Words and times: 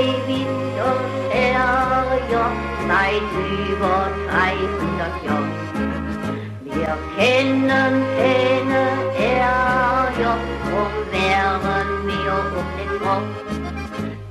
Neuwied 0.00 0.46
und 0.46 1.30
Herrjoch 1.30 2.56
seit 2.88 3.28
über 3.68 4.08
300 4.30 5.24
Jahren. 5.26 5.52
Wir 6.64 6.96
kennen 7.18 8.04
keine 8.16 8.82
Herrjoch, 9.14 10.44
drum 10.64 10.94
wären 11.10 12.06
wir 12.06 12.36
den 12.78 12.92
Kopf. 13.02 13.28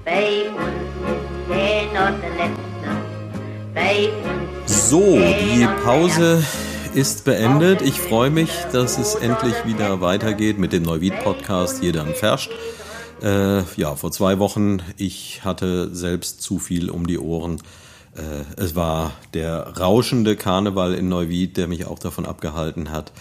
Bei 0.06 0.50
uns 0.50 0.90
ist 1.06 1.28
keiner 1.48 2.12
der 2.18 2.30
Letzte, 2.32 2.90
bei 3.76 4.10
uns 4.28 4.90
So, 4.90 5.20
die 5.20 5.68
Pause 5.84 6.44
ist 6.96 7.26
beendet. 7.26 7.84
Ich 7.84 8.02
freue 8.02 8.32
mich, 8.32 8.50
dass 8.72 8.98
es 8.98 9.14
endlich 9.14 9.54
wieder 9.66 10.02
weitergeht 10.02 10.58
mit 10.58 10.74
dem 10.74 10.82
Neuwied-Podcast 10.82 11.84
Jeder 11.84 12.02
am 12.02 12.16
Ferscht. 12.16 12.50
Äh, 13.22 13.64
ja, 13.76 13.96
vor 13.96 14.12
zwei 14.12 14.40
Wochen, 14.40 14.82
ich 14.98 15.44
hatte 15.44 15.94
selbst 15.94 16.42
zu 16.42 16.60
viel 16.60 16.90
um 16.90 17.08
die 17.08 17.20
Ohren. 17.20 17.62
Äh, 18.16 18.62
es 18.62 18.76
war 18.76 19.14
der 19.34 19.78
rauschende 19.78 20.36
Karneval 20.36 20.94
in 20.94 21.10
Neuwied, 21.10 21.58
der 21.58 21.68
mich 21.68 21.86
auch 21.86 22.00
davon 22.00 22.26
abgehalten 22.26 22.92
hat. 22.92 23.12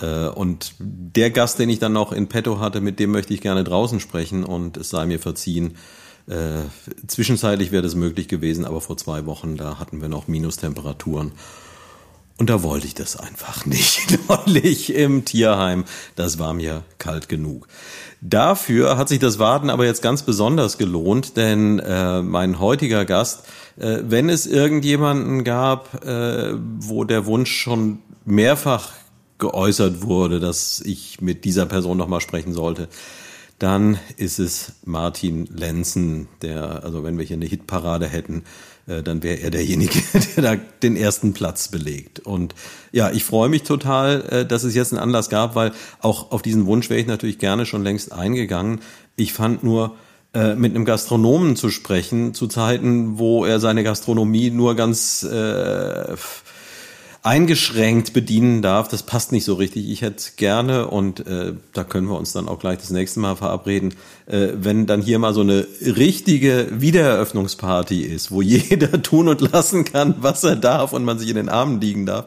Äh, 0.00 0.28
und 0.28 0.74
der 0.78 1.30
Gast, 1.30 1.58
den 1.58 1.70
ich 1.70 1.78
dann 1.78 1.92
noch 1.92 2.12
in 2.12 2.28
petto 2.28 2.60
hatte, 2.60 2.80
mit 2.80 2.98
dem 2.98 3.10
möchte 3.10 3.34
ich 3.34 3.40
gerne 3.40 3.64
draußen 3.64 4.00
sprechen 4.00 4.44
und 4.44 4.76
es 4.76 4.90
sei 4.90 5.06
mir 5.06 5.18
verziehen. 5.18 5.76
Äh, 6.28 6.60
zwischenzeitlich 7.06 7.72
wäre 7.72 7.82
das 7.82 7.94
möglich 7.94 8.28
gewesen, 8.28 8.64
aber 8.64 8.80
vor 8.80 8.96
zwei 8.96 9.24
Wochen, 9.26 9.56
da 9.56 9.78
hatten 9.78 10.00
wir 10.00 10.08
noch 10.08 10.28
Minustemperaturen. 10.28 11.32
Und 12.36 12.50
da 12.50 12.62
wollte 12.62 12.86
ich 12.86 12.94
das 12.94 13.16
einfach 13.16 13.66
nicht. 13.66 14.18
Neulich 14.28 14.94
im 14.94 15.24
Tierheim, 15.24 15.84
das 16.14 16.38
war 16.38 16.54
mir 16.54 16.84
kalt 16.98 17.28
genug. 17.28 17.66
Dafür 18.20 18.98
hat 18.98 19.08
sich 19.08 19.20
das 19.20 19.38
Warten 19.38 19.70
aber 19.70 19.84
jetzt 19.84 20.02
ganz 20.02 20.22
besonders 20.22 20.76
gelohnt, 20.76 21.36
denn 21.36 21.78
äh, 21.78 22.20
mein 22.20 22.58
heutiger 22.58 23.04
Gast, 23.04 23.44
äh, 23.76 23.98
wenn 24.02 24.28
es 24.28 24.46
irgendjemanden 24.46 25.44
gab, 25.44 26.04
äh, 26.04 26.54
wo 26.80 27.04
der 27.04 27.26
Wunsch 27.26 27.52
schon 27.52 28.00
mehrfach 28.24 28.90
geäußert 29.38 30.02
wurde, 30.02 30.40
dass 30.40 30.80
ich 30.80 31.20
mit 31.20 31.44
dieser 31.44 31.66
Person 31.66 31.96
nochmal 31.96 32.20
sprechen 32.20 32.52
sollte, 32.52 32.88
dann 33.60 33.98
ist 34.16 34.38
es 34.38 34.72
Martin 34.84 35.46
Lenzen, 35.46 36.28
der, 36.42 36.84
also 36.84 37.04
wenn 37.04 37.18
wir 37.18 37.24
hier 37.24 37.36
eine 37.36 37.46
Hitparade 37.46 38.06
hätten, 38.06 38.44
äh, 38.88 39.02
dann 39.02 39.22
wäre 39.22 39.40
er 39.40 39.50
derjenige, 39.50 40.00
der 40.36 40.42
da 40.42 40.62
den 40.82 40.96
ersten 40.96 41.32
Platz 41.32 41.68
belegt. 41.68 42.20
Und 42.20 42.54
ja, 42.92 43.10
ich 43.10 43.24
freue 43.24 43.48
mich 43.48 43.62
total, 43.62 44.22
äh, 44.30 44.46
dass 44.46 44.64
es 44.64 44.74
jetzt 44.74 44.92
einen 44.92 45.02
Anlass 45.02 45.28
gab, 45.28 45.54
weil 45.54 45.72
auch 46.00 46.32
auf 46.32 46.42
diesen 46.42 46.66
Wunsch 46.66 46.90
wäre 46.90 47.00
ich 47.00 47.06
natürlich 47.06 47.38
gerne 47.38 47.66
schon 47.66 47.84
längst 47.84 48.12
eingegangen. 48.12 48.80
Ich 49.16 49.32
fand 49.32 49.62
nur, 49.62 49.94
äh, 50.34 50.54
mit 50.54 50.74
einem 50.74 50.84
Gastronomen 50.84 51.56
zu 51.56 51.70
sprechen, 51.70 52.34
zu 52.34 52.48
Zeiten, 52.48 53.18
wo 53.18 53.46
er 53.46 53.60
seine 53.60 53.82
Gastronomie 53.82 54.50
nur 54.50 54.76
ganz 54.76 55.22
äh, 55.22 56.16
eingeschränkt 57.22 58.12
bedienen 58.12 58.62
darf, 58.62 58.88
das 58.88 59.02
passt 59.02 59.32
nicht 59.32 59.44
so 59.44 59.54
richtig. 59.54 59.90
Ich 59.90 60.02
hätte 60.02 60.22
gerne, 60.36 60.86
und 60.88 61.26
äh, 61.26 61.54
da 61.72 61.84
können 61.84 62.08
wir 62.08 62.16
uns 62.16 62.32
dann 62.32 62.48
auch 62.48 62.58
gleich 62.58 62.78
das 62.78 62.90
nächste 62.90 63.20
Mal 63.20 63.34
verabreden, 63.34 63.94
äh, 64.26 64.48
wenn 64.54 64.86
dann 64.86 65.02
hier 65.02 65.18
mal 65.18 65.34
so 65.34 65.40
eine 65.40 65.66
richtige 65.80 66.68
Wiedereröffnungsparty 66.70 68.02
ist, 68.02 68.30
wo 68.30 68.40
jeder 68.42 69.02
tun 69.02 69.28
und 69.28 69.40
lassen 69.40 69.84
kann, 69.84 70.14
was 70.20 70.44
er 70.44 70.56
darf 70.56 70.92
und 70.92 71.04
man 71.04 71.18
sich 71.18 71.28
in 71.28 71.36
den 71.36 71.48
Armen 71.48 71.80
liegen 71.80 72.06
darf, 72.06 72.26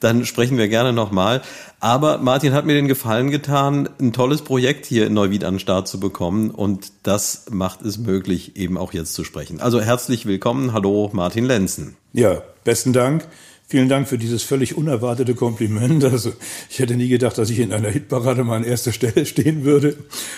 dann 0.00 0.26
sprechen 0.26 0.58
wir 0.58 0.68
gerne 0.68 0.92
nochmal. 0.92 1.42
Aber 1.80 2.18
Martin 2.18 2.52
hat 2.52 2.66
mir 2.66 2.74
den 2.74 2.88
Gefallen 2.88 3.30
getan, 3.30 3.88
ein 4.00 4.12
tolles 4.12 4.42
Projekt 4.42 4.84
hier 4.84 5.06
in 5.06 5.14
Neuwied 5.14 5.44
an 5.44 5.54
den 5.54 5.60
Start 5.60 5.88
zu 5.88 6.00
bekommen 6.00 6.50
und 6.50 6.92
das 7.04 7.46
macht 7.50 7.82
es 7.82 7.98
möglich, 7.98 8.56
eben 8.56 8.76
auch 8.76 8.92
jetzt 8.92 9.14
zu 9.14 9.24
sprechen. 9.24 9.60
Also 9.60 9.80
herzlich 9.80 10.26
willkommen. 10.26 10.72
Hallo, 10.72 11.08
Martin 11.12 11.44
Lenzen. 11.44 11.96
Ja, 12.12 12.42
besten 12.64 12.92
Dank. 12.92 13.26
Vielen 13.70 13.90
Dank 13.90 14.08
für 14.08 14.16
dieses 14.16 14.42
völlig 14.42 14.78
unerwartete 14.78 15.34
Kompliment. 15.34 16.02
Also 16.02 16.32
ich 16.70 16.78
hätte 16.78 16.96
nie 16.96 17.08
gedacht, 17.08 17.36
dass 17.36 17.50
ich 17.50 17.58
in 17.58 17.70
einer 17.70 17.90
Hitparade 17.90 18.42
mal 18.42 18.56
an 18.56 18.64
erster 18.64 18.92
Stelle 18.92 19.26
stehen 19.26 19.64
würde. 19.64 19.94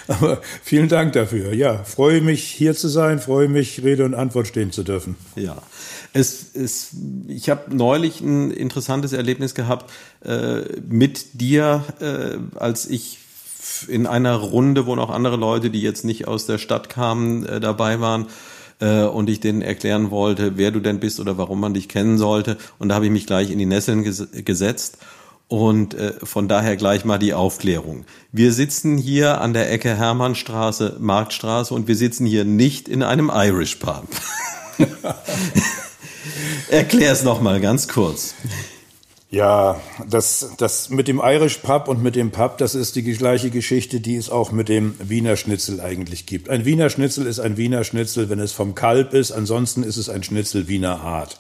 Aber 0.08 0.41
vielen 0.64 0.88
Dank 0.88 1.12
dafür. 1.12 1.54
Ja, 1.54 1.84
freue 1.84 2.22
mich 2.22 2.42
hier 2.42 2.74
zu 2.74 2.88
sein, 2.88 3.20
freue 3.20 3.46
mich 3.46 3.84
Rede 3.84 4.04
und 4.04 4.14
Antwort 4.14 4.48
stehen 4.48 4.72
zu 4.72 4.82
dürfen. 4.82 5.14
Ja, 5.36 5.62
es, 6.12 6.56
es, 6.56 6.88
ich 7.28 7.48
habe 7.50 7.74
neulich 7.74 8.20
ein 8.20 8.50
interessantes 8.50 9.12
Erlebnis 9.12 9.54
gehabt 9.54 9.92
äh, 10.24 10.62
mit 10.88 11.41
dir, 11.41 11.84
äh, 12.00 12.58
als 12.58 12.91
ich 12.91 13.18
in 13.86 14.08
einer 14.08 14.34
Runde, 14.34 14.86
wo 14.86 14.97
noch 14.97 15.10
andere 15.10 15.36
Leute, 15.36 15.70
die 15.70 15.82
jetzt 15.82 16.04
nicht 16.04 16.26
aus 16.26 16.47
der 16.47 16.58
Stadt 16.58 16.88
kamen, 16.88 17.47
äh, 17.47 17.60
dabei 17.60 18.00
waren 18.00 18.26
äh, 18.80 19.04
und 19.04 19.30
ich 19.30 19.41
denen 19.41 19.62
erklären 19.62 20.10
wollte, 20.10 20.56
wer 20.56 20.70
du 20.70 20.80
denn 20.80 21.00
bist 21.00 21.20
oder 21.20 21.38
warum 21.38 21.60
man 21.60 21.74
dich 21.74 21.88
kennen 21.88 22.18
sollte. 22.18 22.56
Und 22.78 22.88
da 22.88 22.96
habe 22.96 23.06
ich 23.06 23.12
mich 23.12 23.26
gleich 23.26 23.50
in 23.50 23.58
die 23.58 23.66
Nesseln 23.66 24.02
ges 24.02 24.28
gesetzt. 24.32 24.98
Und 25.48 25.94
äh, 25.94 26.12
von 26.22 26.46
daher 26.46 26.76
gleich 26.76 27.04
mal 27.04 27.18
die 27.18 27.34
Aufklärung. 27.34 28.04
Wir 28.30 28.52
sitzen 28.52 28.96
hier 28.96 29.41
an 29.41 29.52
der 29.52 29.72
Ecke 29.72 29.96
Hermannstraße, 29.96 30.96
Marktstraße 31.00 31.74
und 31.74 31.88
wir 31.88 31.96
sitzen 31.96 32.24
hier 32.24 32.44
nicht 32.44 32.88
in 32.88 33.02
einem 33.02 33.32
Irish 33.34 33.76
Pub. 33.76 34.06
Erklär 36.70 37.12
es 37.12 37.24
nochmal 37.24 37.60
ganz 37.60 37.88
kurz. 37.88 38.36
Ja, 39.32 39.80
das, 40.08 40.54
das 40.58 40.91
mit 40.91 41.06
dem 41.06 41.20
Irish 41.22 41.58
Pub 41.58 41.86
und 41.86 42.02
mit 42.02 42.16
dem 42.16 42.32
Pub, 42.32 42.58
das 42.58 42.74
ist 42.74 42.96
die 42.96 43.04
gleiche 43.04 43.50
Geschichte, 43.50 44.00
die 44.00 44.16
es 44.16 44.28
auch 44.28 44.50
mit 44.50 44.68
dem 44.68 44.96
Wiener 44.98 45.36
Schnitzel 45.36 45.80
eigentlich 45.80 46.26
gibt. 46.26 46.48
Ein 46.48 46.64
Wiener 46.64 46.91
Schnitzel 46.91 47.26
ist 47.26 47.38
ein 47.38 47.56
Wiener 47.56 47.84
Schnitzel, 47.84 48.28
wenn 48.28 48.41
es 48.41 48.50
vom 48.50 48.74
Kalb 48.74 49.14
ist, 49.14 49.30
ansonsten 49.30 49.84
ist 49.84 49.98
es 49.98 50.08
ein 50.08 50.24
Schnitzel 50.24 50.66
Wiener 50.66 51.00
Art. 51.00 51.38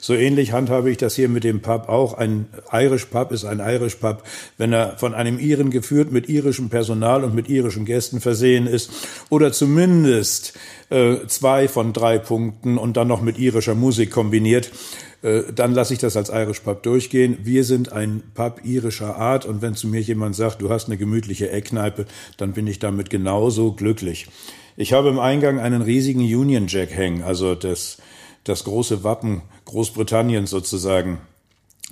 So 0.00 0.14
ähnlich 0.14 0.52
handhabe 0.52 0.90
ich 0.90 0.96
das 0.96 1.14
hier 1.14 1.28
mit 1.28 1.44
dem 1.44 1.60
Pub 1.60 1.88
auch. 1.88 2.14
Ein 2.14 2.46
Irish 2.72 3.06
Pub 3.06 3.32
ist 3.32 3.44
ein 3.44 3.60
Irish 3.60 3.96
Pub, 3.96 4.22
wenn 4.58 4.72
er 4.72 4.98
von 4.98 5.14
einem 5.14 5.38
Iren 5.38 5.70
geführt, 5.70 6.12
mit 6.12 6.28
irischem 6.28 6.68
Personal 6.68 7.24
und 7.24 7.34
mit 7.34 7.48
irischen 7.48 7.84
Gästen 7.84 8.20
versehen 8.20 8.66
ist 8.66 8.90
oder 9.30 9.52
zumindest 9.52 10.54
äh, 10.90 11.26
zwei 11.26 11.68
von 11.68 11.92
drei 11.92 12.18
Punkten 12.18 12.78
und 12.78 12.96
dann 12.96 13.08
noch 13.08 13.22
mit 13.22 13.38
irischer 13.38 13.74
Musik 13.74 14.10
kombiniert 14.10 14.70
äh, 15.22 15.52
dann 15.52 15.72
lasse 15.72 15.92
ich 15.92 15.98
das 15.98 16.16
als 16.16 16.28
Irish 16.30 16.60
Pub 16.60 16.82
durchgehen. 16.82 17.38
Wir 17.42 17.64
sind 17.64 17.92
ein 17.92 18.22
Pub 18.34 18.60
irischer 18.64 19.16
Art 19.16 19.44
und 19.44 19.62
wenn 19.62 19.74
zu 19.74 19.88
mir 19.88 20.00
jemand 20.00 20.36
sagt, 20.36 20.62
du 20.62 20.70
hast 20.70 20.86
eine 20.86 20.96
gemütliche 20.96 21.50
Eckkneipe, 21.50 22.06
dann 22.36 22.52
bin 22.52 22.66
ich 22.66 22.78
damit 22.78 23.10
genauso 23.10 23.72
glücklich. 23.72 24.28
Ich 24.76 24.92
habe 24.92 25.08
im 25.08 25.18
Eingang 25.18 25.58
einen 25.58 25.82
riesigen 25.82 26.20
Union 26.20 26.66
Jack 26.68 26.90
hängen, 26.90 27.22
also 27.22 27.54
das, 27.54 27.96
das 28.44 28.64
große 28.64 29.04
Wappen 29.04 29.42
Großbritanniens 29.66 30.50
sozusagen. 30.50 31.20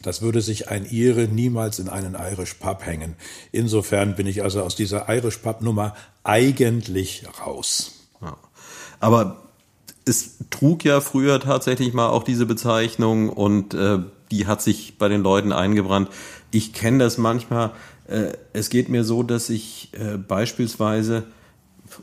Das 0.02 0.20
würde 0.22 0.40
sich 0.40 0.68
ein 0.68 0.84
Ire 0.84 1.28
niemals 1.28 1.78
in 1.78 1.88
einen 1.88 2.14
Irish 2.14 2.54
Pub 2.54 2.84
hängen. 2.84 3.16
Insofern 3.52 4.16
bin 4.16 4.26
ich 4.26 4.42
also 4.42 4.62
aus 4.62 4.76
dieser 4.76 5.08
Irish 5.08 5.38
Pub 5.38 5.60
Nummer 5.62 5.94
eigentlich 6.24 7.24
raus. 7.40 7.92
Aber 9.00 9.42
es 10.06 10.38
trug 10.50 10.84
ja 10.84 11.00
früher 11.00 11.40
tatsächlich 11.40 11.92
mal 11.92 12.08
auch 12.08 12.22
diese 12.22 12.46
Bezeichnung 12.46 13.28
und 13.28 13.74
äh, 13.74 13.98
die 14.30 14.46
hat 14.46 14.62
sich 14.62 14.98
bei 14.98 15.08
den 15.08 15.22
Leuten 15.22 15.52
eingebrannt. 15.52 16.08
Ich 16.50 16.72
kenne 16.72 16.98
das 16.98 17.18
manchmal. 17.18 17.72
Äh, 18.06 18.32
es 18.52 18.70
geht 18.70 18.88
mir 18.88 19.04
so, 19.04 19.22
dass 19.22 19.50
ich 19.50 19.90
äh, 19.92 20.16
beispielsweise 20.16 21.24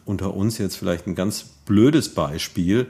unter 0.06 0.34
uns 0.36 0.58
jetzt 0.58 0.76
vielleicht 0.76 1.08
ein 1.08 1.16
ganz 1.16 1.44
blödes 1.66 2.14
Beispiel, 2.14 2.88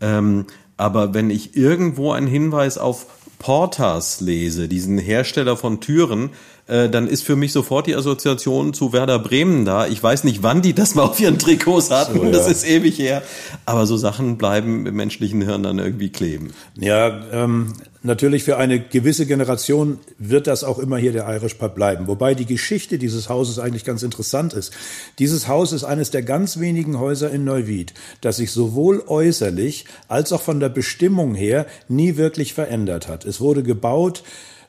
ähm, 0.00 0.46
aber 0.76 1.14
wenn 1.14 1.30
ich 1.30 1.56
irgendwo 1.56 2.12
einen 2.12 2.26
Hinweis 2.26 2.78
auf 2.78 3.06
Portas 3.38 4.20
lese, 4.20 4.68
diesen 4.68 4.98
Hersteller 4.98 5.56
von 5.56 5.80
Türen, 5.80 6.30
äh, 6.66 6.88
dann 6.88 7.06
ist 7.06 7.24
für 7.24 7.36
mich 7.36 7.52
sofort 7.52 7.86
die 7.86 7.94
Assoziation 7.94 8.72
zu 8.72 8.92
Werder 8.92 9.18
Bremen 9.18 9.64
da. 9.64 9.86
Ich 9.86 10.02
weiß 10.02 10.24
nicht, 10.24 10.42
wann 10.42 10.62
die 10.62 10.72
das 10.72 10.94
mal 10.94 11.02
auf 11.02 11.20
ihren 11.20 11.38
Trikots 11.38 11.90
hatten, 11.90 12.18
so, 12.18 12.24
ja. 12.24 12.30
das 12.30 12.48
ist 12.48 12.66
ewig 12.66 12.98
her. 12.98 13.22
Aber 13.66 13.86
so 13.86 13.96
Sachen 13.96 14.38
bleiben 14.38 14.86
im 14.86 14.96
menschlichen 14.96 15.42
Hirn 15.42 15.62
dann 15.62 15.78
irgendwie 15.78 16.08
kleben. 16.08 16.54
Ja, 16.76 17.22
ähm, 17.32 17.74
natürlich 18.02 18.44
für 18.44 18.56
eine 18.56 18.80
gewisse 18.80 19.26
Generation 19.26 19.98
wird 20.18 20.46
das 20.46 20.64
auch 20.64 20.78
immer 20.78 20.96
hier 20.96 21.12
der 21.12 21.28
Irish 21.28 21.54
Pub 21.54 21.74
bleiben. 21.74 22.06
Wobei 22.06 22.34
die 22.34 22.46
Geschichte 22.46 22.96
dieses 22.96 23.28
Hauses 23.28 23.58
eigentlich 23.58 23.84
ganz 23.84 24.02
interessant 24.02 24.54
ist. 24.54 24.72
Dieses 25.18 25.48
Haus 25.48 25.72
ist 25.72 25.84
eines 25.84 26.10
der 26.12 26.22
ganz 26.22 26.60
wenigen 26.60 26.98
Häuser 26.98 27.30
in 27.30 27.44
Neuwied, 27.44 27.92
das 28.22 28.38
sich 28.38 28.52
sowohl 28.52 29.02
äußerlich 29.06 29.84
als 30.08 30.32
auch 30.32 30.42
von 30.42 30.60
der 30.60 30.70
Bestimmung 30.70 31.34
her 31.34 31.66
nie 31.88 32.16
wirklich 32.16 32.54
verändert 32.54 33.06
hat. 33.06 33.26
Es 33.26 33.40
wurde 33.40 33.62
gebaut, 33.62 34.22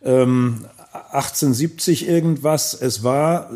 ähm, 0.05 0.65
1870 1.11 2.07
irgendwas. 2.07 2.73
Es 2.73 3.03
war, 3.03 3.49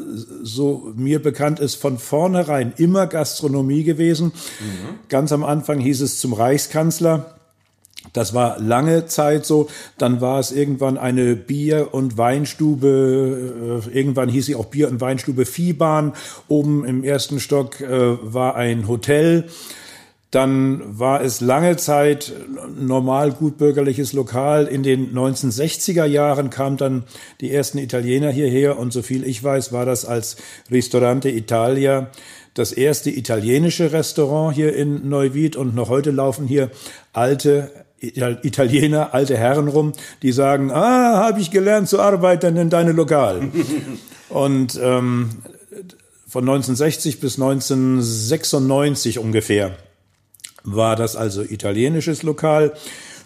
so 0.43 0.93
mir 0.95 1.21
bekannt 1.21 1.59
ist, 1.59 1.75
von 1.75 1.97
vornherein 1.97 2.73
immer 2.77 3.07
Gastronomie 3.07 3.83
gewesen. 3.83 4.27
Mhm. 4.59 4.99
Ganz 5.09 5.31
am 5.31 5.43
Anfang 5.43 5.79
hieß 5.79 6.01
es 6.01 6.19
zum 6.19 6.33
Reichskanzler. 6.33 7.35
Das 8.13 8.33
war 8.33 8.59
lange 8.59 9.05
Zeit 9.05 9.45
so. 9.45 9.69
Dann 9.97 10.21
war 10.21 10.39
es 10.39 10.51
irgendwann 10.51 10.97
eine 10.97 11.35
Bier- 11.35 11.93
und 11.93 12.17
Weinstube. 12.17 13.83
Äh, 13.85 13.97
irgendwann 13.97 14.29
hieß 14.29 14.45
sie 14.45 14.55
auch 14.55 14.65
Bier- 14.65 14.89
und 14.89 15.01
Weinstube 15.01 15.45
Viehbahn. 15.45 16.13
Oben 16.47 16.85
im 16.85 17.03
ersten 17.03 17.39
Stock 17.39 17.81
äh, 17.81 17.89
war 17.89 18.55
ein 18.55 18.87
Hotel. 18.87 19.49
Dann 20.31 20.99
war 20.99 21.21
es 21.21 21.41
lange 21.41 21.75
Zeit 21.77 22.33
normal 22.77 23.31
gutbürgerliches 23.31 24.13
Lokal. 24.13 24.67
In 24.67 24.83
den 24.83 25.15
1960er 25.15 26.05
Jahren 26.05 26.51
kamen 26.51 26.77
dann 26.77 27.03
die 27.41 27.51
ersten 27.51 27.79
Italiener 27.79 28.29
hierher 28.29 28.77
und 28.77 28.93
so 28.93 29.01
viel 29.01 29.25
ich 29.25 29.43
weiß, 29.43 29.73
war 29.73 29.85
das 29.85 30.05
als 30.05 30.37
Ristorante 30.69 31.29
Italia 31.29 32.11
das 32.53 32.71
erste 32.71 33.09
italienische 33.09 33.91
Restaurant 33.91 34.53
hier 34.55 34.75
in 34.75 35.07
Neuwied 35.09 35.55
und 35.55 35.73
noch 35.75 35.89
heute 35.89 36.11
laufen 36.11 36.45
hier 36.47 36.69
alte 37.13 37.71
Italiener, 38.01 39.13
alte 39.13 39.35
Herren 39.37 39.67
rum, 39.67 39.93
die 40.21 40.31
sagen, 40.31 40.71
ah, 40.71 41.17
habe 41.17 41.41
ich 41.41 41.51
gelernt 41.51 41.89
zu 41.89 41.99
arbeiten 41.99 42.55
in 42.55 42.69
deine 42.69 42.93
Lokal. 42.93 43.49
und 44.29 44.79
ähm, 44.81 45.29
von 46.27 46.43
1960 46.43 47.19
bis 47.19 47.35
1996 47.35 49.19
ungefähr 49.19 49.75
war 50.75 50.95
das 50.95 51.15
also 51.15 51.41
italienisches 51.41 52.23
Lokal, 52.23 52.73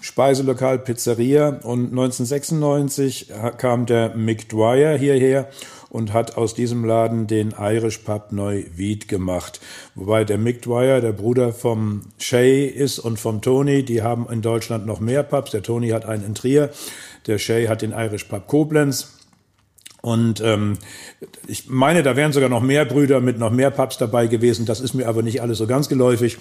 Speiselokal, 0.01 0.79
Pizzeria 0.79 1.47
und 1.63 1.91
1996 1.91 3.31
kam 3.57 3.85
der 3.85 4.15
Mick 4.15 4.49
Dwyer 4.49 4.97
hierher 4.97 5.47
und 5.93 6.11
hat 6.11 6.37
aus 6.37 6.55
diesem 6.55 6.83
Laden 6.83 7.27
den 7.27 7.53
Irish 7.57 7.99
Pub 7.99 8.31
Neuwied 8.31 9.07
gemacht. 9.07 9.61
Wobei 9.95 10.25
der 10.25 10.37
Mick 10.37 10.63
Dwyer, 10.63 10.99
der 10.99 11.13
Bruder 11.13 11.53
vom 11.53 12.01
Shay 12.17 12.65
ist 12.65 12.99
und 12.99 13.19
vom 13.19 13.41
Tony, 13.41 13.83
die 13.83 14.01
haben 14.01 14.27
in 14.29 14.41
Deutschland 14.41 14.85
noch 14.85 14.99
mehr 14.99 15.23
Pubs. 15.23 15.51
Der 15.51 15.61
Tony 15.61 15.89
hat 15.89 16.05
einen 16.05 16.25
in 16.25 16.35
Trier, 16.35 16.71
der 17.27 17.37
Shay 17.37 17.67
hat 17.67 17.81
den 17.81 17.91
Irish 17.91 18.25
Pub 18.25 18.47
Koblenz. 18.47 19.19
Und 20.01 20.41
ähm, 20.41 20.79
ich 21.47 21.69
meine, 21.69 22.03
da 22.03 22.17
wären 22.17 22.33
sogar 22.33 22.49
noch 22.49 22.61
mehr 22.61 22.83
Brüder 22.83 23.21
mit 23.21 23.39
noch 23.39 23.51
mehr 23.51 23.71
Pubs 23.71 23.97
dabei 23.97 24.27
gewesen. 24.27 24.65
Das 24.65 24.81
ist 24.81 24.95
mir 24.95 25.07
aber 25.07 25.21
nicht 25.21 25.41
alles 25.41 25.59
so 25.59 25.67
ganz 25.67 25.87
geläufig. 25.87 26.39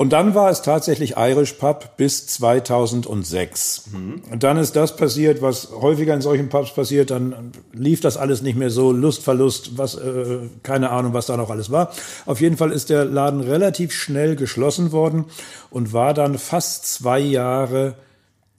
Und 0.00 0.14
dann 0.14 0.34
war 0.34 0.48
es 0.48 0.62
tatsächlich 0.62 1.18
Irish 1.18 1.52
Pub 1.52 1.98
bis 1.98 2.26
2006. 2.26 3.82
Mhm. 3.92 4.22
Und 4.30 4.42
dann 4.42 4.56
ist 4.56 4.74
das 4.74 4.96
passiert, 4.96 5.42
was 5.42 5.72
häufiger 5.72 6.14
in 6.14 6.22
solchen 6.22 6.48
Pubs 6.48 6.72
passiert. 6.72 7.10
Dann 7.10 7.52
lief 7.74 8.00
das 8.00 8.16
alles 8.16 8.40
nicht 8.40 8.56
mehr 8.56 8.70
so, 8.70 8.92
Lustverlust, 8.92 9.76
was, 9.76 9.96
äh, 9.96 10.38
keine 10.62 10.88
Ahnung, 10.88 11.12
was 11.12 11.26
da 11.26 11.36
noch 11.36 11.50
alles 11.50 11.70
war. 11.70 11.92
Auf 12.24 12.40
jeden 12.40 12.56
Fall 12.56 12.72
ist 12.72 12.88
der 12.88 13.04
Laden 13.04 13.42
relativ 13.42 13.92
schnell 13.92 14.36
geschlossen 14.36 14.90
worden 14.90 15.26
und 15.68 15.92
war 15.92 16.14
dann 16.14 16.38
fast 16.38 16.90
zwei 16.90 17.18
Jahre 17.18 17.94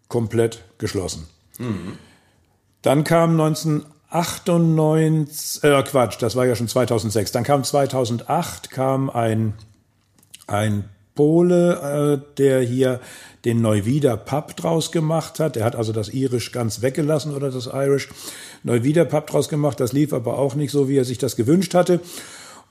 komplett 0.10 0.64
geschlossen. 0.78 1.26
Mhm. 1.58 1.98
Dann 2.84 3.04
kam 3.04 3.32
1998, 3.32 5.64
äh, 5.64 5.82
Quatsch, 5.82 6.22
das 6.22 6.36
war 6.36 6.46
ja 6.46 6.56
schon 6.56 6.68
2006. 6.68 7.32
Dann 7.32 7.44
kam 7.44 7.64
2008 7.64 8.70
kam 8.70 9.10
ein 9.10 9.56
ein 10.46 10.88
Pole, 11.16 12.22
äh, 12.22 12.36
der 12.38 12.62
hier 12.62 13.00
den 13.46 13.62
Neuwieder 13.62 14.18
Pub 14.18 14.56
draus 14.56 14.92
gemacht 14.92 15.40
hat. 15.40 15.56
Der 15.56 15.66
hat 15.66 15.75
also 15.75 15.94
das 15.94 16.10
Irisch 16.10 16.52
ganz 16.52 16.81
weggelassen 16.81 17.36
oder 17.36 17.52
das 17.52 17.68
Irish. 17.68 18.10
Neuwieder 18.63 19.06
Pub 19.06 19.28
draus 19.28 19.50
gemacht. 19.50 19.80
Das 19.80 19.94
lief 19.94 20.13
aber 20.13 20.38
auch 20.38 20.56
nicht 20.56 20.72
so, 20.72 20.88
wie 20.88 20.98
er 20.98 21.06
sich 21.06 21.18
das 21.18 21.36
gewünscht 21.36 21.74
hatte. 21.74 22.00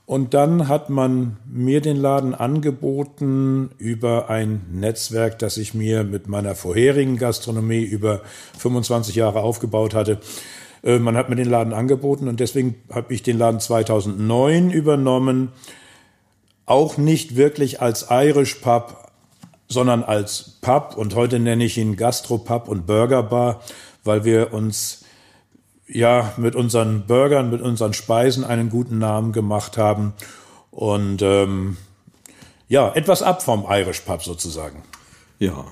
Und 0.07 0.35
dann 0.35 0.67
hat 0.67 0.91
man 0.91 1.37
mir 1.47 1.81
den 1.81 1.97
Laden 1.97 2.35
angeboten 2.35 3.71
über 3.79 4.29
ein 4.29 4.63
Netzwerk, 4.73 5.39
das 5.39 5.57
ich 5.57 5.73
mir 5.73 6.03
mit 6.03 6.27
meiner 6.27 6.57
vorherigen 6.57 7.17
Gastronomie 7.17 7.83
über 7.83 8.23
25 8.59 9.15
Jahre 9.15 9.41
aufgebaut 9.41 9.95
hatte. 9.95 10.19
Äh, 10.83 10.99
man 10.99 11.17
hat 11.17 11.29
mir 11.29 11.37
den 11.37 11.49
Laden 11.49 11.73
angeboten 11.73 12.27
und 12.27 12.41
deswegen 12.41 12.77
habe 12.91 13.15
ich 13.15 13.23
den 13.23 13.39
Laden 13.39 13.61
2009 13.61 14.71
übernommen 14.71 15.51
auch 16.71 16.97
nicht 16.97 17.35
wirklich 17.35 17.83
als 17.83 18.07
Irish 18.11 18.55
Pub, 18.57 19.11
sondern 19.69 20.05
als 20.05 20.59
Pub. 20.61 20.95
Und 20.97 21.17
heute 21.17 21.41
nenne 21.41 21.65
ich 21.65 21.77
ihn 21.77 21.97
Gastropub 21.97 22.69
und 22.69 22.87
Burgerbar, 22.87 23.61
weil 24.05 24.25
wir 24.25 24.53
uns 24.53 25.05
ja 25.89 26.33
mit 26.37 26.55
unseren 26.55 27.07
Burgern, 27.09 27.51
mit 27.51 27.61
unseren 27.61 27.93
Speisen 27.93 28.45
einen 28.45 28.71
guten 28.71 28.99
Namen 28.99 29.33
gemacht 29.33 29.79
haben. 29.79 30.13
Und 30.71 31.23
ähm, 31.23 31.77
ja, 32.69 32.93
etwas 32.95 33.23
ab 33.23 33.43
vom 33.43 33.67
Irish 33.69 34.01
Pub 34.03 34.23
sozusagen. 34.23 34.85
Ja, 35.41 35.65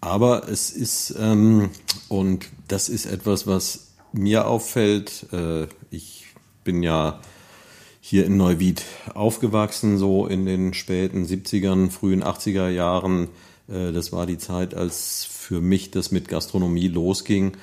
aber 0.00 0.48
es 0.48 0.70
ist, 0.70 1.14
ähm, 1.18 1.70
und 2.08 2.46
das 2.68 2.88
ist 2.88 3.04
etwas, 3.04 3.46
was 3.46 3.88
mir 4.12 4.46
auffällt, 4.46 5.26
äh, 5.34 5.66
ich 5.90 6.24
bin 6.64 6.82
ja 6.82 7.20
hier 8.08 8.24
in 8.24 8.36
Neuwied 8.36 8.84
aufgewachsen, 9.14 9.98
so 9.98 10.28
in 10.28 10.46
den 10.46 10.74
späten 10.74 11.24
70ern, 11.24 11.90
frühen 11.90 12.22
80er 12.22 12.68
Jahren. 12.68 13.30
Äh, 13.68 13.90
das 13.90 14.12
war 14.12 14.26
die 14.26 14.38
Zeit, 14.38 14.76
als 14.76 15.26
für 15.28 15.60
mich 15.60 15.90
das 15.90 16.12
mit 16.12 16.28
Gastronomie 16.28 16.86
losging. 16.86 17.56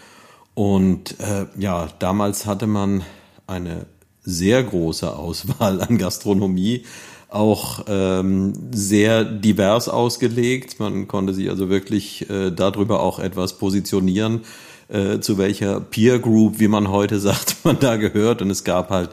Und 0.53 1.17
äh, 1.21 1.45
ja, 1.57 1.87
damals 1.99 2.45
hatte 2.45 2.67
man 2.67 3.03
eine 3.47 3.85
sehr 4.23 4.61
große 4.61 5.15
Auswahl 5.15 5.79
an 5.81 5.97
Gastronomie, 5.97 6.83
auch 7.29 7.85
ähm, 7.87 8.51
sehr 8.73 9.23
divers 9.23 9.87
ausgelegt. 9.87 10.77
Man 10.77 11.07
konnte 11.07 11.33
sich 11.33 11.49
also 11.49 11.69
wirklich 11.69 12.29
äh, 12.29 12.51
darüber 12.51 12.99
auch 12.99 13.19
etwas 13.19 13.57
positionieren, 13.59 14.41
äh, 14.89 15.21
zu 15.21 15.37
welcher 15.37 15.79
Peer 15.79 16.19
Group, 16.19 16.59
wie 16.59 16.67
man 16.67 16.89
heute 16.89 17.17
sagt, 17.21 17.63
man 17.63 17.79
da 17.79 17.95
gehört. 17.95 18.41
Und 18.41 18.49
es 18.49 18.65
gab 18.65 18.89
halt 18.89 19.11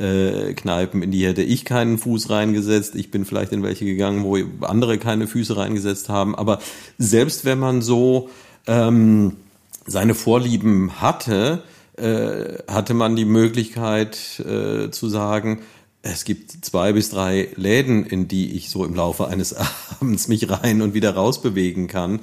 äh, 0.00 0.54
Kneipen, 0.54 1.02
in 1.02 1.10
die 1.10 1.26
hätte 1.26 1.42
ich 1.42 1.64
keinen 1.64 1.98
Fuß 1.98 2.30
reingesetzt. 2.30 2.94
Ich 2.94 3.10
bin 3.10 3.24
vielleicht 3.24 3.52
in 3.52 3.62
welche 3.62 3.84
gegangen, 3.84 4.24
wo 4.24 4.38
andere 4.66 4.98
keine 4.98 5.26
Füße 5.26 5.56
reingesetzt 5.56 6.08
haben. 6.08 6.34
Aber 6.34 6.58
selbst 6.98 7.44
wenn 7.44 7.58
man 7.58 7.82
so 7.82 8.30
ähm, 8.66 9.36
seine 9.86 10.14
Vorlieben 10.14 11.00
hatte, 11.00 11.62
äh, 11.96 12.58
hatte 12.66 12.94
man 12.94 13.16
die 13.16 13.24
Möglichkeit 13.24 14.40
äh, 14.40 14.90
zu 14.90 15.08
sagen, 15.08 15.60
es 16.02 16.24
gibt 16.24 16.64
zwei 16.64 16.92
bis 16.92 17.10
drei 17.10 17.48
Läden, 17.56 18.06
in 18.06 18.26
die 18.26 18.52
ich 18.52 18.70
so 18.70 18.84
im 18.84 18.94
Laufe 18.94 19.28
eines 19.28 19.54
Abends 20.00 20.28
mich 20.28 20.48
rein 20.50 20.80
und 20.80 20.94
wieder 20.94 21.14
raus 21.14 21.42
bewegen 21.42 21.88
kann. 21.88 22.20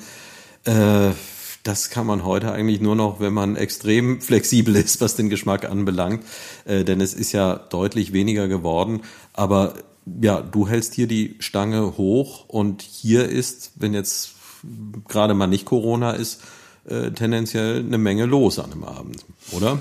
Äh, 0.65 1.11
das 1.67 1.89
kann 1.89 2.07
man 2.07 2.23
heute 2.23 2.51
eigentlich 2.53 2.79
nur 2.79 2.95
noch, 2.95 3.19
wenn 3.19 3.33
man 3.33 3.57
extrem 3.57 4.21
flexibel 4.21 4.75
ist, 4.75 5.01
was 5.01 5.15
den 5.15 5.29
Geschmack 5.29 5.69
anbelangt. 5.69 6.23
Äh, 6.65 6.85
denn 6.85 7.01
es 7.01 7.13
ist 7.13 7.33
ja 7.33 7.55
deutlich 7.55 8.13
weniger 8.13 8.47
geworden. 8.47 9.01
Aber 9.33 9.73
ja, 10.21 10.41
du 10.41 10.67
hältst 10.67 10.93
hier 10.93 11.07
die 11.07 11.35
Stange 11.39 11.97
hoch 11.97 12.47
und 12.47 12.81
hier 12.81 13.27
ist, 13.27 13.71
wenn 13.75 13.93
jetzt 13.93 14.35
gerade 15.07 15.33
mal 15.33 15.47
nicht 15.47 15.65
Corona 15.65 16.11
ist, 16.11 16.41
äh, 16.87 17.11
tendenziell 17.11 17.79
eine 17.79 17.97
Menge 17.97 18.25
los 18.25 18.59
an 18.59 18.71
einem 18.71 18.85
Abend, 18.85 19.25
oder? 19.51 19.79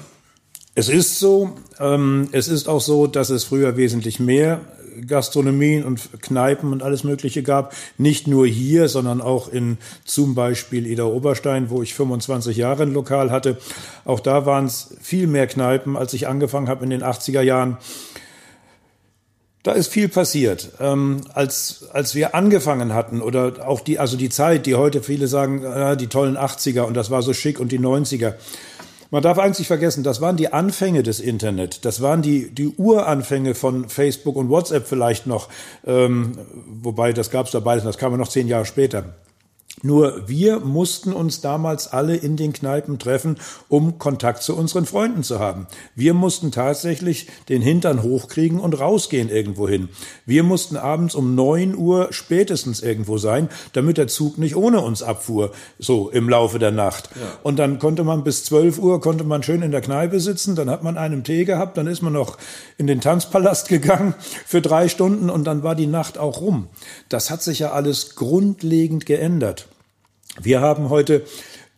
Es 0.75 0.89
ist 0.89 1.21
so. 1.21 1.57
Ähm, 1.79 2.29
es 2.33 2.49
ist 2.49 2.69
auch 2.69 2.81
so, 2.81 3.07
dass 3.07 3.31
es 3.31 3.45
früher 3.45 3.77
wesentlich 3.77 4.19
mehr 4.19 4.61
Gastronomien 5.07 5.85
und 5.85 6.23
Kneipen 6.23 6.73
und 6.73 6.83
alles 6.83 7.05
Mögliche 7.05 7.43
gab. 7.43 7.75
Nicht 7.99 8.27
nur 8.27 8.47
hier, 8.47 8.89
sondern 8.89 9.21
auch 9.21 9.49
in 9.49 9.79
zum 10.05 10.35
Beispiel 10.35 10.87
Ida 10.87 11.05
Oberstein, 11.05 11.71
wo 11.71 11.83
ich 11.83 11.95
25 11.95 12.57
Jahre 12.57 12.85
ein 12.85 12.93
Lokal 12.93 13.31
hatte. 13.31 13.59
Auch 14.05 14.21
da 14.21 14.47
waren 14.47 14.67
es 14.67 14.97
viel 15.01 15.27
mehr 15.27 15.47
Kneipen, 15.47 15.97
als 15.97 16.13
ich 16.15 16.29
angefangen 16.29 16.69
habe 16.69 16.85
in 16.85 16.91
den 16.91 17.03
80er 17.03 17.43
Jahren. 17.43 17.79
Da 19.67 19.73
ist 19.73 19.89
viel 19.89 20.09
passiert. 20.09 20.75
Ähm, 20.79 21.23
als, 21.35 21.89
als 21.93 22.15
wir 22.15 22.37
angefangen 22.37 22.95
hatten, 22.95 23.21
oder 23.21 23.67
auch 23.67 23.81
die, 23.81 23.99
also 23.99 24.17
die 24.17 24.29
Zeit, 24.29 24.65
die 24.65 24.77
heute 24.77 25.03
viele 25.03 25.27
sagen, 25.27 25.65
äh, 25.65 25.97
die 25.97 26.07
tollen 26.07 26.37
80er 26.37 26.83
und 26.83 26.95
das 26.95 27.11
war 27.11 27.21
so 27.23 27.33
schick 27.33 27.59
und 27.59 27.73
die 27.73 27.81
90er. 27.81 28.35
Man 29.17 29.23
darf 29.23 29.39
eigentlich 29.39 29.67
vergessen, 29.67 30.05
das 30.05 30.21
waren 30.21 30.37
die 30.37 30.53
Anfänge 30.53 31.03
des 31.03 31.21
Internet. 31.21 31.87
Das 31.87 32.03
waren 32.03 32.21
die, 32.21 32.51
die 32.51 32.69
Uranfänge 32.77 33.55
von 33.55 33.89
Facebook 33.89 34.37
und 34.37 34.51
WhatsApp 34.51 34.87
vielleicht 34.87 35.27
noch. 35.27 35.49
Ähm, 35.87 36.37
wobei, 36.83 37.15
das 37.15 37.31
gab 37.31 37.47
es 37.47 37.53
dabei, 37.53 37.79
das 37.79 37.97
kam 37.97 38.13
ja 38.13 38.19
noch 38.19 38.29
zehn 38.29 38.47
Jahre 38.47 38.67
später. 38.67 39.15
Nur 39.83 40.27
wir 40.27 40.61
mussten 40.61 41.13
uns 41.13 41.43
damals 41.43 41.93
alle 41.93 42.17
in 42.17 42.37
den 42.37 42.55
Kneipen 42.55 42.99
treffen, 42.99 43.37
um 43.69 43.99
Kontakt 43.99 44.43
zu 44.43 44.57
unseren 44.57 44.87
Freunden 44.87 45.23
zu 45.23 45.39
haben. 45.39 45.67
Wir 45.95 46.15
mussten 46.15 46.51
tatsächlich 46.51 47.29
den 47.51 47.61
Hintern 47.61 48.03
hochkriegen 48.03 48.59
und 48.59 48.81
rausgehen 48.81 49.29
irgendwo 49.29 49.69
hin. 49.69 49.91
Wir 50.25 50.45
mussten 50.45 50.79
abends 50.79 51.15
um 51.15 51.35
neun 51.35 51.77
Uhr 51.77 52.09
spätestens 52.11 52.83
irgendwo 52.83 53.19
sein, 53.19 53.51
damit 53.75 53.99
der 53.99 54.09
Zug 54.09 54.39
nicht 54.39 54.57
ohne 54.57 54.81
uns 54.81 55.03
abfuhr, 55.03 55.53
so 55.79 56.09
im 56.09 56.31
Laufe 56.31 56.59
der 56.59 56.71
Nacht. 56.73 57.11
Ja. 57.15 57.39
Und 57.43 57.59
dann 57.59 57.79
konnte 57.79 58.03
man 58.03 58.25
bis 58.25 58.45
zwölf 58.45 58.79
Uhr, 58.79 59.03
konnte 59.03 59.25
man 59.25 59.43
schön 59.43 59.61
in 59.61 59.73
der 59.73 59.83
Kneipe 59.83 60.21
sitzen, 60.21 60.57
dann 60.57 60.71
hat 60.71 60.83
man 60.85 60.97
einen 60.97 61.23
Tee 61.23 61.45
gehabt, 61.45 61.77
dann 61.77 61.87
ist 61.87 62.01
man 62.01 62.15
noch 62.15 62.39
in 62.79 62.87
den 62.87 63.03
Tanzpalast 63.03 63.69
gegangen 63.69 64.15
für 64.47 64.63
drei 64.63 64.89
Stunden 64.89 65.29
und 65.29 65.45
dann 65.45 65.63
war 65.63 65.75
die 65.75 65.87
Nacht 65.87 66.17
auch 66.17 66.41
rum. 66.41 66.69
Das 67.11 67.31
hat 67.31 67.43
sich 67.43 67.59
ja 67.59 67.73
alles 67.73 68.17
grundlegend 68.17 69.05
geändert. 69.05 69.69
Wir 70.43 70.61
haben 70.61 70.91
heute 70.91 71.23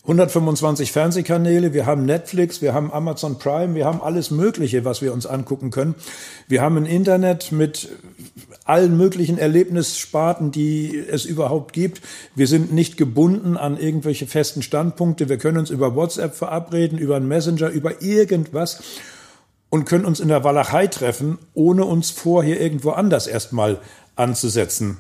125 0.02 0.90
Fernsehkanäle, 0.90 1.74
wir 1.74 1.86
haben 1.86 2.06
Netflix, 2.06 2.60
wir 2.62 2.74
haben 2.74 2.90
Amazon 2.92 3.38
Prime, 3.38 3.74
wir 3.74 3.84
haben 3.84 4.00
alles 4.00 4.30
Mögliche, 4.30 4.84
was 4.84 5.02
wir 5.02 5.12
uns 5.12 5.26
angucken 5.26 5.70
können. 5.70 5.94
Wir 6.48 6.62
haben 6.62 6.76
ein 6.76 6.86
Internet 6.86 7.52
mit 7.52 7.90
allen 8.64 8.96
möglichen 8.96 9.38
Erlebnissparten, 9.38 10.50
die 10.50 10.96
es 10.96 11.24
überhaupt 11.24 11.72
gibt. 11.72 12.00
Wir 12.34 12.46
sind 12.46 12.72
nicht 12.72 12.96
gebunden 12.96 13.56
an 13.56 13.78
irgendwelche 13.78 14.26
festen 14.26 14.62
Standpunkte. 14.62 15.28
Wir 15.28 15.38
können 15.38 15.58
uns 15.58 15.70
über 15.70 15.94
WhatsApp 15.94 16.34
verabreden, 16.34 16.98
über 16.98 17.16
einen 17.16 17.28
Messenger, 17.28 17.68
über 17.68 18.02
irgendwas 18.02 18.82
und 19.70 19.84
können 19.84 20.04
uns 20.04 20.20
in 20.20 20.28
der 20.28 20.42
Walachei 20.42 20.86
treffen, 20.86 21.38
ohne 21.54 21.84
uns 21.84 22.10
vorher 22.10 22.60
irgendwo 22.60 22.90
anders 22.90 23.26
erstmal 23.26 23.78
anzusetzen. 24.16 24.96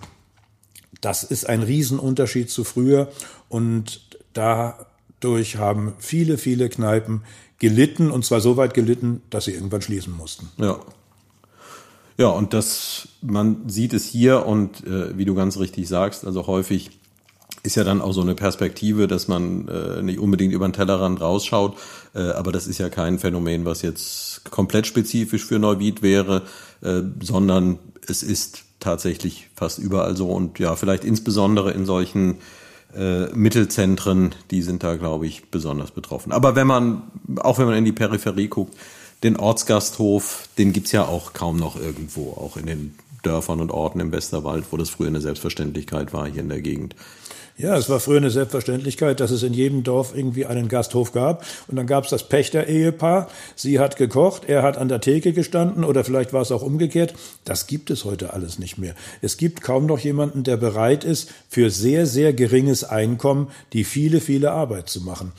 Das 1.00 1.22
ist 1.22 1.48
ein 1.48 1.62
Riesenunterschied 1.62 2.50
zu 2.50 2.64
früher 2.64 3.08
und 3.48 4.00
da 4.32 4.86
durch 5.20 5.56
haben 5.56 5.94
viele, 5.98 6.38
viele 6.38 6.68
Kneipen 6.68 7.22
gelitten 7.58 8.10
und 8.10 8.24
zwar 8.24 8.40
so 8.40 8.56
weit 8.56 8.74
gelitten, 8.74 9.22
dass 9.30 9.46
sie 9.46 9.52
irgendwann 9.52 9.82
schließen 9.82 10.16
mussten. 10.16 10.48
Ja. 10.58 10.78
Ja, 12.16 12.28
und 12.28 12.52
das, 12.52 13.08
man 13.22 13.68
sieht 13.68 13.94
es 13.94 14.04
hier 14.04 14.44
und 14.44 14.84
äh, 14.84 15.16
wie 15.16 15.24
du 15.24 15.36
ganz 15.36 15.56
richtig 15.58 15.86
sagst, 15.86 16.24
also 16.24 16.48
häufig 16.48 16.90
ist 17.62 17.76
ja 17.76 17.84
dann 17.84 18.00
auch 18.00 18.12
so 18.12 18.22
eine 18.22 18.34
Perspektive, 18.34 19.06
dass 19.06 19.28
man 19.28 19.68
äh, 19.68 20.02
nicht 20.02 20.18
unbedingt 20.18 20.52
über 20.52 20.66
den 20.66 20.72
Tellerrand 20.72 21.20
rausschaut, 21.20 21.76
äh, 22.14 22.30
aber 22.30 22.50
das 22.50 22.66
ist 22.66 22.78
ja 22.78 22.88
kein 22.88 23.20
Phänomen, 23.20 23.64
was 23.64 23.82
jetzt 23.82 24.50
komplett 24.50 24.88
spezifisch 24.88 25.44
für 25.44 25.60
Neuwied 25.60 26.02
wäre, 26.02 26.42
äh, 26.80 27.02
sondern 27.22 27.78
es 28.08 28.24
ist 28.24 28.64
tatsächlich 28.80 29.50
fast 29.54 29.78
überall 29.78 30.16
so 30.16 30.30
und 30.30 30.58
ja, 30.58 30.74
vielleicht 30.74 31.04
insbesondere 31.04 31.72
in 31.72 31.86
solchen 31.86 32.38
äh, 32.94 33.26
Mittelzentren, 33.34 34.34
die 34.50 34.62
sind 34.62 34.82
da, 34.82 34.96
glaube 34.96 35.26
ich, 35.26 35.50
besonders 35.50 35.90
betroffen. 35.90 36.32
Aber 36.32 36.56
wenn 36.56 36.66
man, 36.66 37.02
auch 37.36 37.58
wenn 37.58 37.66
man 37.66 37.76
in 37.76 37.84
die 37.84 37.92
Peripherie 37.92 38.48
guckt, 38.48 38.74
den 39.22 39.36
Ortsgasthof, 39.36 40.48
den 40.58 40.72
gibt's 40.72 40.92
ja 40.92 41.04
auch 41.04 41.32
kaum 41.32 41.56
noch 41.56 41.76
irgendwo, 41.78 42.32
auch 42.32 42.56
in 42.56 42.66
den 42.66 42.98
Dörfern 43.22 43.60
und 43.60 43.70
Orten 43.70 44.00
im 44.00 44.12
Westerwald, 44.12 44.64
wo 44.70 44.76
das 44.76 44.90
früher 44.90 45.08
eine 45.08 45.20
Selbstverständlichkeit 45.20 46.12
war 46.12 46.26
hier 46.26 46.42
in 46.42 46.48
der 46.48 46.62
Gegend. 46.62 46.94
Ja, 47.60 47.76
es 47.76 47.88
war 47.88 47.98
früher 47.98 48.18
eine 48.18 48.30
Selbstverständlichkeit, 48.30 49.18
dass 49.18 49.32
es 49.32 49.42
in 49.42 49.52
jedem 49.52 49.82
Dorf 49.82 50.16
irgendwie 50.16 50.46
einen 50.46 50.68
Gasthof 50.68 51.10
gab. 51.10 51.44
Und 51.66 51.74
dann 51.74 51.88
gab 51.88 52.04
es 52.04 52.10
das 52.10 52.28
Pächter-Ehepaar. 52.28 53.28
Sie 53.56 53.80
hat 53.80 53.96
gekocht, 53.96 54.44
er 54.46 54.62
hat 54.62 54.78
an 54.78 54.86
der 54.86 55.00
Theke 55.00 55.32
gestanden 55.32 55.82
oder 55.82 56.04
vielleicht 56.04 56.32
war 56.32 56.42
es 56.42 56.52
auch 56.52 56.62
umgekehrt. 56.62 57.14
Das 57.44 57.66
gibt 57.66 57.90
es 57.90 58.04
heute 58.04 58.32
alles 58.32 58.60
nicht 58.60 58.78
mehr. 58.78 58.94
Es 59.22 59.38
gibt 59.38 59.60
kaum 59.60 59.86
noch 59.86 59.98
jemanden, 59.98 60.44
der 60.44 60.56
bereit 60.56 61.02
ist, 61.02 61.32
für 61.48 61.70
sehr, 61.70 62.06
sehr 62.06 62.32
geringes 62.32 62.84
Einkommen 62.84 63.48
die 63.72 63.82
viele, 63.82 64.20
viele 64.20 64.52
Arbeit 64.52 64.88
zu 64.88 65.00
machen. 65.00 65.32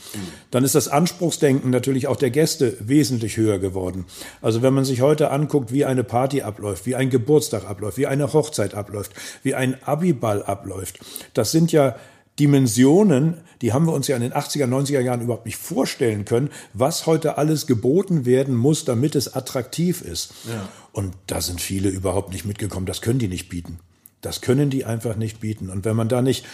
Dann 0.52 0.66
ist 0.66 0.76
das 0.76 0.90
Anspruchsdenken 0.90 1.70
natürlich 1.70 2.08
auch 2.08 2.18
der 2.18 2.32
Gäste 2.32 2.76
wesentlich 2.82 3.38
höher 3.38 3.60
geworden. 3.60 4.04
Also 4.42 4.62
wenn 4.62 4.74
man 4.74 4.84
sich 4.84 5.00
heute 5.00 5.32
anguckt, 5.32 5.72
wie 5.72 5.86
eine 5.86 6.04
Party 6.04 6.42
abläuft, 6.42 6.86
wie 6.86 6.96
ein 6.98 7.10
Geburtstag 7.10 7.69
abläuft, 7.70 7.98
wie 7.98 8.08
eine 8.08 8.34
Hochzeit 8.34 8.74
abläuft, 8.74 9.14
wie 9.44 9.56
ein 9.56 9.82
Abiball 9.84 10.44
abläuft, 10.44 11.00
das 11.34 11.52
sind 11.52 11.72
ja 11.72 11.96
Dimensionen, 12.40 13.42
die 13.62 13.74
haben 13.74 13.86
wir 13.86 13.94
uns 13.94 14.08
ja 14.08 14.16
in 14.16 14.22
den 14.22 14.34
80er, 14.34 14.66
90er 14.66 15.02
Jahren 15.02 15.22
überhaupt 15.22 15.46
nicht 15.46 15.58
vorstellen 15.58 16.24
können, 16.24 16.50
was 16.74 17.06
heute 17.06 17.38
alles 17.38 17.68
geboten 17.68 18.26
werden 18.26 18.56
muss, 18.56 18.86
damit 18.86 19.16
es 19.16 19.34
attraktiv 19.34 20.02
ist. 20.02 20.32
Ja. 20.48 20.70
Und 20.94 21.14
da 21.28 21.42
sind 21.42 21.60
viele 21.60 21.90
überhaupt 21.90 22.32
nicht 22.32 22.46
mitgekommen. 22.46 22.86
Das 22.86 23.02
können 23.02 23.20
die 23.20 23.28
nicht 23.28 23.50
bieten. 23.50 23.80
Das 24.22 24.40
können 24.40 24.70
die 24.70 24.86
einfach 24.86 25.18
nicht 25.18 25.42
bieten. 25.42 25.70
Und 25.70 25.84
wenn 25.84 25.98
man 25.98 26.08
da 26.08 26.22
nicht 26.22 26.46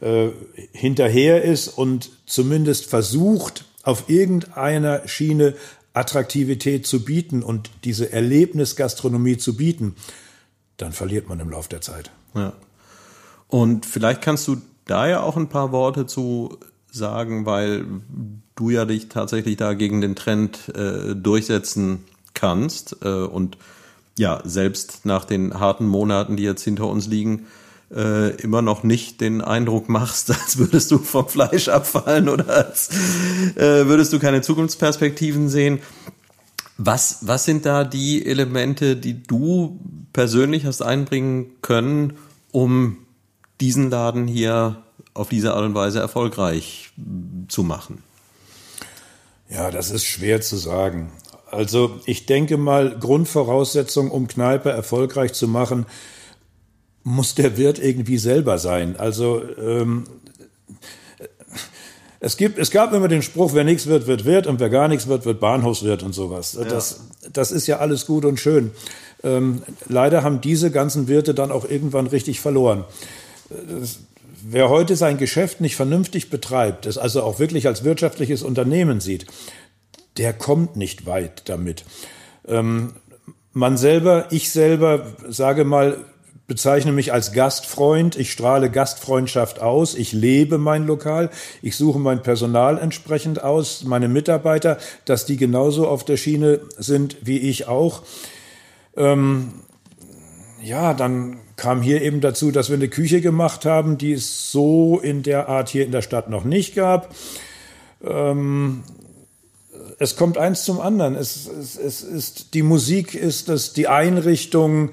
äh, 0.00 0.28
hinterher 0.72 1.42
ist 1.42 1.68
und 1.68 2.10
zumindest 2.26 2.86
versucht, 2.86 3.64
auf 3.82 4.08
irgendeiner 4.08 5.06
Schiene 5.08 5.54
Attraktivität 5.92 6.86
zu 6.86 7.04
bieten 7.04 7.42
und 7.42 7.70
diese 7.84 8.12
Erlebnisgastronomie 8.12 9.38
zu 9.38 9.56
bieten, 9.56 9.96
dann 10.76 10.92
verliert 10.92 11.28
man 11.28 11.40
im 11.40 11.50
Laufe 11.50 11.68
der 11.68 11.80
Zeit. 11.80 12.10
Ja. 12.34 12.52
Und 13.48 13.86
vielleicht 13.86 14.22
kannst 14.22 14.48
du 14.48 14.56
da 14.86 15.06
ja 15.06 15.20
auch 15.20 15.36
ein 15.36 15.48
paar 15.48 15.72
Worte 15.72 16.06
zu 16.06 16.58
sagen, 16.90 17.46
weil 17.46 17.84
du 18.54 18.70
ja 18.70 18.84
dich 18.84 19.08
tatsächlich 19.08 19.56
da 19.56 19.74
gegen 19.74 20.00
den 20.00 20.14
Trend 20.14 20.74
äh, 20.74 21.14
durchsetzen 21.14 22.04
kannst 22.34 22.96
äh, 23.02 23.08
und 23.08 23.58
ja, 24.18 24.40
selbst 24.44 25.06
nach 25.06 25.24
den 25.24 25.58
harten 25.58 25.86
Monaten, 25.86 26.36
die 26.36 26.42
jetzt 26.42 26.62
hinter 26.62 26.86
uns 26.86 27.06
liegen, 27.06 27.46
äh, 27.94 28.30
immer 28.42 28.62
noch 28.62 28.82
nicht 28.82 29.20
den 29.20 29.40
Eindruck 29.40 29.88
machst, 29.88 30.30
als 30.40 30.58
würdest 30.58 30.90
du 30.90 30.98
vom 30.98 31.28
Fleisch 31.28 31.68
abfallen 31.68 32.28
oder 32.28 32.48
als 32.48 32.90
äh, 33.56 33.86
würdest 33.86 34.12
du 34.12 34.18
keine 34.18 34.42
Zukunftsperspektiven 34.42 35.48
sehen. 35.48 35.80
Was, 36.78 37.18
was 37.22 37.44
sind 37.44 37.66
da 37.66 37.84
die 37.84 38.24
Elemente, 38.26 38.96
die 38.96 39.22
du 39.22 39.78
persönlich 40.12 40.64
hast 40.66 40.82
einbringen 40.82 41.52
können, 41.62 42.18
um 42.50 42.98
diesen 43.60 43.90
Laden 43.90 44.26
hier 44.26 44.82
auf 45.14 45.28
diese 45.28 45.54
Art 45.54 45.64
und 45.64 45.74
Weise 45.74 46.00
erfolgreich 46.00 46.92
zu 47.48 47.62
machen? 47.62 48.02
Ja, 49.48 49.70
das 49.70 49.90
ist 49.90 50.04
schwer 50.04 50.40
zu 50.40 50.56
sagen. 50.56 51.12
Also 51.50 52.00
ich 52.06 52.24
denke 52.24 52.56
mal, 52.56 52.98
Grundvoraussetzung, 52.98 54.10
um 54.10 54.26
Kneipe 54.26 54.70
erfolgreich 54.70 55.34
zu 55.34 55.46
machen, 55.46 55.86
muss 57.04 57.34
der 57.34 57.58
Wirt 57.58 57.78
irgendwie 57.78 58.16
selber 58.16 58.58
sein. 58.58 58.96
Also 58.96 59.42
ähm, 59.58 60.04
es 62.22 62.38
gibt, 62.38 62.58
es 62.58 62.70
gab 62.70 62.94
immer 62.94 63.08
den 63.08 63.20
Spruch, 63.20 63.52
wer 63.52 63.64
nichts 63.64 63.86
wird, 63.86 64.06
wird 64.06 64.24
Wirt 64.24 64.46
und 64.46 64.60
wer 64.60 64.70
gar 64.70 64.88
nichts 64.88 65.06
wird, 65.08 65.26
wird 65.26 65.40
Bahnhofswirt 65.40 66.02
und 66.02 66.14
sowas. 66.14 66.56
Ja. 66.58 66.64
Das, 66.64 67.00
das 67.30 67.52
ist 67.52 67.66
ja 67.66 67.78
alles 67.78 68.06
gut 68.06 68.24
und 68.24 68.40
schön. 68.40 68.70
Ähm, 69.22 69.62
leider 69.88 70.22
haben 70.22 70.40
diese 70.40 70.70
ganzen 70.70 71.08
Wirte 71.08 71.34
dann 71.34 71.52
auch 71.52 71.68
irgendwann 71.68 72.06
richtig 72.06 72.40
verloren 72.40 72.84
wer 74.42 74.68
heute 74.68 74.96
sein 74.96 75.18
Geschäft 75.18 75.60
nicht 75.60 75.76
vernünftig 75.76 76.30
betreibt, 76.30 76.86
es 76.86 76.98
also 76.98 77.22
auch 77.22 77.38
wirklich 77.38 77.66
als 77.66 77.84
wirtschaftliches 77.84 78.42
Unternehmen 78.42 79.00
sieht, 79.00 79.26
der 80.16 80.32
kommt 80.32 80.76
nicht 80.76 81.06
weit 81.06 81.48
damit. 81.48 81.84
Ähm, 82.46 82.94
man 83.52 83.76
selber, 83.76 84.26
ich 84.30 84.50
selber, 84.50 85.06
sage 85.28 85.64
mal, 85.64 85.98
bezeichne 86.46 86.92
mich 86.92 87.12
als 87.12 87.32
Gastfreund, 87.32 88.16
ich 88.16 88.32
strahle 88.32 88.70
Gastfreundschaft 88.70 89.60
aus, 89.60 89.94
ich 89.94 90.12
lebe 90.12 90.58
mein 90.58 90.86
Lokal, 90.86 91.30
ich 91.62 91.76
suche 91.76 91.98
mein 91.98 92.22
Personal 92.22 92.78
entsprechend 92.78 93.42
aus, 93.42 93.84
meine 93.84 94.08
Mitarbeiter, 94.08 94.78
dass 95.04 95.24
die 95.24 95.36
genauso 95.36 95.86
auf 95.86 96.04
der 96.04 96.16
Schiene 96.16 96.60
sind 96.76 97.16
wie 97.22 97.38
ich 97.38 97.68
auch. 97.68 98.02
Ähm, 98.96 99.52
ja, 100.62 100.94
dann 100.94 101.38
kam 101.56 101.82
hier 101.82 102.02
eben 102.02 102.20
dazu, 102.20 102.50
dass 102.50 102.68
wir 102.68 102.76
eine 102.76 102.88
Küche 102.88 103.20
gemacht 103.20 103.64
haben, 103.64 103.98
die 103.98 104.12
es 104.12 104.50
so 104.50 105.00
in 105.00 105.22
der 105.22 105.48
Art 105.48 105.68
hier 105.68 105.84
in 105.84 105.92
der 105.92 106.02
Stadt 106.02 106.28
noch 106.28 106.44
nicht 106.44 106.74
gab. 106.74 107.14
Ähm, 108.04 108.82
es 109.98 110.16
kommt 110.16 110.38
eins 110.38 110.64
zum 110.64 110.80
anderen. 110.80 111.14
Es, 111.14 111.46
es, 111.46 111.76
es 111.76 112.02
ist 112.02 112.54
die 112.54 112.62
Musik, 112.62 113.14
ist 113.14 113.48
es 113.48 113.72
die 113.72 113.88
Einrichtung, 113.88 114.90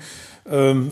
ähm, 0.50 0.92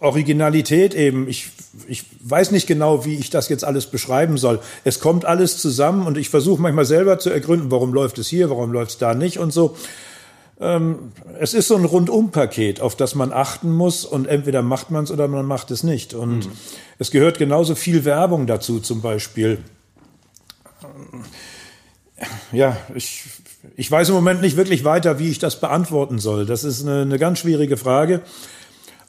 Originalität 0.00 0.94
eben. 0.94 1.28
Ich, 1.28 1.50
ich 1.88 2.04
weiß 2.20 2.50
nicht 2.50 2.66
genau, 2.66 3.04
wie 3.04 3.16
ich 3.16 3.30
das 3.30 3.48
jetzt 3.48 3.64
alles 3.64 3.86
beschreiben 3.86 4.38
soll. 4.38 4.60
Es 4.84 5.00
kommt 5.00 5.24
alles 5.24 5.58
zusammen 5.58 6.06
und 6.06 6.16
ich 6.16 6.28
versuche 6.28 6.62
manchmal 6.62 6.84
selber 6.84 7.18
zu 7.18 7.30
ergründen, 7.30 7.70
warum 7.70 7.92
läuft 7.92 8.18
es 8.18 8.28
hier, 8.28 8.50
warum 8.50 8.72
läuft 8.72 8.92
es 8.92 8.98
da 8.98 9.14
nicht 9.14 9.38
und 9.38 9.52
so. 9.52 9.76
Ähm, 10.60 11.12
es 11.38 11.54
ist 11.54 11.68
so 11.68 11.76
ein 11.76 11.84
Rundumpaket, 11.84 12.80
auf 12.80 12.96
das 12.96 13.14
man 13.14 13.32
achten 13.32 13.72
muss 13.72 14.04
und 14.04 14.26
entweder 14.26 14.62
macht 14.62 14.90
man 14.90 15.04
es 15.04 15.10
oder 15.10 15.28
man 15.28 15.46
macht 15.46 15.70
es 15.70 15.82
nicht. 15.82 16.14
Und 16.14 16.46
mhm. 16.46 16.52
es 16.98 17.10
gehört 17.10 17.38
genauso 17.38 17.74
viel 17.74 18.04
Werbung 18.04 18.46
dazu, 18.46 18.80
zum 18.80 19.00
Beispiel. 19.00 19.58
Ja, 22.50 22.76
ich, 22.94 23.24
ich 23.76 23.90
weiß 23.90 24.08
im 24.08 24.14
Moment 24.16 24.40
nicht 24.40 24.56
wirklich 24.56 24.84
weiter, 24.84 25.18
wie 25.18 25.28
ich 25.28 25.38
das 25.38 25.60
beantworten 25.60 26.18
soll. 26.18 26.46
Das 26.46 26.64
ist 26.64 26.82
eine, 26.82 27.02
eine 27.02 27.18
ganz 27.18 27.38
schwierige 27.40 27.76
Frage. 27.76 28.22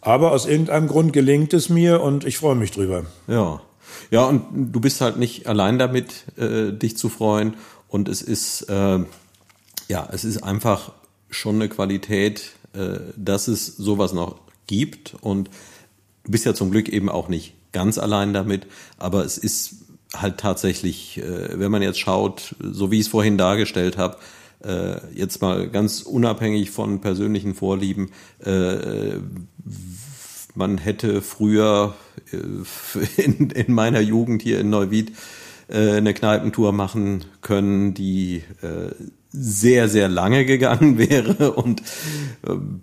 Aber 0.01 0.32
aus 0.32 0.46
irgendeinem 0.46 0.88
Grund 0.88 1.13
gelingt 1.13 1.53
es 1.53 1.70
mir 1.70 2.01
und 2.01 2.25
ich 2.25 2.38
freue 2.38 2.56
mich 2.56 2.72
drüber. 2.72 3.06
Ja. 3.27 3.62
Ja, 4.12 4.25
und 4.25 4.72
du 4.72 4.79
bist 4.79 5.01
halt 5.01 5.18
nicht 5.18 5.48
allein 5.48 5.79
damit, 5.79 6.25
äh, 6.38 6.72
dich 6.72 6.98
zu 6.98 7.10
freuen. 7.10 7.56
Und 7.88 8.08
es 8.08 8.22
ist, 8.22 8.63
äh, 8.70 9.00
ja, 9.88 10.08
es 10.12 10.24
ist 10.24 10.44
einfach 10.44 10.91
schon 11.29 11.56
eine 11.56 11.70
Qualität, 11.70 12.51
äh, 12.74 13.00
dass 13.18 13.48
es 13.48 13.65
sowas 13.65 14.13
noch 14.13 14.39
gibt. 14.68 15.15
Und 15.22 15.50
du 16.24 16.32
bist 16.32 16.46
ja 16.46 16.53
zum 16.53 16.72
Glück 16.72 16.88
eben 16.88 17.10
auch 17.10 17.27
nicht 17.27 17.56
ganz 17.72 17.98
allein 17.98 18.34
damit, 18.34 18.68
aber 18.98 19.25
es 19.25 19.38
ist 19.38 19.75
halt 20.15 20.39
tatsächlich, 20.39 21.18
äh, 21.18 21.60
wenn 21.60 21.72
man 21.72 21.82
jetzt 21.82 22.00
schaut, 22.00 22.56
so 22.60 22.91
wie 22.91 22.96
ich 23.00 23.06
es 23.06 23.12
vorhin 23.12 23.38
dargestellt 23.38 23.98
habe, 23.98 24.18
äh, 24.63 24.97
jetzt 25.13 25.41
mal 25.41 25.69
ganz 25.69 26.01
unabhängig 26.01 26.71
von 26.71 27.01
persönlichen 27.01 27.55
Vorlieben, 27.55 28.11
äh, 28.43 29.19
man 30.55 30.77
hätte 30.77 31.21
früher 31.21 31.95
äh, 32.31 33.21
in, 33.21 33.49
in 33.49 33.73
meiner 33.73 34.01
Jugend 34.01 34.41
hier 34.41 34.59
in 34.59 34.69
Neuwied 34.69 35.13
äh, 35.69 35.91
eine 35.93 36.13
Kneipentour 36.13 36.71
machen 36.71 37.25
können, 37.41 37.93
die 37.93 38.43
äh, 38.61 38.93
sehr, 39.31 39.87
sehr 39.87 40.09
lange 40.09 40.45
gegangen 40.45 40.97
wäre 41.09 41.53
und 41.53 41.83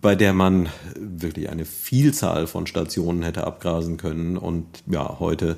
bei 0.00 0.14
der 0.14 0.33
man 0.33 0.68
wirklich 0.95 1.50
eine 1.50 1.64
Vielzahl 1.64 2.47
von 2.47 2.66
Stationen 2.66 3.23
hätte 3.23 3.47
abgrasen 3.47 3.97
können. 3.97 4.37
Und 4.37 4.66
ja, 4.87 5.18
heute, 5.18 5.56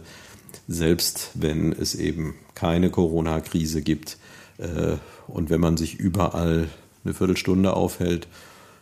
selbst 0.67 1.31
wenn 1.35 1.73
es 1.73 1.95
eben 1.95 2.35
keine 2.55 2.91
Corona-Krise 2.91 3.83
gibt 3.83 4.17
und 5.29 5.51
wenn 5.51 5.61
man 5.61 5.77
sich 5.77 5.95
überall 5.95 6.69
eine 7.05 7.15
Viertelstunde 7.15 7.75
aufhält, 7.75 8.27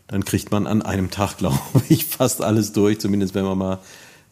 dann 0.09 0.25
kriegt 0.25 0.51
man 0.51 0.67
an 0.67 0.83
einem 0.83 1.11
Tag, 1.11 1.37
glaube 1.39 1.59
ich, 1.89 2.05
fast 2.05 2.43
alles 2.43 2.73
durch, 2.73 2.99
zumindest 3.01 3.35
wenn 3.35 3.45
man 3.45 3.59
mal 3.59 3.79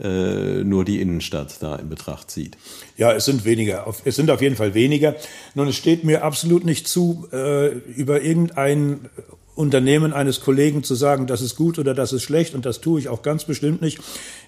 äh, 0.01 0.65
nur 0.65 0.85
die 0.85 1.01
Innenstadt 1.01 1.57
da 1.61 1.77
in 1.77 1.89
Betracht 1.89 2.31
zieht. 2.31 2.57
Ja, 2.97 3.13
es 3.13 3.27
sind 3.27 3.45
weniger. 3.45 3.87
Es 4.05 4.17
sind 4.17 4.31
auf 4.31 4.43
jeden 4.43 4.57
Fall 4.57 4.75
weniger. 4.75 5.15
Nun, 5.55 5.69
es 5.69 5.77
steht 5.77 6.03
mir 6.03 6.25
absolut 6.25 6.65
nicht 6.65 6.89
zu, 6.89 7.29
äh, 7.33 7.69
über 7.69 8.23
irgendein 8.23 9.09
Unternehmen 9.55 10.13
eines 10.13 10.41
Kollegen 10.41 10.83
zu 10.83 10.97
sagen, 10.97 11.29
das 11.29 11.41
ist 11.41 11.55
gut 11.55 11.79
oder 11.79 11.95
das 11.95 12.13
ist 12.13 12.25
schlecht 12.25 12.57
und 12.57 12.67
das 12.67 12.81
tue 12.81 12.99
ich 12.99 13.09
auch 13.09 13.23
ganz 13.23 13.45
bestimmt 13.45 13.83
nicht. 13.83 14.01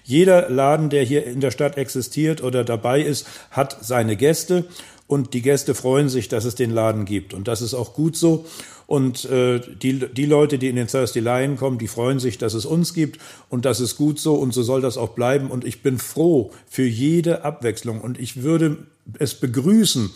Jeder 0.03 0.49
Laden, 0.49 0.89
der 0.89 1.03
hier 1.03 1.25
in 1.25 1.39
der 1.39 1.51
Stadt 1.51 1.77
existiert 1.77 2.43
oder 2.43 2.65
dabei 2.65 3.01
ist, 3.01 3.25
hat 3.49 3.77
seine 3.81 4.17
Gäste 4.17 4.65
und 5.07 5.33
die 5.33 5.41
Gäste 5.41 5.73
freuen 5.73 6.09
sich, 6.09 6.27
dass 6.27 6.45
es 6.45 6.55
den 6.55 6.71
Laden 6.71 7.05
gibt 7.05 7.33
und 7.33 7.47
das 7.47 7.61
ist 7.61 7.73
auch 7.73 7.93
gut 7.93 8.15
so. 8.15 8.45
Und 8.87 9.25
äh, 9.25 9.59
die, 9.59 9.99
die 10.13 10.25
Leute, 10.25 10.57
die 10.57 10.69
in 10.69 10.77
den 10.77 10.87
Thirsty 10.87 11.19
Lion 11.19 11.57
kommen, 11.57 11.77
die 11.77 11.89
freuen 11.89 12.19
sich, 12.19 12.37
dass 12.37 12.53
es 12.53 12.65
uns 12.65 12.93
gibt. 12.93 13.19
Und 13.49 13.65
das 13.65 13.81
ist 13.81 13.97
gut 13.97 14.17
so 14.17 14.35
und 14.35 14.53
so 14.53 14.63
soll 14.63 14.79
das 14.79 14.97
auch 14.97 15.09
bleiben. 15.09 15.51
Und 15.51 15.65
ich 15.65 15.83
bin 15.83 15.99
froh 15.99 16.53
für 16.69 16.85
jede 16.85 17.43
Abwechslung. 17.43 17.99
Und 17.99 18.17
ich 18.17 18.43
würde 18.43 18.77
es 19.19 19.35
begrüßen, 19.35 20.09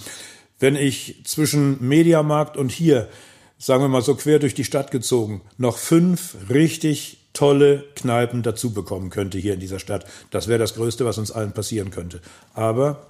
wenn 0.60 0.78
ich 0.78 1.22
zwischen 1.26 1.86
Mediamarkt 1.86 2.56
und 2.56 2.72
hier, 2.72 3.10
sagen 3.58 3.84
wir 3.84 3.90
mal 3.90 4.02
so 4.02 4.16
quer 4.16 4.40
durch 4.40 4.56
die 4.56 4.64
Stadt 4.64 4.90
gezogen, 4.90 5.42
noch 5.58 5.78
fünf 5.78 6.38
richtig 6.50 7.18
tolle 7.34 7.84
Kneipen 7.96 8.42
dazu 8.42 8.74
bekommen 8.74 9.10
könnte 9.10 9.38
hier 9.38 9.54
in 9.54 9.60
dieser 9.60 9.80
Stadt. 9.80 10.06
Das 10.32 10.48
wäre 10.48 10.60
das 10.60 10.76
Größte, 10.76 11.04
was 11.04 11.18
uns 11.18 11.32
allen 11.32 11.52
passieren 11.52 11.92
könnte. 11.92 12.22
Aber 12.54 13.08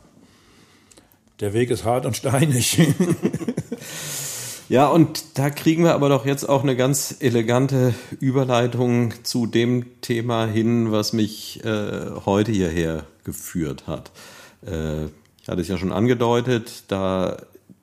der 1.42 1.54
Weg 1.54 1.72
ist 1.72 1.84
hart 1.84 2.06
und 2.06 2.16
steinig. 2.16 2.80
Ja, 4.70 4.88
und 4.88 5.38
da 5.38 5.50
kriegen 5.50 5.84
wir 5.84 5.94
aber 5.94 6.08
doch 6.08 6.26
jetzt 6.26 6.48
auch 6.48 6.64
eine 6.64 6.78
ganz 6.78 7.18
elegante 7.20 7.94
Überleitung 8.22 9.14
zu 9.22 9.46
dem 9.46 10.00
Thema 10.00 10.46
hin, 10.46 10.94
was 10.94 11.12
mich 11.12 11.62
äh, 11.66 12.10
heute 12.26 12.54
hierher 12.54 13.04
geführt 13.26 13.86
hat. 13.86 14.12
Äh, 14.66 15.08
ich 15.42 15.50
hatte 15.50 15.60
es 15.60 15.68
ja 15.68 15.78
schon 15.78 15.92
angedeutet, 15.92 16.86
da 16.88 17.42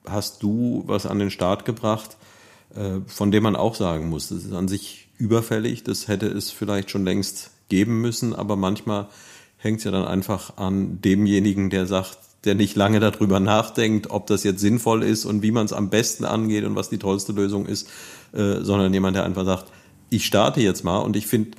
hast 0.09 0.43
du 0.43 0.83
was 0.87 1.05
an 1.05 1.19
den 1.19 1.31
Start 1.31 1.67
gebracht, 1.67 2.17
äh, 2.75 3.01
von 3.07 3.33
dem 3.33 3.43
man 3.43 3.55
auch 3.55 3.75
sagen 3.75 4.09
muss, 4.09 4.31
das 4.31 4.45
ist 4.45 4.55
an 4.55 4.67
sich 4.67 5.09
überfällig, 5.19 5.85
das 5.85 6.09
hätte 6.09 6.29
es 6.29 6.51
vielleicht 6.51 6.91
schon 6.91 7.05
längst 7.05 7.51
geben 7.69 8.01
müssen, 8.01 8.35
aber 8.35 8.57
manchmal 8.57 9.09
hängt 9.59 9.81
es 9.81 9.85
ja 9.85 9.91
dann 9.91 10.07
einfach 10.07 10.57
an 10.57 11.03
demjenigen, 11.03 11.69
der 11.69 11.85
sagt, 11.85 12.17
der 12.45 12.55
nicht 12.55 12.77
lange 12.77 13.01
darüber 13.01 13.41
nachdenkt, 13.41 14.11
ob 14.11 14.27
das 14.27 14.45
jetzt 14.45 14.61
sinnvoll 14.61 15.03
ist 15.03 15.25
und 15.25 15.43
wie 15.43 15.51
man 15.51 15.67
es 15.67 15.73
am 15.73 15.91
besten 15.91 16.25
angeht 16.25 16.65
und 16.65 16.77
was 16.77 16.89
die 16.89 16.99
tollste 16.99 17.33
Lösung 17.33 17.67
ist, 17.67 17.89
äh, 18.33 18.63
sondern 18.63 18.93
jemand, 18.93 19.17
der 19.17 19.25
einfach 19.25 19.45
sagt, 19.45 19.67
ich 20.11 20.25
starte 20.25 20.61
jetzt 20.61 20.85
mal 20.85 20.99
und 20.99 21.17
ich 21.17 21.27
finde 21.27 21.51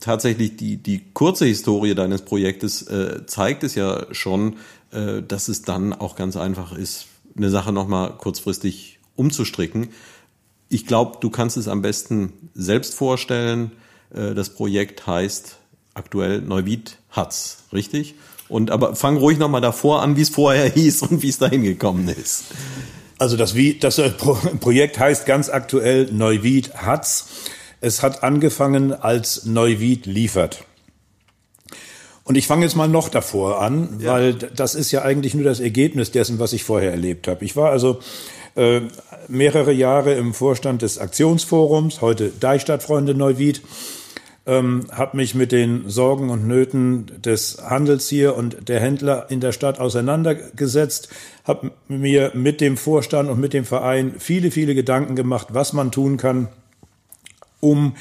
tatsächlich 0.00 0.56
die, 0.56 0.76
die 0.76 1.02
kurze 1.12 1.46
Historie 1.46 1.94
deines 1.94 2.22
Projektes 2.22 2.82
äh, 2.82 3.26
zeigt 3.26 3.62
es 3.64 3.74
ja 3.74 4.06
schon, 4.12 4.56
äh, 4.90 5.22
dass 5.22 5.48
es 5.48 5.62
dann 5.62 5.92
auch 5.92 6.16
ganz 6.16 6.36
einfach 6.36 6.72
ist, 6.72 7.06
eine 7.36 7.50
Sache 7.50 7.72
nochmal 7.72 8.16
kurzfristig 8.16 8.98
umzustricken. 9.16 9.88
Ich 10.68 10.86
glaube, 10.86 11.18
du 11.20 11.30
kannst 11.30 11.56
es 11.56 11.68
am 11.68 11.82
besten 11.82 12.32
selbst 12.54 12.94
vorstellen. 12.94 13.72
Äh, 14.14 14.34
das 14.34 14.50
Projekt 14.50 15.06
heißt 15.06 15.56
aktuell 15.94 16.40
Neuwied 16.42 16.98
Hatz, 17.10 17.64
richtig? 17.72 18.14
Und 18.50 18.70
aber 18.70 18.96
fang 18.96 19.16
ruhig 19.16 19.38
nochmal 19.38 19.60
davor 19.60 20.02
an, 20.02 20.16
wie 20.16 20.22
es 20.22 20.28
vorher 20.28 20.68
hieß 20.74 21.02
und 21.02 21.22
wie 21.22 21.28
es 21.30 21.38
dahin 21.38 21.62
gekommen 21.62 22.08
ist. 22.08 22.44
Also 23.16 23.36
das, 23.36 23.54
wie, 23.54 23.78
das 23.78 24.00
Projekt 24.60 24.98
heißt 24.98 25.24
ganz 25.24 25.48
aktuell 25.48 26.08
Neuwied 26.10 26.74
Hatz. 26.74 27.26
Es 27.80 28.02
hat 28.02 28.22
angefangen 28.22 28.92
als 28.92 29.46
Neuwied 29.46 30.06
liefert. 30.06 30.64
Und 32.24 32.36
ich 32.36 32.46
fange 32.46 32.64
jetzt 32.64 32.76
mal 32.76 32.88
noch 32.88 33.08
davor 33.08 33.60
an, 33.60 33.98
ja. 34.00 34.12
weil 34.12 34.34
das 34.34 34.74
ist 34.74 34.90
ja 34.90 35.02
eigentlich 35.02 35.34
nur 35.34 35.44
das 35.44 35.60
Ergebnis 35.60 36.10
dessen, 36.10 36.38
was 36.38 36.52
ich 36.52 36.64
vorher 36.64 36.90
erlebt 36.90 37.28
habe. 37.28 37.44
Ich 37.44 37.56
war 37.56 37.70
also 37.70 38.00
äh, 38.56 38.82
mehrere 39.28 39.72
Jahre 39.72 40.14
im 40.14 40.34
Vorstand 40.34 40.82
des 40.82 40.98
Aktionsforums, 40.98 42.00
heute 42.00 42.30
Deichstadtfreunde 42.40 43.14
Neuwied 43.14 43.62
ähm, 44.46 44.86
habe 44.90 45.16
mich 45.16 45.34
mit 45.34 45.52
den 45.52 45.88
Sorgen 45.88 46.30
und 46.30 46.46
Nöten 46.46 47.10
des 47.22 47.58
Handels 47.62 48.08
hier 48.08 48.36
und 48.36 48.68
der 48.68 48.80
Händler 48.80 49.30
in 49.30 49.40
der 49.40 49.52
Stadt 49.52 49.78
auseinandergesetzt, 49.78 51.08
habe 51.44 51.72
mir 51.88 52.32
mit 52.34 52.60
dem 52.60 52.76
Vorstand 52.76 53.28
und 53.28 53.40
mit 53.40 53.52
dem 53.52 53.64
Verein 53.64 54.14
viele, 54.18 54.50
viele 54.50 54.74
Gedanken 54.74 55.14
gemacht, 55.14 55.48
was 55.50 55.72
man 55.72 55.92
tun 55.92 56.16
kann, 56.16 56.48
um 57.60 57.94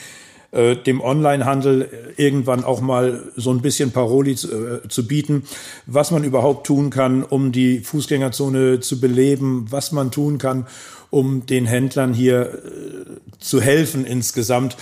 äh, 0.51 0.75
dem 0.75 1.01
Onlinehandel 1.01 2.13
irgendwann 2.17 2.63
auch 2.63 2.81
mal 2.81 3.31
so 3.35 3.51
ein 3.51 3.61
bisschen 3.61 3.91
Paroli 3.91 4.35
zu, 4.35 4.47
äh, 4.51 4.87
zu 4.87 5.05
bieten, 5.05 5.43
was 5.85 6.09
man 6.09 6.23
überhaupt 6.23 6.65
tun 6.65 6.89
kann, 6.89 7.23
um 7.23 7.51
die 7.51 7.81
Fußgängerzone 7.81 8.79
zu 8.79 8.99
beleben, 8.99 9.67
was 9.69 9.91
man 9.91 10.09
tun 10.09 10.39
kann, 10.39 10.65
um 11.11 11.45
den 11.45 11.67
Händlern 11.67 12.13
hier 12.13 12.41
äh, 12.41 13.37
zu 13.39 13.61
helfen 13.61 14.05
insgesamt 14.05 14.75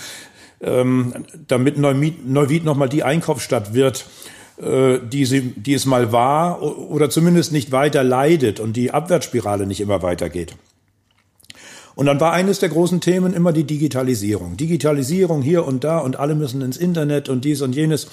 ähm, 0.60 1.24
damit 1.46 1.78
Neuwied, 1.78 2.28
Neuwied 2.28 2.64
nochmal 2.64 2.88
die 2.88 3.02
Einkaufsstadt 3.02 3.74
wird, 3.74 4.06
äh, 4.60 4.98
die, 5.00 5.24
sie, 5.24 5.52
die 5.52 5.74
es 5.74 5.86
mal 5.86 6.12
war 6.12 6.62
oder 6.62 7.10
zumindest 7.10 7.52
nicht 7.52 7.70
weiter 7.72 8.02
leidet 8.02 8.60
und 8.60 8.76
die 8.76 8.90
Abwärtsspirale 8.90 9.66
nicht 9.66 9.80
immer 9.80 10.02
weitergeht. 10.02 10.56
Und 11.94 12.06
dann 12.06 12.20
war 12.20 12.32
eines 12.32 12.60
der 12.60 12.68
großen 12.68 13.00
Themen 13.00 13.34
immer 13.34 13.52
die 13.52 13.64
Digitalisierung. 13.64 14.56
Digitalisierung 14.56 15.42
hier 15.42 15.66
und 15.66 15.82
da 15.82 15.98
und 15.98 16.16
alle 16.16 16.36
müssen 16.36 16.62
ins 16.62 16.76
Internet 16.76 17.28
und 17.28 17.44
dies 17.44 17.60
und 17.60 17.74
jenes. 17.74 18.08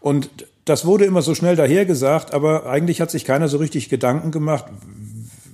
Und 0.00 0.30
das 0.64 0.86
wurde 0.86 1.04
immer 1.04 1.22
so 1.22 1.34
schnell 1.34 1.56
dahergesagt, 1.56 2.32
aber 2.32 2.66
eigentlich 2.66 3.00
hat 3.00 3.10
sich 3.10 3.24
keiner 3.24 3.48
so 3.48 3.58
richtig 3.58 3.88
Gedanken 3.88 4.30
gemacht, 4.30 4.66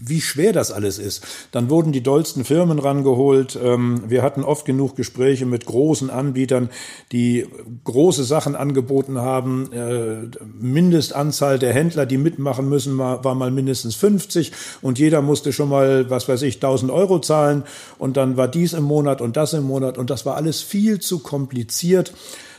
wie 0.07 0.21
schwer 0.21 0.53
das 0.53 0.73
alles 0.73 0.99
ist. 0.99 1.25
Dann 1.53 1.71
wurden 1.71 1.93
die 1.93 2.03
dollsten 2.03 2.45
Firmen 2.45 2.79
rangeholt. 2.79 3.59
Ähm, 3.63 4.03
wir 4.09 4.23
hatten 4.23 4.45
oft 4.45 4.65
genug 4.65 4.97
Gespräche 4.97 5.47
mit 5.47 5.67
großen 5.67 6.11
Anbietern, 6.11 6.71
die 7.13 7.47
große 7.85 8.25
Sachen 8.25 8.57
angeboten 8.57 9.19
haben. 9.19 9.73
Äh, 9.73 10.29
Mindestanzahl 10.59 11.59
der 11.59 11.73
Händler, 11.73 12.07
die 12.07 12.19
mitmachen 12.19 12.69
müssen, 12.69 12.99
war 12.99 13.35
mal 13.35 13.51
mindestens 13.51 13.95
50 13.95 14.53
und 14.83 14.99
jeder 14.99 15.23
musste 15.23 15.53
schon 15.53 15.69
mal, 15.69 16.11
was 16.11 16.29
weiß 16.29 16.43
ich, 16.43 16.57
1000 16.57 16.91
Euro 16.91 17.21
zahlen 17.21 17.65
und 17.99 18.17
dann 18.17 18.37
war 18.37 18.49
dies 18.49 18.73
im 18.73 18.85
Monat 18.85 19.21
und 19.21 19.37
das 19.37 19.53
im 19.53 19.65
Monat 19.65 19.99
und 19.99 20.11
das 20.11 20.27
war 20.27 20.37
alles 20.37 20.63
viel 20.63 20.99
zu 20.99 21.21
kompliziert. 21.21 22.13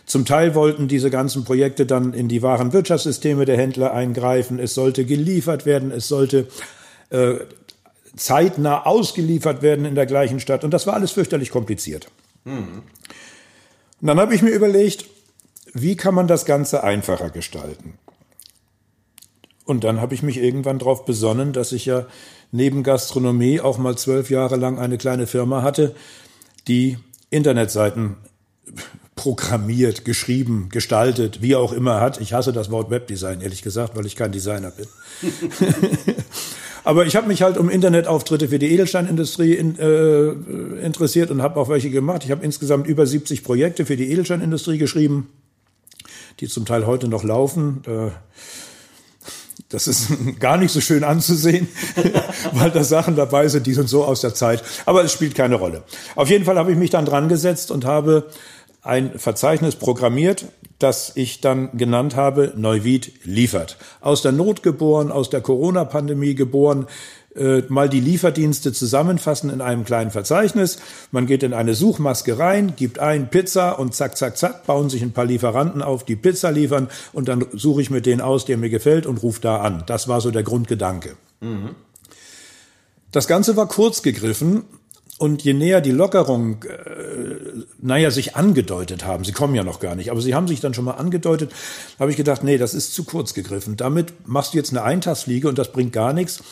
Zum 0.05 0.25
Teil 0.25 0.53
wollten 0.53 0.87
diese 0.87 1.09
ganzen 1.09 1.45
Projekte 1.45 1.85
dann 1.85 2.13
in 2.13 2.27
die 2.27 2.43
wahren 2.43 2.73
Wirtschaftssysteme 2.73 3.45
der 3.45 3.57
Händler 3.57 3.91
eingreifen. 3.91 4.59
Es 4.59 4.75
sollte 4.75 5.03
geliefert 5.03 5.65
werden, 5.65 5.91
es 5.91 6.07
sollte 6.07 6.47
äh, 7.09 7.35
zeitnah 8.15 8.85
ausgeliefert 8.85 9.61
werden 9.61 9.85
in 9.85 9.95
der 9.95 10.05
gleichen 10.05 10.39
Stadt. 10.39 10.63
Und 10.63 10.71
das 10.71 10.87
war 10.87 10.93
alles 10.93 11.11
fürchterlich 11.11 11.51
kompliziert. 11.51 12.07
Mhm. 12.45 12.83
Und 14.01 14.07
dann 14.07 14.19
habe 14.19 14.35
ich 14.35 14.41
mir 14.41 14.51
überlegt, 14.51 15.05
wie 15.73 15.95
kann 15.95 16.15
man 16.15 16.27
das 16.27 16.45
Ganze 16.45 16.83
einfacher 16.83 17.29
gestalten? 17.29 17.97
Und 19.65 19.83
dann 19.83 19.99
habe 19.99 20.13
ich 20.13 20.21
mich 20.21 20.37
irgendwann 20.37 20.79
darauf 20.79 21.05
besonnen, 21.05 21.51
dass 21.51 21.71
ich 21.71 21.85
ja 21.85 22.05
neben 22.51 22.83
Gastronomie 22.83 23.59
auch 23.59 23.77
mal 23.77 23.97
zwölf 23.97 24.29
Jahre 24.29 24.55
lang 24.57 24.79
eine 24.79 24.97
kleine 24.97 25.27
Firma 25.27 25.63
hatte, 25.63 25.95
die 26.67 26.97
Internetseiten 27.29 28.17
programmiert, 29.15 30.05
geschrieben, 30.05 30.69
gestaltet, 30.69 31.41
wie 31.41 31.55
auch 31.55 31.73
immer 31.73 31.99
hat. 31.99 32.21
Ich 32.21 32.33
hasse 32.33 32.53
das 32.53 32.69
Wort 32.69 32.91
Webdesign, 32.91 33.41
ehrlich 33.41 33.61
gesagt, 33.61 33.95
weil 33.95 34.05
ich 34.05 34.15
kein 34.15 34.31
Designer 34.31 34.71
bin. 34.71 34.87
Aber 36.85 37.07
ich 37.07 37.15
habe 37.15 37.27
mich 37.27 37.41
halt 37.41 37.57
um 37.57 37.69
Internetauftritte 37.69 38.49
für 38.49 38.59
die 38.59 38.71
Edelsteinindustrie 38.71 39.53
in, 39.53 39.77
äh, 39.79 40.29
interessiert 40.85 41.31
und 41.31 41.41
habe 41.41 41.59
auch 41.59 41.67
welche 41.67 41.89
gemacht. 41.89 42.23
Ich 42.23 42.31
habe 42.31 42.45
insgesamt 42.45 42.85
über 42.85 43.07
70 43.07 43.43
Projekte 43.43 43.87
für 43.87 43.97
die 43.97 44.11
Edelsteinindustrie 44.11 44.77
geschrieben, 44.77 45.27
die 46.39 46.47
zum 46.47 46.65
Teil 46.65 46.85
heute 46.85 47.07
noch 47.07 47.23
laufen. 47.23 47.81
Äh, 47.87 48.11
das 49.69 49.87
ist 49.87 50.09
gar 50.39 50.57
nicht 50.57 50.71
so 50.71 50.79
schön 50.79 51.03
anzusehen, 51.03 51.67
weil 52.53 52.69
da 52.69 52.83
Sachen 52.83 53.15
dabei 53.15 53.47
sind, 53.47 53.65
die 53.65 53.73
sind 53.73 53.89
so 53.89 54.05
aus 54.05 54.21
der 54.21 54.35
Zeit. 54.35 54.63
Aber 54.85 55.03
es 55.03 55.11
spielt 55.11 55.33
keine 55.33 55.55
Rolle. 55.55 55.83
Auf 56.15 56.29
jeden 56.29 56.45
Fall 56.45 56.59
habe 56.59 56.71
ich 56.71 56.77
mich 56.77 56.91
dann 56.91 57.05
dran 57.05 57.29
gesetzt 57.29 57.71
und 57.71 57.85
habe 57.85 58.27
ein 58.83 59.17
Verzeichnis 59.17 59.75
programmiert, 59.75 60.45
das 60.79 61.13
ich 61.15 61.41
dann 61.41 61.77
genannt 61.77 62.15
habe, 62.15 62.53
Neuwied 62.55 63.13
liefert. 63.23 63.77
Aus 64.01 64.21
der 64.21 64.31
Not 64.31 64.63
geboren, 64.63 65.11
aus 65.11 65.29
der 65.29 65.41
Corona-Pandemie 65.41 66.35
geboren, 66.35 66.87
äh, 67.35 67.63
mal 67.67 67.89
die 67.89 67.99
Lieferdienste 67.99 68.71
zusammenfassen 68.71 69.49
in 69.49 69.61
einem 69.61 69.83
kleinen 69.83 70.11
Verzeichnis. 70.11 70.79
Man 71.11 71.25
geht 71.25 71.43
in 71.43 71.53
eine 71.53 71.75
Suchmaske 71.75 72.39
rein, 72.39 72.73
gibt 72.75 72.99
ein 72.99 73.29
Pizza 73.29 73.77
und 73.77 73.93
zack, 73.93 74.17
zack, 74.17 74.37
zack, 74.37 74.65
bauen 74.65 74.89
sich 74.89 75.01
ein 75.01 75.11
paar 75.11 75.25
Lieferanten 75.25 75.81
auf, 75.81 76.05
die 76.05 76.15
Pizza 76.15 76.51
liefern 76.51 76.89
und 77.13 77.27
dann 77.27 77.45
suche 77.53 77.81
ich 77.81 77.89
mir 77.89 78.01
den 78.01 78.21
aus, 78.21 78.45
der 78.45 78.57
mir 78.57 78.69
gefällt 78.69 79.05
und 79.05 79.21
rufe 79.21 79.41
da 79.41 79.57
an. 79.57 79.83
Das 79.85 80.07
war 80.07 80.21
so 80.21 80.31
der 80.31 80.43
Grundgedanke. 80.43 81.17
Mhm. 81.41 81.71
Das 83.11 83.27
Ganze 83.27 83.55
war 83.55 83.67
kurz 83.67 84.01
gegriffen, 84.01 84.63
und 85.17 85.43
je 85.43 85.53
näher 85.53 85.81
die 85.81 85.91
Lockerung, 85.91 86.63
äh, 86.63 87.63
naja, 87.81 88.11
sich 88.11 88.35
angedeutet 88.35 89.05
haben, 89.05 89.23
sie 89.23 89.31
kommen 89.31 89.55
ja 89.55 89.63
noch 89.63 89.79
gar 89.79 89.95
nicht, 89.95 90.11
aber 90.11 90.21
sie 90.21 90.35
haben 90.35 90.47
sich 90.47 90.59
dann 90.59 90.73
schon 90.73 90.85
mal 90.85 90.95
angedeutet, 90.95 91.53
habe 91.99 92.11
ich 92.11 92.17
gedacht, 92.17 92.43
nee, 92.43 92.57
das 92.57 92.73
ist 92.73 92.93
zu 92.93 93.05
kurz 93.05 93.33
gegriffen. 93.33 93.77
Damit 93.77 94.27
machst 94.27 94.53
du 94.53 94.57
jetzt 94.57 94.71
eine 94.71 94.83
Eintagsfliege 94.83 95.47
und 95.47 95.57
das 95.57 95.71
bringt 95.71 95.93
gar 95.93 96.11
nichts. 96.11 96.43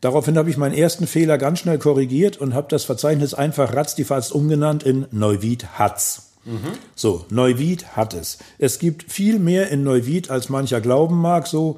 Daraufhin 0.00 0.38
habe 0.38 0.48
ich 0.48 0.56
meinen 0.56 0.74
ersten 0.74 1.06
Fehler 1.06 1.36
ganz 1.36 1.58
schnell 1.58 1.78
korrigiert 1.78 2.38
und 2.38 2.54
habe 2.54 2.68
das 2.70 2.84
Verzeichnis 2.84 3.34
einfach 3.34 3.74
ratzdifatz 3.74 4.30
umgenannt 4.30 4.82
in 4.82 5.06
Neuwied 5.10 5.78
hat's. 5.78 6.30
Mhm. 6.46 6.72
So, 6.94 7.26
Neuwied 7.28 7.96
hat 7.96 8.14
es. 8.14 8.38
Es 8.58 8.78
gibt 8.78 9.12
viel 9.12 9.38
mehr 9.38 9.68
in 9.68 9.82
Neuwied, 9.82 10.30
als 10.30 10.48
mancher 10.48 10.80
glauben 10.80 11.20
mag, 11.20 11.46
so 11.46 11.76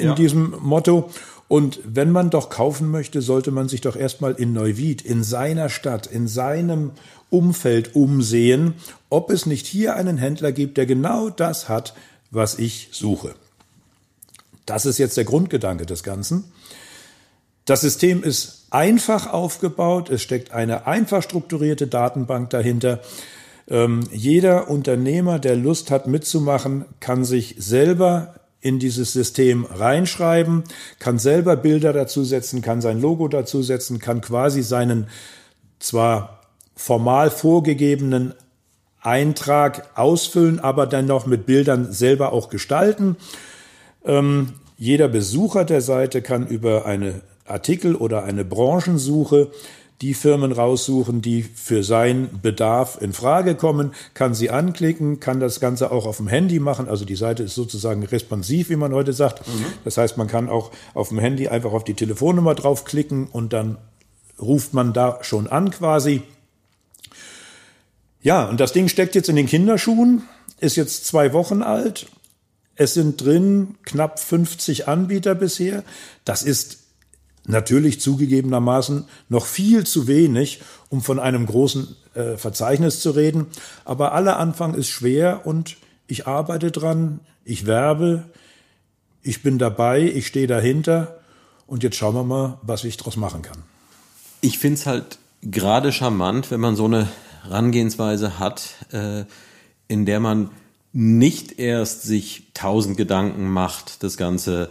in 0.00 0.06
ja. 0.08 0.14
diesem 0.14 0.54
Motto. 0.60 1.10
Und 1.50 1.80
wenn 1.82 2.12
man 2.12 2.30
doch 2.30 2.48
kaufen 2.48 2.92
möchte, 2.92 3.22
sollte 3.22 3.50
man 3.50 3.68
sich 3.68 3.80
doch 3.80 3.96
erstmal 3.96 4.34
in 4.34 4.52
Neuwied, 4.52 5.02
in 5.02 5.24
seiner 5.24 5.68
Stadt, 5.68 6.06
in 6.06 6.28
seinem 6.28 6.92
Umfeld 7.28 7.96
umsehen, 7.96 8.74
ob 9.08 9.32
es 9.32 9.46
nicht 9.46 9.66
hier 9.66 9.96
einen 9.96 10.16
Händler 10.16 10.52
gibt, 10.52 10.76
der 10.76 10.86
genau 10.86 11.28
das 11.28 11.68
hat, 11.68 11.92
was 12.30 12.56
ich 12.56 12.90
suche. 12.92 13.34
Das 14.64 14.86
ist 14.86 14.98
jetzt 14.98 15.16
der 15.16 15.24
Grundgedanke 15.24 15.86
des 15.86 16.04
Ganzen. 16.04 16.44
Das 17.64 17.80
System 17.80 18.22
ist 18.22 18.66
einfach 18.70 19.26
aufgebaut, 19.26 20.08
es 20.08 20.22
steckt 20.22 20.52
eine 20.52 20.86
einfach 20.86 21.20
strukturierte 21.20 21.88
Datenbank 21.88 22.50
dahinter. 22.50 23.00
Ähm, 23.66 24.08
jeder 24.12 24.70
Unternehmer, 24.70 25.40
der 25.40 25.56
Lust 25.56 25.90
hat 25.90 26.06
mitzumachen, 26.06 26.84
kann 27.00 27.24
sich 27.24 27.56
selber 27.58 28.36
in 28.60 28.78
dieses 28.78 29.12
System 29.12 29.64
reinschreiben, 29.64 30.64
kann 30.98 31.18
selber 31.18 31.56
Bilder 31.56 31.92
dazusetzen, 31.92 32.62
kann 32.62 32.80
sein 32.80 33.00
Logo 33.00 33.28
dazusetzen, 33.28 33.98
kann 33.98 34.20
quasi 34.20 34.62
seinen 34.62 35.08
zwar 35.78 36.40
formal 36.74 37.30
vorgegebenen 37.30 38.34
Eintrag 39.00 39.98
ausfüllen, 39.98 40.60
aber 40.60 40.86
dann 40.86 41.06
noch 41.06 41.26
mit 41.26 41.46
Bildern 41.46 41.92
selber 41.92 42.32
auch 42.32 42.50
gestalten. 42.50 43.16
Ähm, 44.04 44.54
jeder 44.76 45.08
Besucher 45.08 45.64
der 45.64 45.80
Seite 45.80 46.22
kann 46.22 46.46
über 46.46 46.86
eine 46.86 47.22
Artikel 47.46 47.94
oder 47.94 48.24
eine 48.24 48.44
Branchensuche 48.44 49.50
die 50.00 50.14
Firmen 50.14 50.52
raussuchen, 50.52 51.20
die 51.20 51.42
für 51.42 51.82
seinen 51.84 52.40
Bedarf 52.40 52.98
in 53.00 53.12
Frage 53.12 53.54
kommen, 53.54 53.92
kann 54.14 54.34
sie 54.34 54.48
anklicken, 54.48 55.20
kann 55.20 55.40
das 55.40 55.60
Ganze 55.60 55.92
auch 55.92 56.06
auf 56.06 56.16
dem 56.16 56.28
Handy 56.28 56.58
machen. 56.58 56.88
Also 56.88 57.04
die 57.04 57.16
Seite 57.16 57.42
ist 57.42 57.54
sozusagen 57.54 58.02
responsiv, 58.02 58.70
wie 58.70 58.76
man 58.76 58.94
heute 58.94 59.12
sagt. 59.12 59.46
Mhm. 59.46 59.66
Das 59.84 59.98
heißt, 59.98 60.16
man 60.16 60.26
kann 60.26 60.48
auch 60.48 60.70
auf 60.94 61.08
dem 61.08 61.18
Handy 61.18 61.48
einfach 61.48 61.72
auf 61.72 61.84
die 61.84 61.94
Telefonnummer 61.94 62.54
draufklicken 62.54 63.26
und 63.26 63.52
dann 63.52 63.76
ruft 64.40 64.72
man 64.72 64.94
da 64.94 65.18
schon 65.22 65.48
an 65.48 65.70
quasi. 65.70 66.22
Ja, 68.22 68.48
und 68.48 68.58
das 68.58 68.72
Ding 68.72 68.88
steckt 68.88 69.14
jetzt 69.14 69.28
in 69.28 69.36
den 69.36 69.46
Kinderschuhen, 69.46 70.22
ist 70.60 70.76
jetzt 70.76 71.06
zwei 71.06 71.34
Wochen 71.34 71.62
alt. 71.62 72.06
Es 72.74 72.94
sind 72.94 73.22
drin 73.22 73.74
knapp 73.84 74.18
50 74.18 74.88
Anbieter 74.88 75.34
bisher. 75.34 75.84
Das 76.24 76.42
ist 76.42 76.78
Natürlich 77.50 78.00
zugegebenermaßen 78.00 79.04
noch 79.28 79.46
viel 79.46 79.84
zu 79.84 80.06
wenig, 80.06 80.60
um 80.88 81.02
von 81.02 81.18
einem 81.18 81.46
großen 81.46 81.96
äh, 82.14 82.36
Verzeichnis 82.36 83.00
zu 83.00 83.10
reden. 83.10 83.46
Aber 83.84 84.12
aller 84.12 84.38
Anfang 84.38 84.74
ist 84.74 84.88
schwer 84.88 85.46
und 85.46 85.76
ich 86.06 86.26
arbeite 86.26 86.70
dran, 86.70 87.20
ich 87.44 87.66
werbe, 87.66 88.24
ich 89.22 89.42
bin 89.42 89.58
dabei, 89.58 90.02
ich 90.02 90.26
stehe 90.26 90.46
dahinter 90.46 91.20
und 91.66 91.82
jetzt 91.82 91.96
schauen 91.96 92.14
wir 92.14 92.24
mal, 92.24 92.58
was 92.62 92.84
ich 92.84 92.96
daraus 92.96 93.16
machen 93.16 93.42
kann. 93.42 93.58
Ich 94.40 94.58
finde 94.58 94.80
es 94.80 94.86
halt 94.86 95.18
gerade 95.42 95.92
charmant, 95.92 96.50
wenn 96.50 96.60
man 96.60 96.76
so 96.76 96.86
eine 96.86 97.08
Herangehensweise 97.42 98.38
hat, 98.38 98.74
äh, 98.92 99.24
in 99.88 100.06
der 100.06 100.20
man 100.20 100.50
nicht 100.92 101.58
erst 101.58 102.02
sich 102.02 102.48
tausend 102.54 102.96
Gedanken 102.96 103.48
macht, 103.48 104.02
das 104.02 104.16
Ganze 104.16 104.64
äh, 104.64 104.68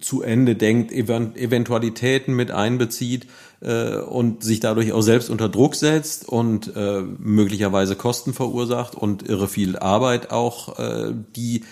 zu 0.00 0.22
Ende 0.22 0.54
denkt, 0.54 0.90
Eventualitäten 0.90 2.34
mit 2.34 2.50
einbezieht 2.50 3.26
äh, 3.60 3.96
und 3.96 4.42
sich 4.42 4.60
dadurch 4.60 4.92
auch 4.92 5.02
selbst 5.02 5.30
unter 5.30 5.48
Druck 5.48 5.74
setzt 5.74 6.28
und 6.28 6.74
äh, 6.76 7.02
möglicherweise 7.02 7.96
Kosten 7.96 8.32
verursacht 8.32 8.94
und 8.94 9.28
irre 9.28 9.48
viel 9.48 9.78
Arbeit 9.78 10.30
auch, 10.30 10.78
äh, 10.78 11.12
die 11.36 11.64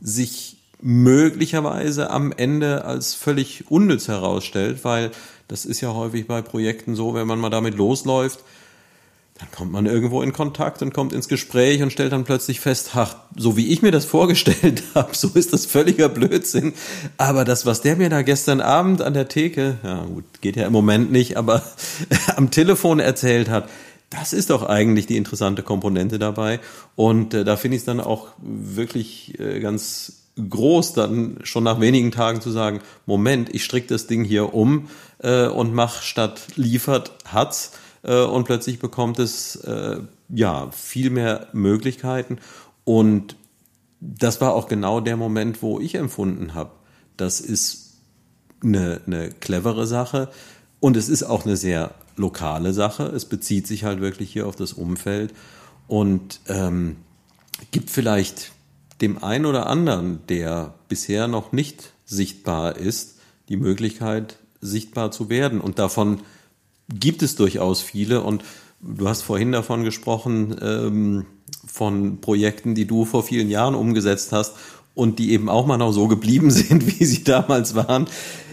sich 0.00 0.56
möglicherweise 0.80 2.10
am 2.10 2.32
Ende 2.32 2.84
als 2.84 3.14
völlig 3.14 3.70
unnütz 3.70 4.08
herausstellt, 4.08 4.84
weil 4.84 5.10
das 5.48 5.64
ist 5.64 5.80
ja 5.80 5.94
häufig 5.94 6.26
bei 6.26 6.42
Projekten 6.42 6.94
so, 6.94 7.14
wenn 7.14 7.26
man 7.26 7.40
mal 7.40 7.50
damit 7.50 7.74
losläuft, 7.74 8.40
dann 9.38 9.50
kommt 9.52 9.70
man 9.70 9.86
irgendwo 9.86 10.20
in 10.22 10.32
Kontakt 10.32 10.82
und 10.82 10.92
kommt 10.92 11.12
ins 11.12 11.28
Gespräch 11.28 11.80
und 11.82 11.92
stellt 11.92 12.12
dann 12.12 12.24
plötzlich 12.24 12.58
fest, 12.58 12.90
ach, 12.94 13.16
so 13.36 13.56
wie 13.56 13.68
ich 13.68 13.82
mir 13.82 13.92
das 13.92 14.04
vorgestellt 14.04 14.82
habe, 14.94 15.14
so 15.14 15.28
ist 15.34 15.52
das 15.52 15.64
völliger 15.64 16.08
Blödsinn. 16.08 16.72
Aber 17.18 17.44
das, 17.44 17.64
was 17.64 17.80
der 17.80 17.96
mir 17.96 18.10
da 18.10 18.22
gestern 18.22 18.60
Abend 18.60 19.00
an 19.00 19.14
der 19.14 19.28
Theke, 19.28 19.78
ja 19.84 20.04
gut, 20.04 20.24
geht 20.40 20.56
ja 20.56 20.66
im 20.66 20.72
Moment 20.72 21.12
nicht, 21.12 21.36
aber 21.36 21.62
am 22.36 22.50
Telefon 22.50 22.98
erzählt 22.98 23.48
hat, 23.48 23.68
das 24.10 24.32
ist 24.32 24.50
doch 24.50 24.64
eigentlich 24.64 25.06
die 25.06 25.16
interessante 25.16 25.62
Komponente 25.62 26.18
dabei. 26.18 26.58
Und 26.96 27.34
äh, 27.34 27.44
da 27.44 27.56
finde 27.56 27.76
ich 27.76 27.82
es 27.82 27.86
dann 27.86 28.00
auch 28.00 28.28
wirklich 28.40 29.38
äh, 29.38 29.60
ganz 29.60 30.14
groß, 30.36 30.94
dann 30.94 31.38
schon 31.42 31.64
nach 31.64 31.80
wenigen 31.80 32.10
Tagen 32.10 32.40
zu 32.40 32.50
sagen, 32.50 32.80
Moment, 33.06 33.54
ich 33.54 33.64
stricke 33.64 33.88
das 33.88 34.06
Ding 34.06 34.24
hier 34.24 34.54
um 34.54 34.88
äh, 35.18 35.46
und 35.46 35.74
mach 35.74 36.02
statt 36.02 36.40
liefert 36.56 37.12
hat's 37.26 37.72
äh, 38.08 38.24
und 38.24 38.44
plötzlich 38.44 38.78
bekommt 38.78 39.18
es 39.18 39.56
äh, 39.56 40.00
ja 40.30 40.70
viel 40.70 41.10
mehr 41.10 41.48
Möglichkeiten. 41.52 42.38
Und 42.84 43.36
das 44.00 44.40
war 44.40 44.54
auch 44.54 44.66
genau 44.66 45.00
der 45.00 45.16
Moment, 45.16 45.62
wo 45.62 45.78
ich 45.78 45.94
empfunden 45.94 46.54
habe, 46.54 46.70
das 47.16 47.40
ist 47.40 47.98
eine, 48.62 49.02
eine 49.06 49.30
clevere 49.30 49.86
Sache 49.86 50.30
und 50.80 50.96
es 50.96 51.08
ist 51.08 51.22
auch 51.22 51.44
eine 51.44 51.56
sehr 51.56 51.94
lokale 52.16 52.72
Sache. 52.72 53.04
Es 53.04 53.26
bezieht 53.26 53.66
sich 53.66 53.84
halt 53.84 54.00
wirklich 54.00 54.32
hier 54.32 54.46
auf 54.46 54.56
das 54.56 54.72
Umfeld 54.72 55.34
und 55.86 56.40
ähm, 56.48 56.96
gibt 57.70 57.90
vielleicht 57.90 58.52
dem 59.00 59.22
einen 59.22 59.46
oder 59.46 59.66
anderen, 59.66 60.20
der 60.28 60.74
bisher 60.88 61.28
noch 61.28 61.52
nicht 61.52 61.92
sichtbar 62.04 62.76
ist, 62.76 63.18
die 63.48 63.56
Möglichkeit, 63.56 64.38
sichtbar 64.60 65.10
zu 65.10 65.28
werden. 65.28 65.60
Und 65.60 65.78
davon 65.78 66.20
gibt 66.88 67.22
es 67.22 67.36
durchaus 67.36 67.80
viele 67.80 68.22
und 68.22 68.42
du 68.80 69.08
hast 69.08 69.22
vorhin 69.22 69.52
davon 69.52 69.84
gesprochen, 69.84 70.56
ähm, 70.60 71.26
von 71.66 72.20
Projekten, 72.20 72.74
die 72.74 72.86
du 72.86 73.04
vor 73.04 73.22
vielen 73.22 73.50
Jahren 73.50 73.74
umgesetzt 73.74 74.32
hast 74.32 74.54
und 74.94 75.18
die 75.18 75.32
eben 75.32 75.48
auch 75.48 75.66
mal 75.66 75.76
noch 75.76 75.92
so 75.92 76.08
geblieben 76.08 76.50
sind, 76.50 76.98
wie 76.98 77.04
sie 77.04 77.24
damals 77.24 77.74
waren. 77.74 78.06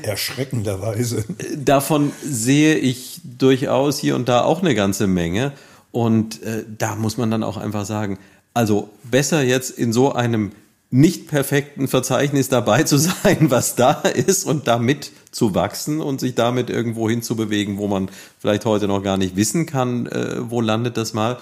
Erschreckenderweise. 0.04 1.26
Davon 1.58 2.12
sehe 2.24 2.76
ich 2.76 3.22
durchaus 3.24 4.00
hier 4.00 4.16
und 4.16 4.30
da 4.30 4.44
auch 4.44 4.62
eine 4.62 4.76
ganze 4.76 5.08
Menge. 5.08 5.54
Und 5.92 6.44
äh, 6.44 6.64
da 6.78 6.96
muss 6.96 7.18
man 7.18 7.32
dann 7.32 7.42
auch 7.42 7.58
einfach 7.58 7.86
sagen, 7.86 8.20
also 8.54 8.90
besser 9.04 9.44
jetzt 9.44 9.72
in 9.72 9.94
so 9.94 10.12
einem 10.14 10.52
nicht 10.92 11.28
perfekten 11.28 11.88
Verzeichnis 11.88 12.50
dabei 12.50 12.84
zu 12.84 12.98
sein, 12.98 13.50
was 13.50 13.76
da 13.76 13.92
ist 13.92 14.46
und 14.46 14.68
damit 14.68 15.12
zu 15.32 15.54
wachsen 15.54 16.02
und 16.02 16.20
sich 16.20 16.36
damit 16.36 16.70
irgendwo 16.70 17.10
hinzubewegen, 17.10 17.78
wo 17.78 17.88
man 17.88 18.10
vielleicht 18.40 18.66
heute 18.66 18.88
noch 18.88 19.04
gar 19.04 19.18
nicht 19.18 19.36
wissen 19.36 19.66
kann, 19.66 20.06
äh, 20.08 20.50
wo 20.50 20.62
landet 20.62 20.98
das 20.98 21.14
mal. 21.14 21.38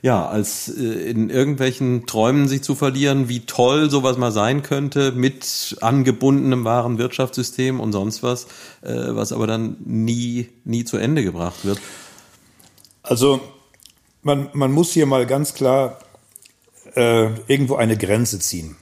Ja, 0.00 0.28
als 0.28 0.68
äh, 0.68 0.82
in 0.82 1.30
irgendwelchen 1.30 2.06
Träumen 2.06 2.46
sich 2.46 2.62
zu 2.62 2.74
verlieren, 2.74 3.28
wie 3.28 3.40
toll 3.40 3.90
sowas 3.90 4.16
mal 4.16 4.30
sein 4.30 4.62
könnte 4.62 5.12
mit 5.12 5.76
angebundenem 5.80 6.64
wahren 6.64 6.98
Wirtschaftssystem 6.98 7.80
und 7.80 7.92
sonst 7.92 8.22
was, 8.22 8.44
äh, 8.82 8.92
was 8.92 9.32
aber 9.32 9.46
dann 9.46 9.76
nie, 9.84 10.50
nie 10.64 10.84
zu 10.84 10.98
Ende 10.98 11.24
gebracht 11.24 11.64
wird. 11.64 11.80
Also 13.02 13.40
man, 14.22 14.50
man 14.52 14.70
muss 14.70 14.92
hier 14.92 15.06
mal 15.06 15.26
ganz 15.26 15.54
klar 15.54 15.98
äh, 16.94 17.30
irgendwo 17.46 17.76
eine 17.76 17.96
Grenze 17.96 18.38
ziehen. 18.38 18.76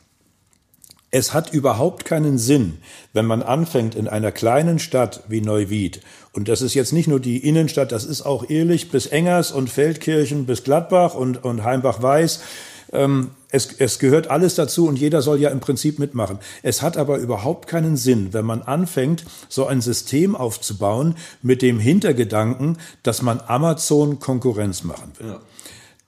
Es 1.17 1.33
hat 1.33 1.51
überhaupt 1.51 2.05
keinen 2.05 2.37
Sinn, 2.37 2.77
wenn 3.15 3.25
man 3.25 3.43
anfängt 3.43 3.95
in 3.95 4.07
einer 4.07 4.33
kleinen 4.33 4.79
Stadt 4.79 5.23
wie 5.29 5.41
Neuwied, 5.41 6.03
und 6.35 6.47
das 6.47 6.61
ist 6.61 6.75
jetzt 6.75 6.93
nicht 6.93 7.09
nur 7.09 7.21
die 7.21 7.39
Innenstadt, 7.39 7.91
das 7.91 8.05
ist 8.05 8.21
auch 8.21 8.51
Ehrlich 8.51 8.91
bis 8.91 9.07
Engers 9.07 9.51
und 9.51 9.71
Feldkirchen 9.71 10.45
bis 10.45 10.63
Gladbach 10.63 11.15
und, 11.15 11.43
und 11.43 11.65
Heimbach-Weiß, 11.65 12.41
ähm, 12.93 13.31
es, 13.49 13.73
es 13.79 13.99
gehört 13.99 14.29
alles 14.29 14.57
dazu 14.57 14.87
und 14.87 14.99
jeder 14.99 15.23
soll 15.23 15.41
ja 15.41 15.49
im 15.49 15.61
Prinzip 15.61 15.99
mitmachen. 15.99 16.39
Es 16.63 16.83
hat 16.83 16.99
aber 16.99 17.17
überhaupt 17.17 17.67
keinen 17.67 17.97
Sinn, 17.97 18.35
wenn 18.35 18.45
man 18.45 18.61
anfängt, 18.61 19.25
so 19.49 19.67
ein 19.67 19.81
System 19.81 20.37
aufzubauen 20.37 21.15
mit 21.41 21.63
dem 21.63 21.81
Hintergedanken, 21.81 22.77
dass 23.03 23.23
man 23.23 23.41
Amazon 23.41 24.21
Konkurrenz 24.21 24.85
machen 24.85 25.13
will. 25.19 25.29
Ja. 25.29 25.41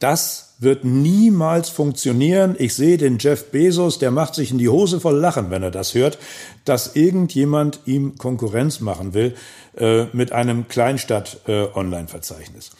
Das 0.01 0.48
wird 0.59 0.85
niemals 0.85 1.69
funktionieren. 1.69 2.57
Ich 2.59 2.75
sehe 2.75 2.99
den 2.99 3.19
Jeff 3.19 3.51
Bezos, 3.51 3.99
der 3.99 4.11
macht 4.11 4.35
sich 4.35 4.51
in 4.51 4.59
die 4.59 4.69
Hose 4.69 5.01
voll 5.01 5.17
Lachen, 5.17 5.51
wenn 5.51 5.63
er 5.63 5.71
das 5.71 5.95
hört, 5.95 6.19
dass 6.65 6.97
irgendjemand 6.97 7.81
ihm 7.87 8.19
Konkurrenz 8.19 8.81
machen 8.81 9.15
will 9.15 9.35
äh, 9.77 10.07
mit 10.13 10.33
einem 10.33 10.69
Kleinstadt-Online-Verzeichnis. 10.69 12.69
Äh, 12.69 12.71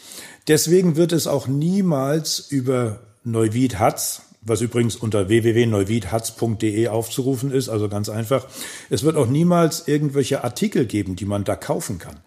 Deswegen 0.47 0.95
wird 0.95 1.11
es 1.11 1.27
auch 1.27 1.47
niemals 1.47 2.39
über 2.39 3.01
Neuwied 3.23 3.77
Hatz, 3.77 4.23
was 4.41 4.61
übrigens 4.61 4.95
unter 4.95 5.29
www.neuwiedhatz.de 5.29 6.87
aufzurufen 6.87 7.51
ist, 7.51 7.69
also 7.69 7.87
ganz 7.87 8.09
einfach. 8.09 8.47
Es 8.89 9.03
wird 9.03 9.15
auch 9.15 9.27
niemals 9.27 9.87
irgendwelche 9.87 10.43
Artikel 10.43 10.85
geben, 10.85 11.15
die 11.15 11.25
man 11.25 11.43
da 11.43 11.55
kaufen 11.55 11.99
kann. 11.99 12.17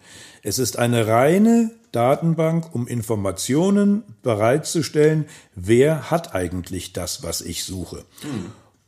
Es 0.41 0.57
ist 0.57 0.79
eine 0.79 1.07
reine 1.07 1.71
Datenbank, 1.93 2.73
um 2.73 2.87
Informationen 2.87 4.03
bereitzustellen, 4.21 5.25
wer 5.55 6.11
hat 6.11 6.35
eigentlich 6.35 6.91
das, 6.91 7.23
was 7.23 7.39
ich 7.39 7.63
suche. 7.63 8.03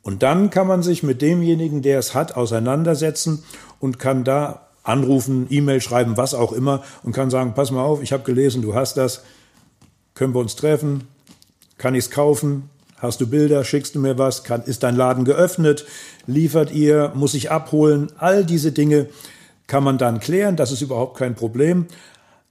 Und 0.02 0.22
dann 0.22 0.50
kann 0.50 0.66
man 0.66 0.82
sich 0.82 1.02
mit 1.02 1.22
demjenigen, 1.22 1.82
der 1.82 1.98
es 1.98 2.14
hat, 2.14 2.36
auseinandersetzen 2.36 3.42
und 3.80 3.98
kann 3.98 4.24
da 4.24 4.68
anrufen, 4.82 5.46
E-Mail 5.50 5.80
schreiben, 5.80 6.16
was 6.16 6.34
auch 6.34 6.52
immer 6.52 6.82
und 7.02 7.12
kann 7.12 7.30
sagen, 7.30 7.54
pass 7.54 7.70
mal 7.70 7.82
auf, 7.82 8.02
ich 8.02 8.12
habe 8.12 8.22
gelesen, 8.24 8.60
du 8.60 8.74
hast 8.74 8.96
das, 8.96 9.22
können 10.14 10.34
wir 10.34 10.40
uns 10.40 10.56
treffen, 10.56 11.08
kann 11.78 11.94
ich 11.94 12.04
es 12.04 12.10
kaufen? 12.10 12.70
Hast 12.96 13.20
du 13.20 13.26
Bilder? 13.26 13.62
Schickst 13.62 13.94
du 13.94 13.98
mir 13.98 14.16
was? 14.16 14.42
Kann, 14.42 14.62
ist 14.62 14.82
dein 14.82 14.96
Laden 14.96 15.24
geöffnet? 15.24 15.84
Liefert 16.26 16.72
ihr? 16.72 17.12
Muss 17.14 17.34
ich 17.34 17.50
abholen? 17.50 18.10
All 18.16 18.44
diese 18.44 18.72
Dinge 18.72 19.08
kann 19.66 19.84
man 19.84 19.98
dann 19.98 20.18
klären. 20.18 20.56
Das 20.56 20.72
ist 20.72 20.80
überhaupt 20.80 21.18
kein 21.18 21.34
Problem. 21.34 21.86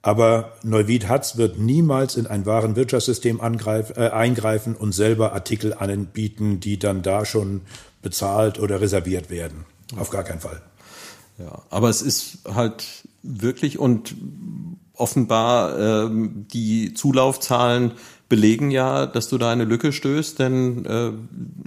Aber 0.05 0.51
Neuwied 0.61 1.09
Hatz 1.09 1.35
wird 1.35 1.57
niemals 1.57 2.15
in 2.15 2.27
ein 2.27 2.45
wahren 2.45 2.75
Wirtschaftssystem 2.75 3.41
angreif, 3.41 3.97
äh, 3.97 4.09
eingreifen 4.11 4.75
und 4.75 4.91
selber 4.91 5.33
Artikel 5.33 5.73
anbieten, 5.73 6.59
die 6.59 6.77
dann 6.77 7.01
da 7.01 7.25
schon 7.25 7.61
bezahlt 8.03 8.59
oder 8.59 8.81
reserviert 8.81 9.31
werden. 9.31 9.65
Auf 9.97 10.11
gar 10.11 10.23
keinen 10.23 10.41
Fall. 10.41 10.61
Ja, 11.39 11.63
aber 11.71 11.89
es 11.89 12.03
ist 12.03 12.37
halt 12.53 12.85
wirklich 13.23 13.79
und 13.79 14.13
offenbar 14.93 16.05
ähm, 16.05 16.45
die 16.53 16.93
Zulaufzahlen 16.93 17.93
belegen 18.27 18.71
ja, 18.71 19.05
dass 19.05 19.29
du 19.29 19.37
da 19.37 19.51
eine 19.51 19.65
Lücke 19.65 19.91
stößt, 19.91 20.39
denn 20.39 20.85
äh, 20.85 21.11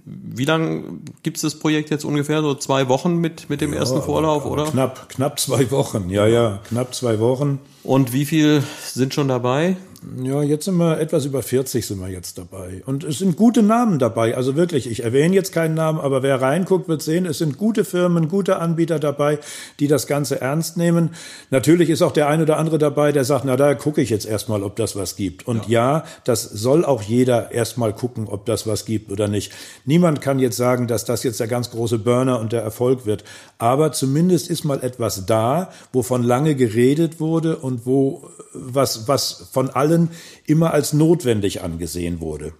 wie 0.04 0.44
lang 0.44 1.02
gibt 1.22 1.36
es 1.36 1.42
das 1.42 1.58
Projekt 1.58 1.90
jetzt 1.90 2.04
ungefähr? 2.04 2.42
So 2.42 2.54
zwei 2.54 2.88
Wochen 2.88 3.16
mit, 3.16 3.48
mit 3.48 3.60
dem 3.60 3.72
ja, 3.72 3.80
ersten 3.80 4.02
Vorlauf, 4.02 4.42
aber, 4.42 4.52
aber 4.52 4.62
oder? 4.62 4.70
Knapp, 4.72 5.08
knapp 5.08 5.38
zwei 5.38 5.70
Wochen, 5.70 6.10
ja, 6.10 6.26
ja, 6.26 6.60
knapp 6.68 6.94
zwei 6.94 7.20
Wochen. 7.20 7.60
Und 7.84 8.12
wie 8.12 8.24
viel 8.24 8.62
sind 8.82 9.14
schon 9.14 9.28
dabei? 9.28 9.76
Ja, 10.22 10.42
jetzt 10.42 10.64
sind 10.64 10.76
wir 10.76 11.00
etwas 11.00 11.24
über 11.24 11.42
40 11.42 11.84
sind 11.84 11.98
wir 11.98 12.08
jetzt 12.08 12.38
dabei. 12.38 12.82
Und 12.86 13.02
es 13.02 13.18
sind 13.18 13.36
gute 13.36 13.62
Namen 13.62 13.98
dabei. 13.98 14.36
Also 14.36 14.54
wirklich, 14.54 14.88
ich 14.88 15.02
erwähne 15.02 15.34
jetzt 15.34 15.52
keinen 15.52 15.74
Namen, 15.74 15.98
aber 15.98 16.22
wer 16.22 16.40
reinguckt, 16.40 16.88
wird 16.88 17.02
sehen, 17.02 17.26
es 17.26 17.38
sind 17.38 17.58
gute 17.58 17.84
Firmen, 17.84 18.28
gute 18.28 18.60
Anbieter 18.60 19.00
dabei, 19.00 19.40
die 19.80 19.88
das 19.88 20.06
Ganze 20.06 20.40
ernst 20.40 20.76
nehmen. 20.76 21.10
Natürlich 21.50 21.90
ist 21.90 22.02
auch 22.02 22.12
der 22.12 22.28
ein 22.28 22.40
oder 22.40 22.58
andere 22.58 22.78
dabei, 22.78 23.10
der 23.10 23.24
sagt, 23.24 23.44
na, 23.44 23.56
da 23.56 23.74
gucke 23.74 24.00
ich 24.00 24.10
jetzt 24.10 24.26
erstmal, 24.26 24.62
ob 24.62 24.76
das 24.76 24.94
was 24.94 25.16
gibt. 25.16 25.48
Und 25.48 25.68
ja, 25.68 25.98
ja 25.98 26.04
das 26.24 26.44
soll 26.44 26.84
auch 26.84 27.02
jeder 27.02 27.50
erstmal 27.50 27.92
gucken, 27.92 28.28
ob 28.28 28.46
das 28.46 28.68
was 28.68 28.84
gibt 28.84 29.10
oder 29.10 29.26
nicht. 29.26 29.52
Niemand 29.84 30.20
kann 30.20 30.38
jetzt 30.38 30.56
sagen, 30.56 30.86
dass 30.86 31.06
das 31.06 31.24
jetzt 31.24 31.40
der 31.40 31.48
ganz 31.48 31.70
große 31.70 31.98
Burner 31.98 32.38
und 32.38 32.52
der 32.52 32.62
Erfolg 32.62 33.04
wird. 33.04 33.24
Aber 33.58 33.90
zumindest 33.90 34.48
ist 34.48 34.64
mal 34.64 34.80
etwas 34.82 35.26
da, 35.26 35.72
wovon 35.92 36.22
lange 36.22 36.54
geredet 36.54 37.18
wurde 37.18 37.56
und 37.56 37.84
wo 37.84 38.30
was, 38.52 39.08
was 39.08 39.48
von 39.52 39.70
allen 39.70 39.87
allen 39.88 40.10
immer 40.46 40.72
als 40.72 40.92
notwendig 40.92 41.62
angesehen 41.62 42.20
wurde. 42.20 42.52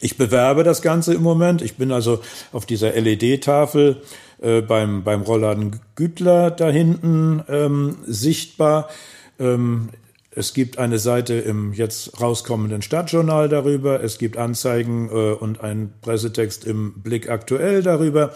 Ich 0.00 0.16
bewerbe 0.16 0.62
das 0.62 0.82
Ganze 0.82 1.14
im 1.14 1.22
Moment. 1.22 1.62
Ich 1.62 1.76
bin 1.76 1.90
also 1.90 2.20
auf 2.52 2.66
dieser 2.66 2.92
LED-Tafel 2.92 4.02
äh, 4.40 4.60
beim, 4.60 5.04
beim 5.04 5.22
Rollladen 5.22 5.80
Gütler 5.94 6.50
da 6.50 6.68
hinten 6.68 7.42
ähm, 7.48 7.96
sichtbar. 8.06 8.88
Ähm, 9.38 9.88
es 10.30 10.52
gibt 10.52 10.76
eine 10.76 10.98
Seite 10.98 11.34
im 11.34 11.72
jetzt 11.72 12.20
rauskommenden 12.20 12.82
Stadtjournal 12.82 13.48
darüber. 13.48 14.02
Es 14.02 14.18
gibt 14.18 14.36
Anzeigen 14.36 15.08
äh, 15.08 15.32
und 15.32 15.62
einen 15.62 15.94
Pressetext 16.02 16.66
im 16.66 17.00
Blick 17.02 17.30
aktuell 17.30 17.82
darüber. 17.82 18.34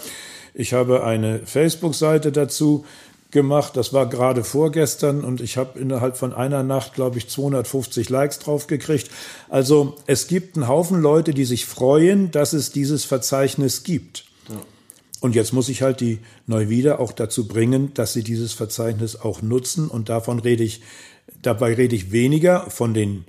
Ich 0.55 0.73
habe 0.73 1.05
eine 1.05 1.40
Facebook-Seite 1.44 2.33
dazu 2.33 2.87
gemacht. 3.31 3.77
Das 3.77 3.93
war 3.93 4.09
gerade 4.09 4.45
vorgestern 4.45 5.25
und 5.25 5.40
ich 5.40 5.57
habe 5.57 5.79
innerhalb 5.79 6.16
von 6.16 6.33
einer 6.33 6.62
Nacht, 6.62 6.95
glaube 6.95 7.19
ich, 7.19 7.29
250 7.29 8.09
Likes 8.09 8.38
drauf 8.38 8.66
gekriegt. 8.66 9.11
Also 9.49 9.97
es 10.07 10.27
gibt 10.27 10.57
einen 10.57 10.69
Haufen 10.69 11.01
Leute, 11.01 11.35
die 11.35 11.45
sich 11.45 11.66
freuen, 11.66 12.31
dass 12.31 12.53
es 12.53 12.73
dieses 12.73 13.05
Verzeichnis 13.05 13.83
gibt. 13.83 14.25
Ja. 14.49 14.57
Und 15.21 15.35
jetzt 15.35 15.53
muss 15.53 15.69
ich 15.69 15.83
halt 15.83 16.01
die 16.01 16.19
Neuwieder 16.47 16.99
auch 16.99 17.12
dazu 17.12 17.47
bringen, 17.47 17.93
dass 17.95 18.14
sie 18.14 18.23
dieses 18.23 18.53
Verzeichnis 18.53 19.16
auch 19.16 19.43
nutzen. 19.43 19.88
Und 19.88 20.09
davon 20.09 20.38
rede 20.38 20.64
ich, 20.64 20.81
dabei 21.43 21.75
rede 21.75 21.95
ich 21.95 22.11
weniger 22.11 22.71
von 22.71 22.95
den 22.95 23.25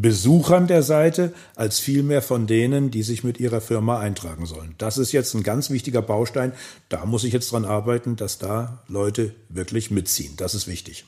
Besuchern 0.00 0.68
der 0.68 0.84
Seite 0.84 1.32
als 1.56 1.80
vielmehr 1.80 2.22
von 2.22 2.46
denen, 2.46 2.92
die 2.92 3.02
sich 3.02 3.24
mit 3.24 3.40
ihrer 3.40 3.60
Firma 3.60 3.98
eintragen 3.98 4.46
sollen. 4.46 4.76
Das 4.78 4.96
ist 4.96 5.10
jetzt 5.10 5.34
ein 5.34 5.42
ganz 5.42 5.70
wichtiger 5.70 6.02
Baustein. 6.02 6.52
Da 6.88 7.04
muss 7.04 7.24
ich 7.24 7.32
jetzt 7.32 7.50
dran 7.50 7.64
arbeiten, 7.64 8.14
dass 8.14 8.38
da 8.38 8.82
Leute 8.86 9.34
wirklich 9.48 9.90
mitziehen. 9.90 10.34
Das 10.36 10.54
ist 10.54 10.68
wichtig. 10.68 11.04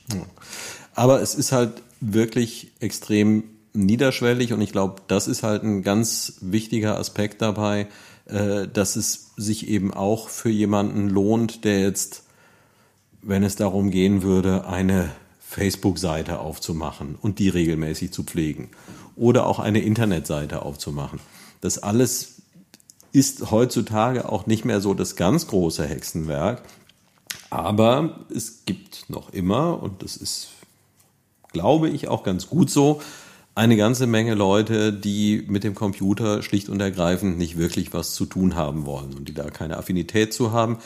Aber 0.93 1.21
es 1.21 1.35
ist 1.35 1.53
halt 1.53 1.81
wirklich 2.01 2.71
extrem 2.81 3.43
niederschwellig 3.73 4.51
und 4.51 4.59
ich 4.59 4.73
glaube, 4.73 5.01
das 5.07 5.27
ist 5.29 5.43
halt 5.43 5.63
ein 5.63 5.83
ganz 5.83 6.33
wichtiger 6.41 6.97
Aspekt 6.97 7.41
dabei, 7.41 7.87
äh, 8.25 8.67
dass 8.67 8.97
es 8.97 9.31
sich 9.37 9.69
eben 9.69 9.93
auch 9.93 10.27
für 10.27 10.49
jemanden 10.49 11.07
lohnt, 11.07 11.63
der 11.63 11.79
jetzt, 11.79 12.23
wenn 13.21 13.43
es 13.43 13.55
darum 13.55 13.89
gehen 13.89 14.23
würde, 14.23 14.67
eine 14.67 15.11
Facebook-Seite 15.51 16.39
aufzumachen 16.39 17.15
und 17.21 17.37
die 17.37 17.49
regelmäßig 17.49 18.13
zu 18.13 18.23
pflegen 18.23 18.69
oder 19.17 19.47
auch 19.47 19.59
eine 19.59 19.81
Internetseite 19.81 20.61
aufzumachen. 20.61 21.19
Das 21.59 21.77
alles 21.77 22.41
ist 23.11 23.51
heutzutage 23.51 24.29
auch 24.29 24.45
nicht 24.45 24.63
mehr 24.63 24.79
so 24.79 24.93
das 24.93 25.17
ganz 25.17 25.47
große 25.47 25.85
Hexenwerk, 25.85 26.63
aber 27.49 28.21
es 28.33 28.63
gibt 28.65 29.09
noch 29.09 29.33
immer, 29.33 29.83
und 29.83 30.03
das 30.03 30.15
ist, 30.15 30.51
glaube 31.51 31.89
ich, 31.89 32.07
auch 32.07 32.23
ganz 32.23 32.47
gut 32.47 32.69
so, 32.69 33.01
eine 33.53 33.75
ganze 33.75 34.07
Menge 34.07 34.35
Leute, 34.35 34.93
die 34.93 35.43
mit 35.49 35.65
dem 35.65 35.75
Computer 35.75 36.43
schlicht 36.43 36.69
und 36.69 36.79
ergreifend 36.79 37.37
nicht 37.37 37.57
wirklich 37.57 37.93
was 37.93 38.13
zu 38.13 38.25
tun 38.25 38.55
haben 38.55 38.85
wollen 38.85 39.13
und 39.13 39.27
die 39.27 39.33
da 39.33 39.49
keine 39.49 39.75
Affinität 39.75 40.33
zu 40.33 40.53
haben. 40.53 40.77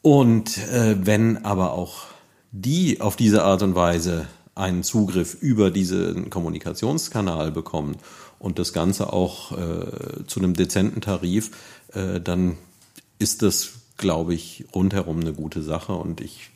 Und 0.00 0.56
äh, 0.68 0.96
wenn 0.98 1.44
aber 1.44 1.74
auch 1.74 2.15
die 2.52 3.00
auf 3.00 3.16
diese 3.16 3.44
Art 3.44 3.62
und 3.62 3.74
Weise 3.74 4.26
einen 4.54 4.82
Zugriff 4.82 5.34
über 5.34 5.70
diesen 5.70 6.30
Kommunikationskanal 6.30 7.52
bekommen 7.52 7.96
und 8.38 8.58
das 8.58 8.72
Ganze 8.72 9.12
auch 9.12 9.52
äh, 9.52 10.26
zu 10.26 10.40
einem 10.40 10.54
dezenten 10.54 11.00
Tarif, 11.00 11.50
äh, 11.92 12.20
dann 12.20 12.56
ist 13.18 13.42
das, 13.42 13.72
glaube 13.96 14.34
ich, 14.34 14.64
rundherum 14.74 15.20
eine 15.20 15.32
gute 15.32 15.62
Sache. 15.62 15.92
Und 15.92 16.20
ich, 16.20 16.50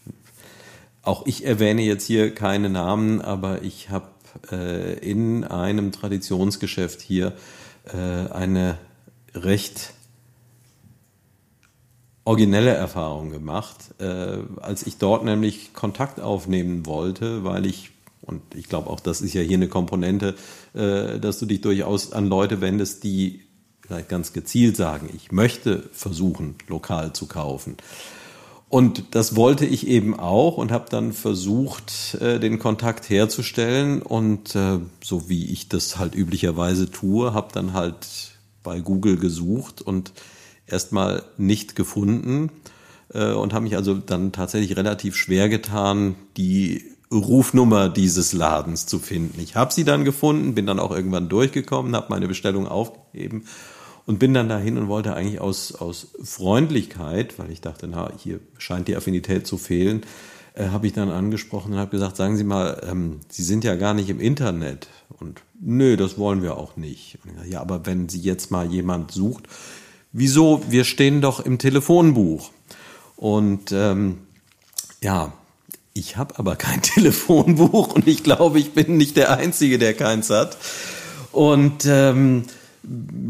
auch 1.03 1.27
ich 1.27 1.45
erwähne 1.45 1.83
jetzt 1.83 2.07
hier 2.07 2.35
keine 2.35 2.71
Namen, 2.71 3.21
aber 3.21 3.63
ich 3.63 3.91
habe 3.91 4.09
äh, 4.51 4.99
in 4.99 5.45
einem 5.45 5.93
Traditionsgeschäft 5.93 7.01
hier 7.01 7.35
äh, 7.93 8.31
eine 8.31 8.79
recht 9.35 9.95
originelle 12.31 12.71
Erfahrung 12.71 13.31
gemacht, 13.31 13.77
äh, 13.99 14.37
als 14.61 14.87
ich 14.87 14.99
dort 14.99 15.25
nämlich 15.25 15.75
Kontakt 15.75 16.21
aufnehmen 16.21 16.87
wollte, 16.87 17.43
weil 17.43 17.67
ich, 17.67 17.91
und 18.23 18.41
ich 18.55 18.69
glaube 18.69 18.89
auch, 18.89 19.01
das 19.01 19.21
ist 19.21 19.35
ja 19.35 19.43
hier 19.43 19.57
eine 19.57 19.67
Komponente, 19.67 20.37
äh, 20.73 21.19
dass 21.19 21.41
du 21.41 21.47
dich 21.47 21.61
durchaus 21.61 22.13
an 22.13 22.29
Leute 22.29 22.61
wendest, 22.61 23.03
die 23.03 23.41
vielleicht 23.81 24.09
ganz 24.09 24.33
gezielt 24.33 24.77
sagen, 24.77 25.11
ich 25.13 25.33
möchte 25.33 25.89
versuchen, 25.91 26.55
lokal 26.69 27.13
zu 27.15 27.27
kaufen. 27.27 27.77
Und 28.69 29.17
das 29.17 29.35
wollte 29.35 29.67
ich 29.67 29.89
eben 29.89 30.17
auch 30.17 30.57
und 30.57 30.71
habe 30.71 30.87
dann 30.89 31.13
versucht, 31.13 32.15
äh, 32.21 32.39
den 32.39 32.61
Kontakt 32.61 33.11
herzustellen. 33.11 34.03
Und 34.03 34.55
äh, 34.55 34.79
so 35.03 35.29
wie 35.29 35.47
ich 35.47 35.69
das 35.69 35.99
halt 35.99 36.15
üblicherweise 36.15 36.93
tue, 36.93 37.35
habe 37.35 37.49
dann 37.53 37.73
halt 37.73 38.07
bei 38.63 38.79
Google 38.79 39.17
gesucht 39.17 39.83
und 39.83 40.13
erstmal 40.73 41.23
nicht 41.37 41.77
gefunden 41.77 42.51
äh, 43.13 43.33
und 43.33 43.53
habe 43.53 43.65
mich 43.65 43.77
also 43.77 43.95
dann 43.95 44.33
tatsächlich 44.33 44.77
relativ 44.77 45.17
schwer 45.17 45.49
getan, 45.49 46.15
die 46.37 46.85
Rufnummer 47.13 47.89
dieses 47.89 48.33
Ladens 48.33 48.87
zu 48.87 48.99
finden. 49.01 49.41
Ich 49.41 49.57
habe 49.57 49.73
sie 49.73 49.85
dann 49.85 50.05
gefunden, 50.05 50.55
bin 50.55 50.67
dann 50.67 50.79
auch 50.79 50.93
irgendwann 50.93 51.29
durchgekommen, 51.29 51.97
habe 51.97 52.07
meine 52.11 52.29
Bestellung 52.29 52.69
aufgegeben 52.69 53.45
und 54.07 54.19
bin 54.19 54.33
dann 54.33 54.49
dahin 54.49 54.79
und 54.79 54.89
wollte 54.89 55.15
eigentlich 55.15 55.41
aus, 55.41 55.75
aus 55.75 56.09
Freundlichkeit, 56.23 57.39
weil 57.39 57.51
ich 57.51 57.61
dachte, 57.61 57.89
na, 57.89 58.13
hier 58.17 58.41
scheint 58.59 58.87
die 58.87 58.97
Affinität 58.97 59.47
zu 59.47 59.59
fehlen, 59.59 60.03
äh, 60.55 60.69
habe 60.69 60.87
ich 60.87 60.93
dann 60.93 61.11
angesprochen 61.11 61.73
und 61.73 61.79
habe 61.79 61.91
gesagt, 61.91 62.17
sagen 62.17 62.37
Sie 62.37 62.45
mal, 62.45 62.81
ähm, 62.89 63.21
Sie 63.29 63.43
sind 63.43 63.65
ja 63.65 63.75
gar 63.75 63.95
nicht 63.95 64.09
im 64.09 64.21
Internet. 64.21 64.89
Und 65.19 65.43
nö, 65.61 65.97
das 65.97 66.17
wollen 66.17 66.43
wir 66.43 66.57
auch 66.57 66.77
nicht. 66.77 67.19
Ja, 67.49 67.61
aber 67.61 67.87
wenn 67.87 68.09
Sie 68.09 68.21
jetzt 68.21 68.51
mal 68.51 68.71
jemand 68.71 69.11
sucht, 69.11 69.49
wieso? 70.13 70.63
Wir 70.69 70.85
stehen 70.85 71.21
doch 71.21 71.41
im 71.41 71.59
Telefonbuch. 71.59 72.51
Und 73.17 73.73
ähm, 73.73 74.19
ja, 75.03 75.33
ich 75.95 76.17
habe 76.17 76.39
aber 76.39 76.57
kein 76.57 76.83
Telefonbuch 76.83 77.95
und 77.95 78.07
ich 78.07 78.23
glaube, 78.23 78.59
ich 78.59 78.73
bin 78.73 78.97
nicht 78.97 79.17
der 79.17 79.37
Einzige, 79.37 79.79
der 79.79 79.95
keins 79.95 80.31
hat. 80.31 80.57
Und 81.33 81.85
ähm, 81.87 82.45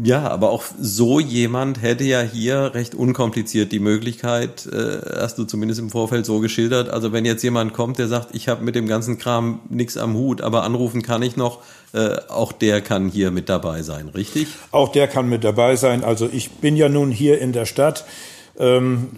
ja, 0.03 0.29
aber 0.29 0.49
auch 0.49 0.63
so 0.79 1.19
jemand 1.19 1.81
hätte 1.81 2.05
ja 2.05 2.21
hier 2.21 2.73
recht 2.73 2.95
unkompliziert 2.95 3.71
die 3.71 3.79
Möglichkeit, 3.79 4.65
äh, 4.65 5.01
hast 5.19 5.37
du 5.37 5.43
zumindest 5.43 5.81
im 5.81 5.89
Vorfeld 5.89 6.25
so 6.25 6.39
geschildert. 6.39 6.89
Also 6.89 7.11
wenn 7.11 7.25
jetzt 7.25 7.43
jemand 7.43 7.73
kommt, 7.73 7.99
der 7.99 8.07
sagt, 8.07 8.33
ich 8.33 8.47
habe 8.47 8.63
mit 8.63 8.75
dem 8.75 8.87
ganzen 8.87 9.17
Kram 9.17 9.59
nichts 9.69 9.97
am 9.97 10.15
Hut, 10.15 10.41
aber 10.41 10.63
anrufen 10.63 11.01
kann 11.01 11.21
ich 11.21 11.35
noch, 11.35 11.61
äh, 11.93 12.17
auch 12.29 12.51
der 12.51 12.81
kann 12.81 13.09
hier 13.09 13.31
mit 13.31 13.49
dabei 13.49 13.81
sein, 13.81 14.09
richtig? 14.09 14.47
Auch 14.71 14.89
der 14.89 15.07
kann 15.07 15.27
mit 15.27 15.43
dabei 15.43 15.75
sein. 15.75 16.03
Also 16.03 16.29
ich 16.31 16.51
bin 16.51 16.75
ja 16.75 16.89
nun 16.89 17.11
hier 17.11 17.39
in 17.39 17.51
der 17.51 17.65
Stadt. 17.65 18.05
Ähm, 18.57 19.09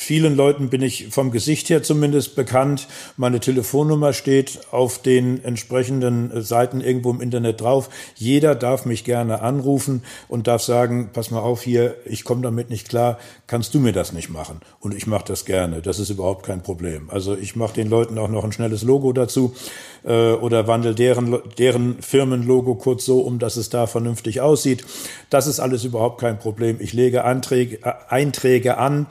Vielen 0.00 0.36
Leuten 0.36 0.68
bin 0.68 0.80
ich 0.80 1.08
vom 1.10 1.32
Gesicht 1.32 1.70
her 1.70 1.82
zumindest 1.82 2.36
bekannt. 2.36 2.86
Meine 3.16 3.40
Telefonnummer 3.40 4.12
steht 4.12 4.60
auf 4.70 5.02
den 5.02 5.42
entsprechenden 5.42 6.40
Seiten 6.40 6.80
irgendwo 6.80 7.10
im 7.10 7.20
Internet 7.20 7.60
drauf. 7.60 7.90
Jeder 8.14 8.54
darf 8.54 8.86
mich 8.86 9.02
gerne 9.02 9.42
anrufen 9.42 10.04
und 10.28 10.46
darf 10.46 10.62
sagen, 10.62 11.10
pass 11.12 11.32
mal 11.32 11.40
auf 11.40 11.62
hier, 11.62 11.96
ich 12.04 12.22
komme 12.22 12.42
damit 12.42 12.70
nicht 12.70 12.88
klar, 12.88 13.18
kannst 13.48 13.74
du 13.74 13.80
mir 13.80 13.92
das 13.92 14.12
nicht 14.12 14.30
machen? 14.30 14.60
Und 14.78 14.94
ich 14.94 15.08
mache 15.08 15.24
das 15.26 15.44
gerne. 15.44 15.82
Das 15.82 15.98
ist 15.98 16.10
überhaupt 16.10 16.46
kein 16.46 16.62
Problem. 16.62 17.10
Also 17.10 17.36
ich 17.36 17.56
mache 17.56 17.74
den 17.74 17.90
Leuten 17.90 18.18
auch 18.18 18.28
noch 18.28 18.44
ein 18.44 18.52
schnelles 18.52 18.84
Logo 18.84 19.12
dazu 19.12 19.56
äh, 20.04 20.30
oder 20.30 20.68
wandel 20.68 20.94
deren, 20.94 21.38
deren 21.58 22.00
Firmenlogo 22.00 22.76
kurz 22.76 23.04
so 23.04 23.22
um, 23.22 23.40
dass 23.40 23.56
es 23.56 23.68
da 23.68 23.88
vernünftig 23.88 24.40
aussieht. 24.42 24.84
Das 25.28 25.48
ist 25.48 25.58
alles 25.58 25.82
überhaupt 25.82 26.20
kein 26.20 26.38
Problem. 26.38 26.76
Ich 26.78 26.92
lege 26.92 27.24
Anträge, 27.24 27.80
äh, 27.82 27.92
Einträge 28.08 28.78
an 28.78 29.08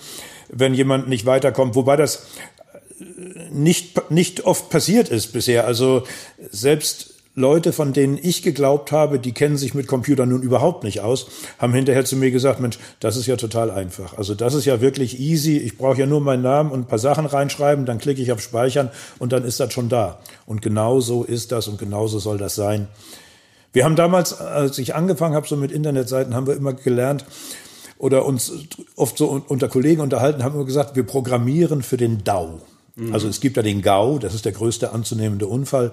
wenn 0.49 0.73
jemand 0.73 1.07
nicht 1.07 1.25
weiterkommt. 1.25 1.75
Wobei 1.75 1.95
das 1.95 2.27
nicht, 3.51 4.11
nicht 4.11 4.45
oft 4.45 4.69
passiert 4.69 5.09
ist 5.09 5.33
bisher. 5.33 5.65
Also 5.65 6.03
selbst 6.51 7.13
Leute, 7.37 7.71
von 7.71 7.93
denen 7.93 8.17
ich 8.19 8.41
geglaubt 8.41 8.91
habe, 8.91 9.19
die 9.19 9.31
kennen 9.31 9.57
sich 9.57 9.75
mit 9.75 9.85
Computern 9.85 10.29
nun 10.29 10.41
überhaupt 10.41 10.83
nicht 10.83 11.01
aus, 11.01 11.27
haben 11.59 11.71
hinterher 11.71 12.03
zu 12.03 12.15
mir 12.15 12.31
gesagt, 12.31 12.59
Mensch, 12.59 12.79
das 12.99 13.15
ist 13.15 13.27
ja 13.27 13.35
total 13.35 13.69
einfach. 13.69 14.17
Also 14.17 14.33
das 14.33 14.55
ist 14.55 14.65
ja 14.65 14.81
wirklich 14.81 15.19
easy. 15.19 15.57
Ich 15.57 15.77
brauche 15.77 15.99
ja 15.99 16.07
nur 16.07 16.19
meinen 16.19 16.41
Namen 16.41 16.71
und 16.71 16.79
ein 16.79 16.87
paar 16.87 16.97
Sachen 16.97 17.27
reinschreiben, 17.27 17.85
dann 17.85 17.99
klicke 17.99 18.23
ich 18.23 18.31
auf 18.31 18.41
Speichern 18.41 18.89
und 19.19 19.33
dann 19.33 19.43
ist 19.43 19.59
das 19.59 19.71
schon 19.71 19.87
da. 19.87 20.19
Und 20.47 20.63
genau 20.63 20.99
so 20.99 21.23
ist 21.23 21.51
das 21.51 21.67
und 21.67 21.77
genauso 21.77 22.17
soll 22.17 22.39
das 22.39 22.55
sein. 22.55 22.87
Wir 23.71 23.85
haben 23.85 23.95
damals, 23.95 24.41
als 24.41 24.79
ich 24.79 24.95
angefangen 24.95 25.35
habe, 25.35 25.47
so 25.47 25.57
mit 25.57 25.71
Internetseiten, 25.71 26.33
haben 26.33 26.47
wir 26.47 26.55
immer 26.55 26.73
gelernt, 26.73 27.23
oder 27.97 28.25
uns 28.25 28.51
oft 28.95 29.17
so 29.17 29.41
unter 29.47 29.67
Kollegen 29.67 30.01
unterhalten, 30.01 30.43
haben 30.43 30.57
wir 30.57 30.65
gesagt, 30.65 30.95
wir 30.95 31.03
programmieren 31.03 31.81
für 31.81 31.97
den 31.97 32.23
DAO. 32.23 32.61
Mhm. 32.97 33.13
Also 33.13 33.27
es 33.27 33.39
gibt 33.39 33.57
ja 33.57 33.63
den 33.63 33.81
GAU, 33.81 34.17
das 34.19 34.33
ist 34.33 34.45
der 34.45 34.51
größte 34.51 34.91
anzunehmende 34.91 35.47
Unfall. 35.47 35.91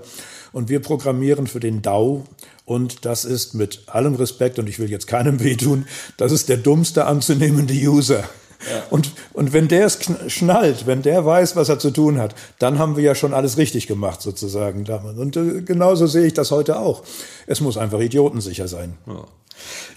Und 0.53 0.69
wir 0.69 0.81
programmieren 0.81 1.47
für 1.47 1.61
den 1.61 1.83
DAO. 1.83 2.25
Und 2.65 3.05
das 3.05 3.25
ist 3.25 3.55
mit 3.55 3.83
allem 3.87 4.15
Respekt, 4.15 4.59
und 4.59 4.69
ich 4.69 4.79
will 4.79 4.91
jetzt 4.91 5.07
keinem 5.07 5.41
wehtun, 5.45 5.87
das 6.17 6.33
ist 6.33 6.49
der 6.49 6.57
dummste 6.57 7.05
anzunehmende 7.05 7.75
User. 7.75 8.25
Ja. 8.71 8.83
Und, 8.89 9.13
und 9.35 9.53
wenn 9.53 9.69
der 9.69 9.85
es 9.85 9.99
schnallt, 10.29 10.87
wenn 10.87 11.03
der 11.03 11.27
weiß, 11.27 11.55
was 11.55 11.69
er 11.69 11.79
zu 11.79 11.91
tun 11.91 12.19
hat, 12.19 12.35
dann 12.59 12.79
haben 12.79 12.97
wir 12.97 13.05
ja 13.05 13.15
schon 13.15 13.35
alles 13.35 13.59
richtig 13.59 13.87
gemacht, 13.87 14.23
sozusagen. 14.23 14.87
Und 15.19 15.37
äh, 15.37 15.61
genauso 15.61 16.07
sehe 16.07 16.27
ich 16.27 16.33
das 16.33 16.51
heute 16.51 16.79
auch. 16.79 17.03
Es 17.47 17.61
muss 17.61 17.77
einfach 17.77 18.01
idiotensicher 18.01 18.67
sein. 18.67 18.95
Ja. 19.07 19.27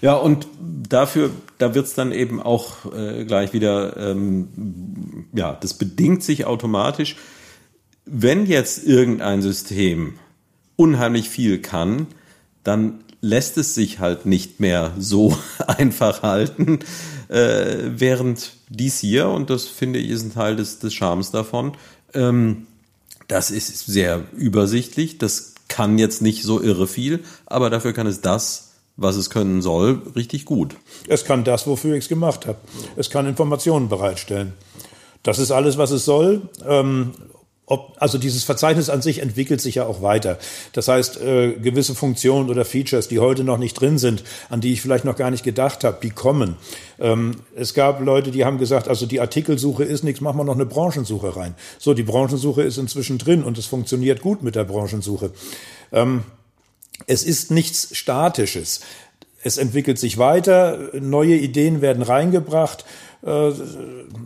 Ja, 0.00 0.14
und 0.14 0.46
dafür, 0.88 1.30
da 1.58 1.74
wird's 1.74 1.94
dann 1.94 2.12
eben 2.12 2.40
auch 2.40 2.92
äh, 2.92 3.24
gleich 3.24 3.52
wieder, 3.52 3.96
ähm, 3.96 5.26
ja, 5.32 5.56
das 5.60 5.74
bedingt 5.74 6.22
sich 6.22 6.44
automatisch. 6.44 7.16
Wenn 8.04 8.46
jetzt 8.46 8.86
irgendein 8.86 9.42
System 9.42 10.14
unheimlich 10.76 11.28
viel 11.28 11.60
kann, 11.60 12.06
dann 12.62 13.04
lässt 13.20 13.58
es 13.58 13.74
sich 13.74 13.98
halt 13.98 14.26
nicht 14.26 14.60
mehr 14.60 14.92
so 14.98 15.36
einfach 15.66 16.22
halten, 16.22 16.78
äh, 17.28 17.76
während 17.96 18.52
dies 18.68 19.00
hier, 19.00 19.28
und 19.28 19.50
das 19.50 19.66
finde 19.66 19.98
ich 19.98 20.10
ist 20.10 20.22
ein 20.22 20.32
Teil 20.32 20.56
des, 20.56 20.78
des 20.78 20.94
Charmes 20.94 21.30
davon, 21.30 21.72
ähm, 22.14 22.66
das 23.26 23.50
ist 23.50 23.86
sehr 23.86 24.24
übersichtlich, 24.36 25.18
das 25.18 25.54
kann 25.68 25.98
jetzt 25.98 26.22
nicht 26.22 26.44
so 26.44 26.62
irre 26.62 26.86
viel, 26.86 27.24
aber 27.44 27.68
dafür 27.68 27.92
kann 27.92 28.06
es 28.06 28.20
das 28.22 28.67
was 28.98 29.16
es 29.16 29.30
können 29.30 29.62
soll, 29.62 30.02
richtig 30.14 30.44
gut. 30.44 30.74
Es 31.06 31.24
kann 31.24 31.44
das, 31.44 31.66
wofür 31.66 31.94
ich 31.94 32.04
es 32.04 32.08
gemacht 32.08 32.46
habe. 32.46 32.58
Es 32.96 33.08
kann 33.08 33.26
Informationen 33.26 33.88
bereitstellen. 33.88 34.52
Das 35.22 35.38
ist 35.38 35.52
alles, 35.52 35.78
was 35.78 35.92
es 35.92 36.04
soll. 36.04 36.42
Ähm, 36.66 37.12
ob, 37.64 37.96
also 38.00 38.18
dieses 38.18 38.44
Verzeichnis 38.44 38.88
an 38.88 39.02
sich 39.02 39.20
entwickelt 39.20 39.60
sich 39.60 39.76
ja 39.76 39.86
auch 39.86 40.00
weiter. 40.00 40.38
Das 40.72 40.88
heißt, 40.88 41.20
äh, 41.20 41.52
gewisse 41.52 41.94
Funktionen 41.94 42.48
oder 42.48 42.64
Features, 42.64 43.08
die 43.08 43.18
heute 43.18 43.44
noch 43.44 43.58
nicht 43.58 43.74
drin 43.74 43.98
sind, 43.98 44.24
an 44.48 44.60
die 44.60 44.72
ich 44.72 44.80
vielleicht 44.80 45.04
noch 45.04 45.16
gar 45.16 45.30
nicht 45.30 45.44
gedacht 45.44 45.84
habe, 45.84 45.98
die 46.02 46.10
kommen. 46.10 46.56
Ähm, 46.98 47.36
es 47.54 47.74
gab 47.74 48.00
Leute, 48.00 48.30
die 48.30 48.44
haben 48.44 48.58
gesagt, 48.58 48.88
also 48.88 49.06
die 49.06 49.20
Artikelsuche 49.20 49.84
ist 49.84 50.02
nichts, 50.02 50.22
machen 50.22 50.38
wir 50.38 50.44
noch 50.44 50.54
eine 50.54 50.66
Branchensuche 50.66 51.36
rein. 51.36 51.54
So, 51.78 51.94
die 51.94 52.02
Branchensuche 52.02 52.62
ist 52.62 52.78
inzwischen 52.78 53.18
drin 53.18 53.44
und 53.44 53.58
es 53.58 53.66
funktioniert 53.66 54.22
gut 54.22 54.42
mit 54.42 54.54
der 54.54 54.64
Branchensuche. 54.64 55.30
Ähm, 55.92 56.22
es 57.08 57.24
ist 57.24 57.50
nichts 57.50 57.96
Statisches. 57.96 58.80
Es 59.42 59.56
entwickelt 59.56 59.98
sich 59.98 60.18
weiter, 60.18 60.90
neue 60.92 61.34
Ideen 61.34 61.80
werden 61.80 62.02
reingebracht. 62.02 62.84
Äh, 63.24 63.52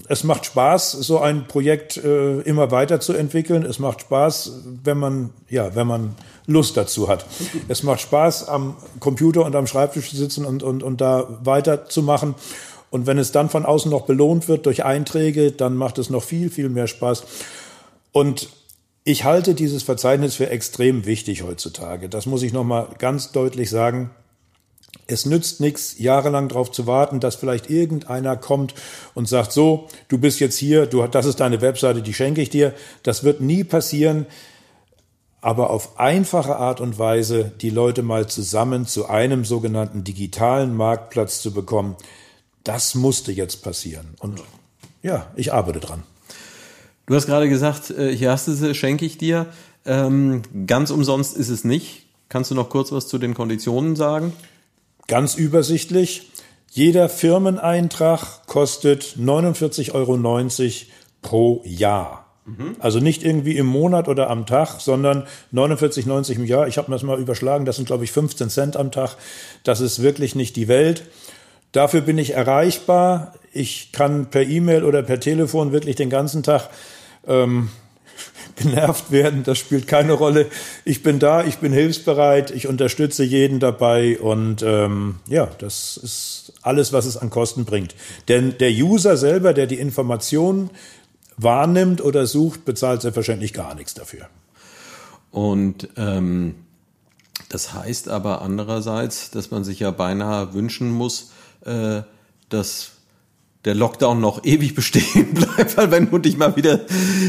es 0.08 0.24
macht 0.24 0.46
Spaß, 0.46 0.92
so 0.92 1.20
ein 1.20 1.46
Projekt 1.46 1.96
äh, 1.96 2.40
immer 2.40 2.70
weiterzuentwickeln. 2.70 3.62
Es 3.62 3.78
macht 3.78 4.02
Spaß, 4.02 4.64
wenn 4.84 4.98
man, 4.98 5.30
ja, 5.48 5.74
wenn 5.74 5.86
man 5.86 6.16
Lust 6.46 6.76
dazu 6.76 7.08
hat. 7.08 7.24
Es 7.68 7.82
macht 7.82 8.00
Spaß, 8.00 8.48
am 8.48 8.76
Computer 9.00 9.44
und 9.44 9.54
am 9.54 9.66
Schreibtisch 9.66 10.10
zu 10.10 10.16
sitzen 10.16 10.44
und, 10.44 10.62
und, 10.62 10.82
und 10.82 11.00
da 11.00 11.26
weiterzumachen. 11.44 12.34
Und 12.90 13.06
wenn 13.06 13.18
es 13.18 13.32
dann 13.32 13.48
von 13.48 13.64
außen 13.64 13.90
noch 13.90 14.02
belohnt 14.02 14.48
wird 14.48 14.66
durch 14.66 14.84
Einträge, 14.84 15.52
dann 15.52 15.76
macht 15.76 15.98
es 15.98 16.10
noch 16.10 16.24
viel, 16.24 16.50
viel 16.50 16.68
mehr 16.68 16.88
Spaß. 16.88 17.22
Und 18.10 18.48
ich 19.04 19.24
halte 19.24 19.54
dieses 19.54 19.82
Verzeichnis 19.82 20.36
für 20.36 20.50
extrem 20.50 21.06
wichtig 21.06 21.42
heutzutage. 21.42 22.08
Das 22.08 22.26
muss 22.26 22.42
ich 22.42 22.52
nochmal 22.52 22.88
ganz 22.98 23.32
deutlich 23.32 23.68
sagen. 23.68 24.10
Es 25.06 25.26
nützt 25.26 25.60
nichts, 25.60 25.98
jahrelang 25.98 26.48
darauf 26.48 26.70
zu 26.70 26.86
warten, 26.86 27.18
dass 27.18 27.34
vielleicht 27.34 27.68
irgendeiner 27.68 28.36
kommt 28.36 28.74
und 29.14 29.28
sagt, 29.28 29.52
so, 29.52 29.88
du 30.08 30.18
bist 30.18 30.38
jetzt 30.38 30.56
hier, 30.56 30.86
du, 30.86 31.04
das 31.06 31.26
ist 31.26 31.40
deine 31.40 31.60
Webseite, 31.60 32.02
die 32.02 32.14
schenke 32.14 32.40
ich 32.40 32.50
dir. 32.50 32.74
Das 33.02 33.24
wird 33.24 33.40
nie 33.40 33.64
passieren. 33.64 34.26
Aber 35.40 35.70
auf 35.70 35.98
einfache 35.98 36.54
Art 36.54 36.80
und 36.80 37.00
Weise 37.00 37.50
die 37.60 37.70
Leute 37.70 38.02
mal 38.02 38.28
zusammen 38.28 38.86
zu 38.86 39.08
einem 39.08 39.44
sogenannten 39.44 40.04
digitalen 40.04 40.76
Marktplatz 40.76 41.42
zu 41.42 41.52
bekommen, 41.52 41.96
das 42.62 42.94
musste 42.94 43.32
jetzt 43.32 43.64
passieren. 43.64 44.14
Und 44.20 44.40
ja, 45.02 45.32
ich 45.34 45.52
arbeite 45.52 45.80
dran. 45.80 46.04
Du 47.12 47.16
hast 47.16 47.26
gerade 47.26 47.50
gesagt, 47.50 47.90
äh, 47.90 48.16
hier 48.16 48.30
hast 48.30 48.48
du 48.48 48.52
sie, 48.52 48.74
schenke 48.74 49.04
ich 49.04 49.18
dir. 49.18 49.44
Ähm, 49.84 50.40
ganz 50.66 50.90
umsonst 50.90 51.36
ist 51.36 51.50
es 51.50 51.62
nicht. 51.62 52.06
Kannst 52.30 52.50
du 52.50 52.54
noch 52.54 52.70
kurz 52.70 52.90
was 52.90 53.06
zu 53.06 53.18
den 53.18 53.34
Konditionen 53.34 53.96
sagen? 53.96 54.32
Ganz 55.08 55.34
übersichtlich. 55.34 56.30
Jeder 56.70 57.10
Firmeneintrag 57.10 58.46
kostet 58.46 59.18
49,90 59.18 59.92
Euro 59.92 60.16
pro 61.20 61.60
Jahr. 61.66 62.24
Mhm. 62.46 62.76
Also 62.78 62.98
nicht 62.98 63.24
irgendwie 63.24 63.58
im 63.58 63.66
Monat 63.66 64.08
oder 64.08 64.30
am 64.30 64.46
Tag, 64.46 64.80
sondern 64.80 65.26
49,90 65.52 66.36
im 66.36 66.46
Jahr. 66.46 66.66
Ich 66.66 66.78
habe 66.78 66.90
mir 66.90 66.94
das 66.94 67.02
mal 67.02 67.20
überschlagen, 67.20 67.66
das 67.66 67.76
sind, 67.76 67.84
glaube 67.84 68.04
ich, 68.04 68.12
15 68.12 68.48
Cent 68.48 68.78
am 68.78 68.90
Tag. 68.90 69.16
Das 69.64 69.82
ist 69.82 70.00
wirklich 70.00 70.34
nicht 70.34 70.56
die 70.56 70.66
Welt. 70.66 71.04
Dafür 71.72 72.00
bin 72.00 72.16
ich 72.16 72.32
erreichbar. 72.32 73.34
Ich 73.52 73.92
kann 73.92 74.30
per 74.30 74.44
E-Mail 74.44 74.82
oder 74.82 75.02
per 75.02 75.20
Telefon 75.20 75.72
wirklich 75.72 75.96
den 75.96 76.08
ganzen 76.08 76.42
Tag 76.42 76.70
ähm, 77.26 77.68
genervt 78.56 79.10
werden, 79.10 79.44
das 79.44 79.58
spielt 79.58 79.86
keine 79.86 80.12
Rolle. 80.12 80.46
Ich 80.84 81.02
bin 81.02 81.18
da, 81.18 81.44
ich 81.44 81.58
bin 81.58 81.72
hilfsbereit, 81.72 82.50
ich 82.50 82.66
unterstütze 82.66 83.24
jeden 83.24 83.60
dabei 83.60 84.18
und 84.18 84.62
ähm, 84.62 85.16
ja, 85.28 85.46
das 85.58 85.96
ist 85.96 86.52
alles, 86.62 86.92
was 86.92 87.06
es 87.06 87.16
an 87.16 87.30
Kosten 87.30 87.64
bringt. 87.64 87.94
Denn 88.28 88.56
der 88.58 88.70
User 88.70 89.16
selber, 89.16 89.54
der 89.54 89.66
die 89.66 89.78
Information 89.78 90.70
wahrnimmt 91.36 92.02
oder 92.02 92.26
sucht, 92.26 92.64
bezahlt 92.64 93.02
selbstverständlich 93.02 93.52
gar 93.52 93.74
nichts 93.74 93.94
dafür. 93.94 94.28
Und 95.30 95.88
ähm, 95.96 96.54
das 97.48 97.72
heißt 97.72 98.08
aber 98.08 98.42
andererseits, 98.42 99.30
dass 99.30 99.50
man 99.50 99.64
sich 99.64 99.80
ja 99.80 99.90
beinahe 99.90 100.52
wünschen 100.54 100.90
muss, 100.90 101.32
äh, 101.64 102.02
dass 102.48 102.92
der 103.64 103.76
Lockdown 103.76 104.20
noch 104.20 104.44
ewig 104.44 104.74
bestehen 104.74 105.34
bleibt, 105.34 105.76
weil 105.76 105.90
wenn 105.90 106.10
du 106.10 106.18
dich 106.18 106.36
mal 106.36 106.56
wieder 106.56 106.80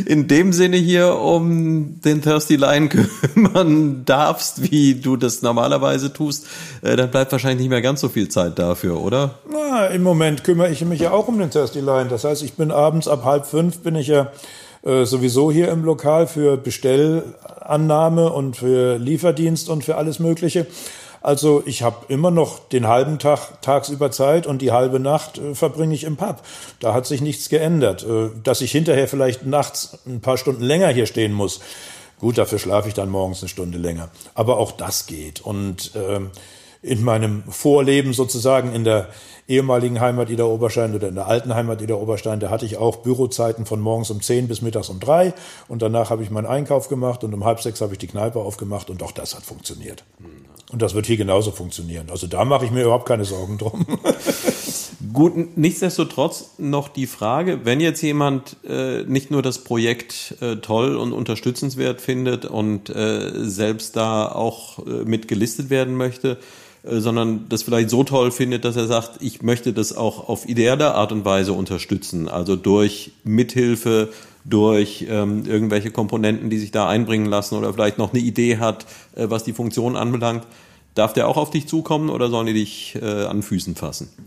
in 0.05 0.27
dem 0.27 0.51
Sinne 0.51 0.77
hier 0.77 1.15
um 1.15 2.01
den 2.01 2.21
Thirsty 2.21 2.55
Lion 2.55 2.89
kümmern 3.33 4.03
darfst, 4.05 4.71
wie 4.71 4.95
du 4.95 5.15
das 5.15 5.41
normalerweise 5.43 6.11
tust, 6.11 6.47
äh, 6.81 6.95
dann 6.95 7.11
bleibt 7.11 7.31
wahrscheinlich 7.31 7.59
nicht 7.59 7.69
mehr 7.69 7.81
ganz 7.81 8.01
so 8.01 8.09
viel 8.09 8.29
Zeit 8.29 8.57
dafür, 8.57 8.99
oder? 8.99 9.35
Na, 9.51 9.87
im 9.87 10.01
Moment 10.01 10.43
kümmere 10.43 10.71
ich 10.71 10.83
mich 10.85 11.01
ja 11.01 11.11
auch 11.11 11.27
um 11.27 11.37
den 11.37 11.51
Thirsty 11.51 11.81
Lion. 11.81 12.09
Das 12.09 12.23
heißt, 12.23 12.41
ich 12.41 12.53
bin 12.53 12.71
abends 12.71 13.07
ab 13.07 13.23
halb 13.25 13.45
fünf 13.45 13.79
bin 13.79 13.95
ich 13.95 14.07
ja 14.07 14.31
äh, 14.83 15.05
sowieso 15.05 15.51
hier 15.51 15.69
im 15.69 15.83
Lokal 15.85 16.27
für 16.27 16.57
Bestellannahme 16.57 18.31
und 18.31 18.57
für 18.57 18.97
Lieferdienst 18.97 19.69
und 19.69 19.83
für 19.83 19.97
alles 19.97 20.19
Mögliche. 20.19 20.65
Also 21.23 21.63
ich 21.65 21.83
habe 21.83 22.05
immer 22.09 22.31
noch 22.31 22.59
den 22.67 22.87
halben 22.87 23.17
Tag 23.17 23.61
tagsüber 23.61 24.11
Zeit 24.11 24.45
und 24.45 24.61
die 24.61 24.73
halbe 24.73 24.99
Nacht 24.99 25.37
äh, 25.37 25.55
verbringe 25.55 25.95
ich 25.95 26.03
im 26.03 26.17
Pub. 26.17 26.41
Da 26.81 26.93
hat 26.93 27.07
sich 27.07 27.21
nichts 27.21 27.47
geändert. 27.47 28.03
Äh, 28.03 28.29
dass 28.43 28.59
ich 28.59 28.73
hinterher 28.73 29.07
vielleicht 29.07 29.45
nachts 29.45 29.97
ein 30.05 30.19
paar 30.19 30.37
Stunden 30.37 30.63
länger 30.63 30.89
hier 30.89 31.05
stehen 31.05 31.31
muss. 31.31 31.61
Gut, 32.19 32.37
dafür 32.37 32.59
schlafe 32.59 32.89
ich 32.89 32.93
dann 32.93 33.09
morgens 33.09 33.41
eine 33.41 33.47
Stunde 33.47 33.77
länger. 33.77 34.09
Aber 34.35 34.57
auch 34.57 34.73
das 34.73 35.07
geht. 35.07 35.39
Und 35.39 35.91
ähm, 35.95 36.29
in 36.83 37.03
meinem 37.03 37.43
Vorleben 37.49 38.13
sozusagen 38.13 38.73
in 38.73 38.83
der 38.83 39.07
ehemaligen 39.47 39.99
Heimat 39.99 40.29
Ida 40.29 40.43
Oberstein 40.43 40.93
oder 40.93 41.07
in 41.07 41.15
der 41.15 41.27
alten 41.27 41.55
Heimat 41.55 41.81
Ida 41.81 41.95
Oberstein, 41.95 42.39
da 42.39 42.49
hatte 42.49 42.65
ich 42.65 42.77
auch 42.77 42.97
Bürozeiten 42.97 43.65
von 43.65 43.79
morgens 43.79 44.11
um 44.11 44.21
zehn 44.21 44.47
bis 44.47 44.61
mittags 44.61 44.89
um 44.89 44.99
drei 44.99 45.33
und 45.67 45.81
danach 45.81 46.09
habe 46.09 46.23
ich 46.23 46.29
meinen 46.29 46.45
Einkauf 46.45 46.89
gemacht 46.89 47.23
und 47.23 47.33
um 47.33 47.43
halb 47.43 47.61
sechs 47.61 47.81
habe 47.81 47.93
ich 47.93 47.99
die 47.99 48.07
Kneipe 48.07 48.39
aufgemacht 48.39 48.89
und 48.89 49.01
auch 49.01 49.11
das 49.11 49.35
hat 49.35 49.43
funktioniert. 49.43 50.03
Und 50.71 50.81
das 50.81 50.95
wird 50.95 51.05
hier 51.05 51.17
genauso 51.17 51.51
funktionieren. 51.51 52.09
Also 52.09 52.25
da 52.25 52.45
mache 52.45 52.65
ich 52.65 52.71
mir 52.71 52.81
überhaupt 52.81 53.07
keine 53.07 53.25
Sorgen 53.25 53.59
drum. 53.59 53.85
Gut, 55.13 55.55
nichtsdestotrotz 55.55 56.51
noch 56.57 56.87
die 56.87 57.05
Frage, 57.05 57.59
wenn 57.63 57.79
jetzt 57.79 58.01
jemand 58.01 58.57
äh, 58.67 59.03
nicht 59.03 59.29
nur 59.29 59.43
das 59.43 59.59
Projekt 59.59 60.35
äh, 60.41 60.55
toll 60.55 60.95
und 60.95 61.13
unterstützenswert 61.13 62.01
findet 62.01 62.45
und 62.45 62.89
äh, 62.89 63.31
selbst 63.47 63.95
da 63.95 64.31
auch 64.31 64.79
äh, 64.79 65.03
mit 65.05 65.29
werden 65.69 65.95
möchte, 65.95 66.39
sondern 66.83 67.47
das 67.49 67.63
vielleicht 67.63 67.89
so 67.89 68.03
toll 68.03 68.31
findet, 68.31 68.65
dass 68.65 68.75
er 68.75 68.87
sagt, 68.87 69.21
ich 69.21 69.41
möchte 69.41 69.71
das 69.71 69.95
auch 69.95 70.27
auf 70.27 70.47
ideelle 70.47 70.93
Art 70.95 71.11
und 71.11 71.23
Weise 71.23 71.53
unterstützen, 71.53 72.27
also 72.27 72.55
durch 72.55 73.11
Mithilfe, 73.23 74.09
durch 74.43 75.05
ähm, 75.09 75.45
irgendwelche 75.45 75.91
Komponenten, 75.91 76.49
die 76.49 76.59
sich 76.59 76.71
da 76.71 76.89
einbringen 76.89 77.25
lassen 77.25 77.55
oder 77.55 77.73
vielleicht 77.73 77.97
noch 77.97 78.13
eine 78.13 78.21
Idee 78.21 78.57
hat, 78.57 78.85
äh, 79.15 79.29
was 79.29 79.45
die 79.45 79.53
Funktion 79.53 79.95
anbelangt. 79.95 80.45
Darf 80.95 81.13
der 81.13 81.27
auch 81.27 81.37
auf 81.37 81.49
dich 81.49 81.67
zukommen 81.67 82.09
oder 82.09 82.29
sollen 82.29 82.47
die 82.47 82.53
dich 82.53 82.97
äh, 83.01 83.25
an 83.25 83.41
Füßen 83.41 83.75
fassen? 83.75 84.09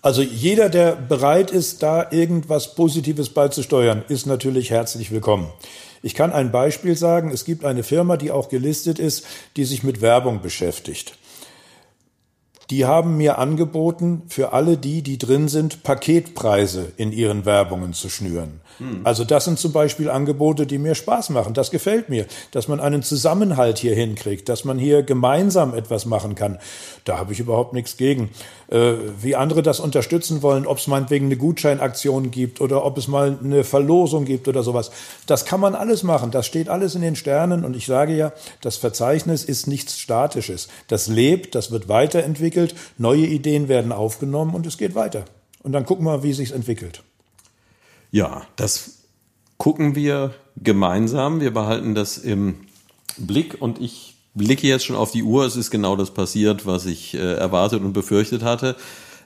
Also 0.00 0.22
jeder, 0.22 0.68
der 0.68 0.92
bereit 0.92 1.50
ist, 1.50 1.82
da 1.82 2.06
irgendwas 2.12 2.76
Positives 2.76 3.30
beizusteuern, 3.30 4.04
ist 4.08 4.26
natürlich 4.26 4.70
herzlich 4.70 5.10
willkommen. 5.10 5.50
Ich 6.02 6.14
kann 6.14 6.32
ein 6.32 6.52
Beispiel 6.52 6.96
sagen. 6.96 7.32
Es 7.32 7.44
gibt 7.44 7.64
eine 7.64 7.82
Firma, 7.82 8.16
die 8.16 8.30
auch 8.30 8.48
gelistet 8.48 9.00
ist, 9.00 9.26
die 9.56 9.64
sich 9.64 9.82
mit 9.82 10.00
Werbung 10.00 10.40
beschäftigt. 10.40 11.18
Die 12.70 12.84
haben 12.84 13.16
mir 13.16 13.38
angeboten, 13.38 14.22
für 14.28 14.52
alle 14.52 14.76
die, 14.76 15.02
die 15.02 15.16
drin 15.16 15.48
sind, 15.48 15.82
Paketpreise 15.82 16.92
in 16.96 17.12
ihren 17.12 17.46
Werbungen 17.46 17.94
zu 17.94 18.10
schnüren. 18.10 18.60
Hm. 18.78 19.00
Also 19.04 19.24
das 19.24 19.46
sind 19.46 19.58
zum 19.58 19.72
Beispiel 19.72 20.10
Angebote, 20.10 20.66
die 20.66 20.78
mir 20.78 20.94
Spaß 20.94 21.30
machen. 21.30 21.54
Das 21.54 21.70
gefällt 21.70 22.08
mir, 22.08 22.26
dass 22.50 22.68
man 22.68 22.80
einen 22.80 23.02
Zusammenhalt 23.02 23.78
hier 23.78 23.94
hinkriegt, 23.94 24.48
dass 24.48 24.64
man 24.64 24.78
hier 24.78 25.02
gemeinsam 25.02 25.74
etwas 25.74 26.04
machen 26.04 26.34
kann. 26.34 26.58
Da 27.04 27.18
habe 27.18 27.32
ich 27.32 27.40
überhaupt 27.40 27.72
nichts 27.72 27.96
gegen. 27.96 28.30
Äh, 28.70 28.92
wie 29.22 29.34
andere 29.34 29.62
das 29.62 29.80
unterstützen 29.80 30.42
wollen, 30.42 30.66
ob 30.66 30.76
es 30.76 30.86
meinetwegen 30.86 31.26
eine 31.26 31.38
Gutscheinaktion 31.38 32.30
gibt 32.30 32.60
oder 32.60 32.84
ob 32.84 32.98
es 32.98 33.08
mal 33.08 33.38
eine 33.42 33.64
Verlosung 33.64 34.26
gibt 34.26 34.46
oder 34.46 34.62
sowas. 34.62 34.90
Das 35.26 35.46
kann 35.46 35.60
man 35.60 35.74
alles 35.74 36.02
machen. 36.02 36.30
Das 36.30 36.46
steht 36.46 36.68
alles 36.68 36.94
in 36.94 37.00
den 37.00 37.16
Sternen. 37.16 37.64
Und 37.64 37.74
ich 37.74 37.86
sage 37.86 38.14
ja, 38.14 38.32
das 38.60 38.76
Verzeichnis 38.76 39.42
ist 39.42 39.68
nichts 39.68 39.98
Statisches. 39.98 40.68
Das 40.86 41.08
lebt, 41.08 41.54
das 41.54 41.70
wird 41.70 41.88
weiterentwickelt, 41.88 42.57
neue 42.96 43.26
Ideen 43.26 43.68
werden 43.68 43.92
aufgenommen 43.92 44.54
und 44.54 44.66
es 44.66 44.78
geht 44.78 44.94
weiter. 44.94 45.24
Und 45.62 45.72
dann 45.72 45.84
gucken 45.84 46.04
wir, 46.04 46.22
wie 46.22 46.32
sich's 46.32 46.50
entwickelt. 46.50 47.02
Ja, 48.10 48.46
das 48.56 48.98
gucken 49.58 49.94
wir 49.94 50.34
gemeinsam. 50.56 51.40
Wir 51.40 51.52
behalten 51.52 51.94
das 51.94 52.16
im 52.18 52.54
Blick 53.18 53.60
und 53.60 53.80
ich 53.80 54.16
blicke 54.34 54.66
jetzt 54.66 54.84
schon 54.86 54.96
auf 54.96 55.10
die 55.10 55.22
Uhr. 55.22 55.44
Es 55.44 55.56
ist 55.56 55.70
genau 55.70 55.96
das 55.96 56.12
passiert, 56.12 56.64
was 56.64 56.86
ich 56.86 57.14
äh, 57.14 57.34
erwartet 57.34 57.82
und 57.82 57.92
befürchtet 57.92 58.42
hatte. 58.42 58.76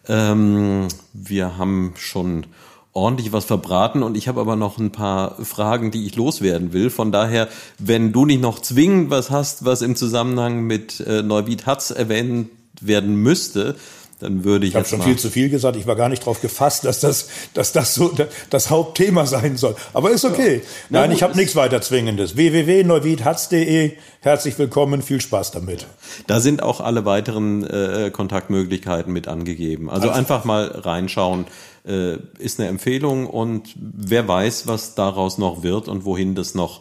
Ähm, 0.09 0.89
wir 1.13 1.59
haben 1.59 1.95
schon 1.97 2.47
ordentlich 2.95 3.33
was 3.33 3.45
verbraten 3.45 4.03
und 4.03 4.17
ich 4.17 4.29
habe 4.29 4.41
aber 4.41 4.57
noch 4.57 4.79
ein 4.79 4.91
paar 4.91 5.43
Fragen, 5.45 5.91
die 5.91 6.07
ich 6.07 6.17
loswerden 6.17 6.73
will. 6.73 6.91
Von 6.91 7.13
daher, 7.13 7.49
wenn 7.79 8.13
du 8.13 8.27
nicht 8.27 8.43
noch 8.43 8.59
zwingend 8.59 9.11
was 9.11 9.31
hast, 9.31 9.65
was 9.65 9.83
im 9.83 9.97
Zusammenhang 9.97 10.63
mit 10.63 11.01
äh, 11.01 11.23
Neubiet 11.23 11.67
Hatz 11.67 11.91
erwähnt 11.91 12.51
werden 12.87 13.17
müsste, 13.17 13.77
dann 14.23 14.45
würde 14.45 14.67
ich. 14.67 14.73
Ich 14.73 14.77
habe 14.77 14.87
schon 14.87 15.03
viel 15.03 15.19
zu 15.19 15.31
viel 15.31 15.49
gesagt. 15.49 15.77
Ich 15.77 15.87
war 15.87 15.97
gar 15.97 16.09
nicht 16.09 16.23
darauf 16.23 16.41
gefasst, 16.41 16.85
dass 16.85 17.01
das, 17.01 17.29
dass 17.55 17.73
das 17.73 17.95
so 17.95 18.15
das 18.51 18.71
Hauptthema 18.71 19.27
sein 19.27 19.57
soll. 19.57 19.75
Aber 19.93 20.11
ist 20.11 20.25
okay. 20.25 20.57
Ja. 20.57 21.01
Nein, 21.01 21.11
gut, 21.11 21.17
ich 21.17 21.23
habe 21.23 21.37
nichts 21.37 21.57
weiter 21.57 21.81
Zwingendes. 21.83 22.37
www.neuwiedhatz.de. 22.37 23.93
Herzlich 24.21 24.59
willkommen. 24.59 25.03
Viel 25.03 25.21
Spaß 25.21 25.51
damit. 25.51 25.87
Da 26.29 26.41
sind 26.41 26.63
auch 26.63 26.81
alle 26.81 27.05
weiteren 27.05 27.65
äh, 27.65 28.11
Kontaktmöglichkeiten 28.13 29.13
mit 29.13 29.27
angegeben. 29.27 29.91
Also, 29.91 30.09
also 30.09 30.19
einfach 30.19 30.45
mal 30.45 30.67
reinschauen. 30.67 31.47
Äh, 31.85 32.19
ist 32.39 32.61
eine 32.61 32.69
Empfehlung 32.69 33.27
und 33.27 33.75
wer 33.75 34.29
weiß, 34.29 34.69
was 34.69 34.95
daraus 34.95 35.37
noch 35.37 35.65
wird 35.65 35.89
und 35.89 36.05
wohin 36.05 36.37
das 36.37 36.55
noch 36.55 36.81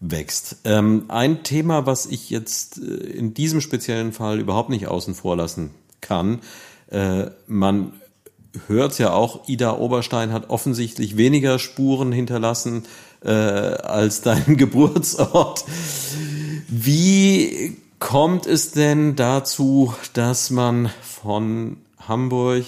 wächst. 0.00 0.56
Ähm, 0.64 1.04
ein 1.08 1.42
Thema, 1.42 1.86
was 1.86 2.06
ich 2.06 2.30
jetzt 2.30 2.78
äh, 2.78 2.82
in 2.82 3.34
diesem 3.34 3.60
speziellen 3.60 4.12
Fall 4.12 4.38
überhaupt 4.38 4.70
nicht 4.70 4.86
außen 4.86 5.14
vor 5.14 5.36
lassen 5.36 5.70
kann, 6.00 6.40
äh, 6.90 7.26
man 7.46 7.92
hört 8.66 8.92
es 8.92 8.98
ja 8.98 9.12
auch, 9.12 9.48
Ida 9.48 9.76
Oberstein 9.76 10.32
hat 10.32 10.50
offensichtlich 10.50 11.16
weniger 11.16 11.58
Spuren 11.58 12.12
hinterlassen 12.12 12.84
äh, 13.24 13.30
als 13.30 14.22
dein 14.22 14.56
Geburtsort. 14.56 15.64
Wie 16.68 17.76
kommt 17.98 18.46
es 18.46 18.70
denn 18.72 19.16
dazu, 19.16 19.94
dass 20.12 20.50
man 20.50 20.90
von 21.02 21.78
Hamburg 22.06 22.64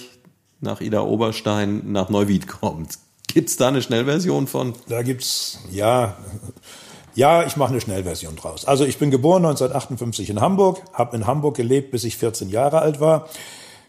nach 0.59 0.81
Ida 0.81 1.01
Oberstein 1.01 1.91
nach 1.91 2.09
Neuwied 2.09 2.47
kommt? 2.47 2.99
Gibt 3.27 3.49
es 3.49 3.57
da 3.57 3.69
eine 3.69 3.81
Schnellversion 3.81 4.47
von? 4.47 4.73
Da 4.89 5.03
gibt's 5.03 5.59
ja 5.71 6.17
ja, 7.15 7.43
ich 7.45 7.57
mache 7.57 7.71
eine 7.71 7.81
Schnellversion 7.81 8.35
draus. 8.35 8.65
Also 8.65 8.85
ich 8.85 8.97
bin 8.97 9.11
geboren 9.11 9.45
1958 9.45 10.29
in 10.29 10.41
Hamburg, 10.41 10.81
habe 10.93 11.15
in 11.15 11.27
Hamburg 11.27 11.55
gelebt, 11.55 11.91
bis 11.91 12.03
ich 12.03 12.17
14 12.17 12.49
Jahre 12.49 12.79
alt 12.79 12.99
war 12.99 13.27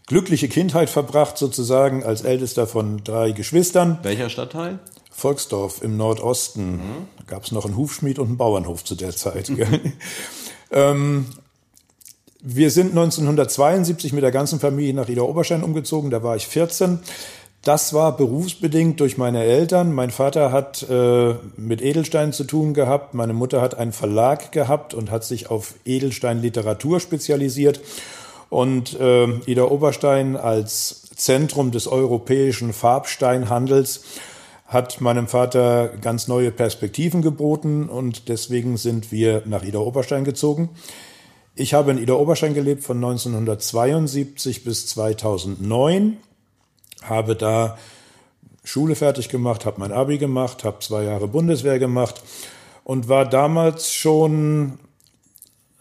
glückliche 0.06 0.48
Kindheit 0.48 0.90
verbracht, 0.90 1.38
sozusagen 1.38 2.04
als 2.04 2.22
ältester 2.22 2.66
von 2.66 3.02
drei 3.04 3.32
Geschwistern. 3.32 3.98
Welcher 4.02 4.28
Stadtteil? 4.28 4.78
Volksdorf 5.10 5.82
im 5.82 5.96
Nordosten. 5.96 6.72
Mhm. 6.72 7.06
Da 7.18 7.24
gab 7.26 7.44
es 7.44 7.52
noch 7.52 7.64
einen 7.64 7.76
Hufschmied 7.76 8.18
und 8.18 8.28
einen 8.28 8.36
Bauernhof 8.36 8.84
zu 8.84 8.94
der 8.94 9.14
Zeit. 9.14 9.50
ähm, 10.70 11.26
wir 12.40 12.70
sind 12.70 12.90
1972 12.90 14.12
mit 14.12 14.22
der 14.22 14.32
ganzen 14.32 14.58
Familie 14.58 14.94
nach 14.94 15.08
Ida 15.08 15.22
Oberstein 15.22 15.62
umgezogen, 15.62 16.10
da 16.10 16.22
war 16.22 16.34
ich 16.34 16.46
14. 16.46 16.98
Das 17.62 17.94
war 17.94 18.16
berufsbedingt 18.16 18.98
durch 18.98 19.18
meine 19.18 19.44
Eltern. 19.44 19.92
Mein 19.92 20.10
Vater 20.10 20.50
hat 20.50 20.84
äh, 20.90 21.34
mit 21.56 21.80
Edelstein 21.80 22.32
zu 22.32 22.42
tun 22.42 22.74
gehabt, 22.74 23.14
meine 23.14 23.34
Mutter 23.34 23.60
hat 23.60 23.76
einen 23.76 23.92
Verlag 23.92 24.50
gehabt 24.50 24.94
und 24.94 25.12
hat 25.12 25.22
sich 25.22 25.48
auf 25.48 25.74
Edelstein 25.84 26.42
Literatur 26.42 26.98
spezialisiert. 26.98 27.80
Und 28.50 28.98
äh, 28.98 29.28
Ida 29.46 29.64
Oberstein 29.64 30.36
als 30.36 31.02
Zentrum 31.14 31.70
des 31.70 31.86
europäischen 31.86 32.72
Farbsteinhandels 32.72 34.02
hat 34.66 35.00
meinem 35.00 35.28
Vater 35.28 35.88
ganz 36.00 36.26
neue 36.26 36.50
Perspektiven 36.50 37.22
geboten 37.22 37.88
und 37.88 38.28
deswegen 38.28 38.76
sind 38.76 39.12
wir 39.12 39.42
nach 39.46 39.62
Ida 39.62 39.78
Oberstein 39.78 40.24
gezogen. 40.24 40.70
Ich 41.54 41.74
habe 41.74 41.92
in 41.92 41.98
Ida 41.98 42.14
Oberstein 42.14 42.54
gelebt 42.54 42.82
von 42.82 42.96
1972 42.96 44.64
bis 44.64 44.86
2009, 44.88 46.16
habe 47.04 47.36
da 47.36 47.78
Schule 48.64 48.94
fertig 48.94 49.28
gemacht, 49.28 49.66
habe 49.66 49.80
mein 49.80 49.92
Abi 49.92 50.18
gemacht, 50.18 50.64
habe 50.64 50.78
zwei 50.80 51.02
Jahre 51.02 51.28
Bundeswehr 51.28 51.78
gemacht 51.78 52.22
und 52.84 53.08
war 53.08 53.28
damals 53.28 53.92
schon 53.92 54.78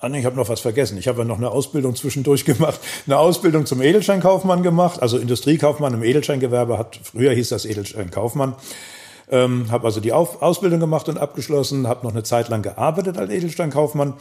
Ah, 0.03 0.09
ich 0.09 0.25
habe 0.25 0.35
noch 0.35 0.49
was 0.49 0.61
vergessen. 0.61 0.97
Ich 0.97 1.07
habe 1.07 1.19
ja 1.19 1.25
noch 1.25 1.37
eine 1.37 1.51
Ausbildung 1.51 1.95
zwischendurch 1.95 2.43
gemacht. 2.51 2.79
Eine 3.05 3.19
Ausbildung 3.19 3.67
zum 3.67 3.83
Edelsteinkaufmann 3.83 4.63
gemacht, 4.63 4.99
also 4.99 5.19
Industriekaufmann 5.19 5.93
im 5.93 6.01
Edelsteingewerbe 6.01 6.79
hat, 6.79 6.99
früher 7.03 7.33
hieß 7.33 7.49
das 7.49 7.65
Edelsteinkaufmann. 7.65 8.55
Ähm, 9.29 9.69
habe 9.69 9.85
also 9.85 9.99
die 9.99 10.11
Auf 10.11 10.41
Ausbildung 10.41 10.79
gemacht 10.79 11.07
und 11.07 11.19
abgeschlossen, 11.19 11.87
habe 11.87 12.03
noch 12.03 12.13
eine 12.13 12.23
Zeit 12.23 12.49
lang 12.49 12.63
gearbeitet 12.63 13.19
als 13.19 13.29
Edelsteinkaufmann. 13.29 14.15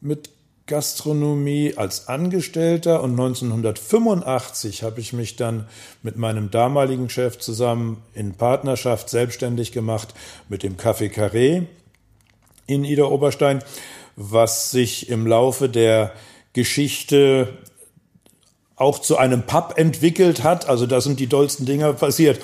mit 0.01 0.31
Gastronomie 0.69 1.75
als 1.77 2.09
Angestellter 2.09 3.03
und 3.03 3.13
1985 3.13 4.83
habe 4.83 5.01
ich 5.01 5.15
mich 5.15 5.37
dann 5.37 5.67
mit 6.03 6.17
meinem 6.17 6.51
damaligen 6.51 7.09
Chef 7.09 7.39
zusammen 7.39 8.03
in 8.13 8.35
Partnerschaft 8.35 9.09
selbstständig 9.09 9.73
gemacht 9.73 10.15
mit 10.49 10.63
dem 10.63 10.77
Café 10.77 11.11
Carré 11.11 11.65
in 12.67 12.85
Ida 12.85 13.05
Oberstein, 13.05 13.65
was 14.15 14.71
sich 14.71 15.09
im 15.09 15.27
Laufe 15.27 15.71
der 15.71 16.13
Geschichte 16.53 17.49
auch 18.77 18.99
zu 18.99 19.17
einem 19.17 19.43
Pub 19.43 19.75
entwickelt 19.77 20.45
hat. 20.45 20.69
Also 20.69 20.87
da 20.87 21.01
sind 21.01 21.19
die 21.19 21.27
dollsten 21.27 21.65
Dinge 21.67 21.93
passiert. 21.95 22.41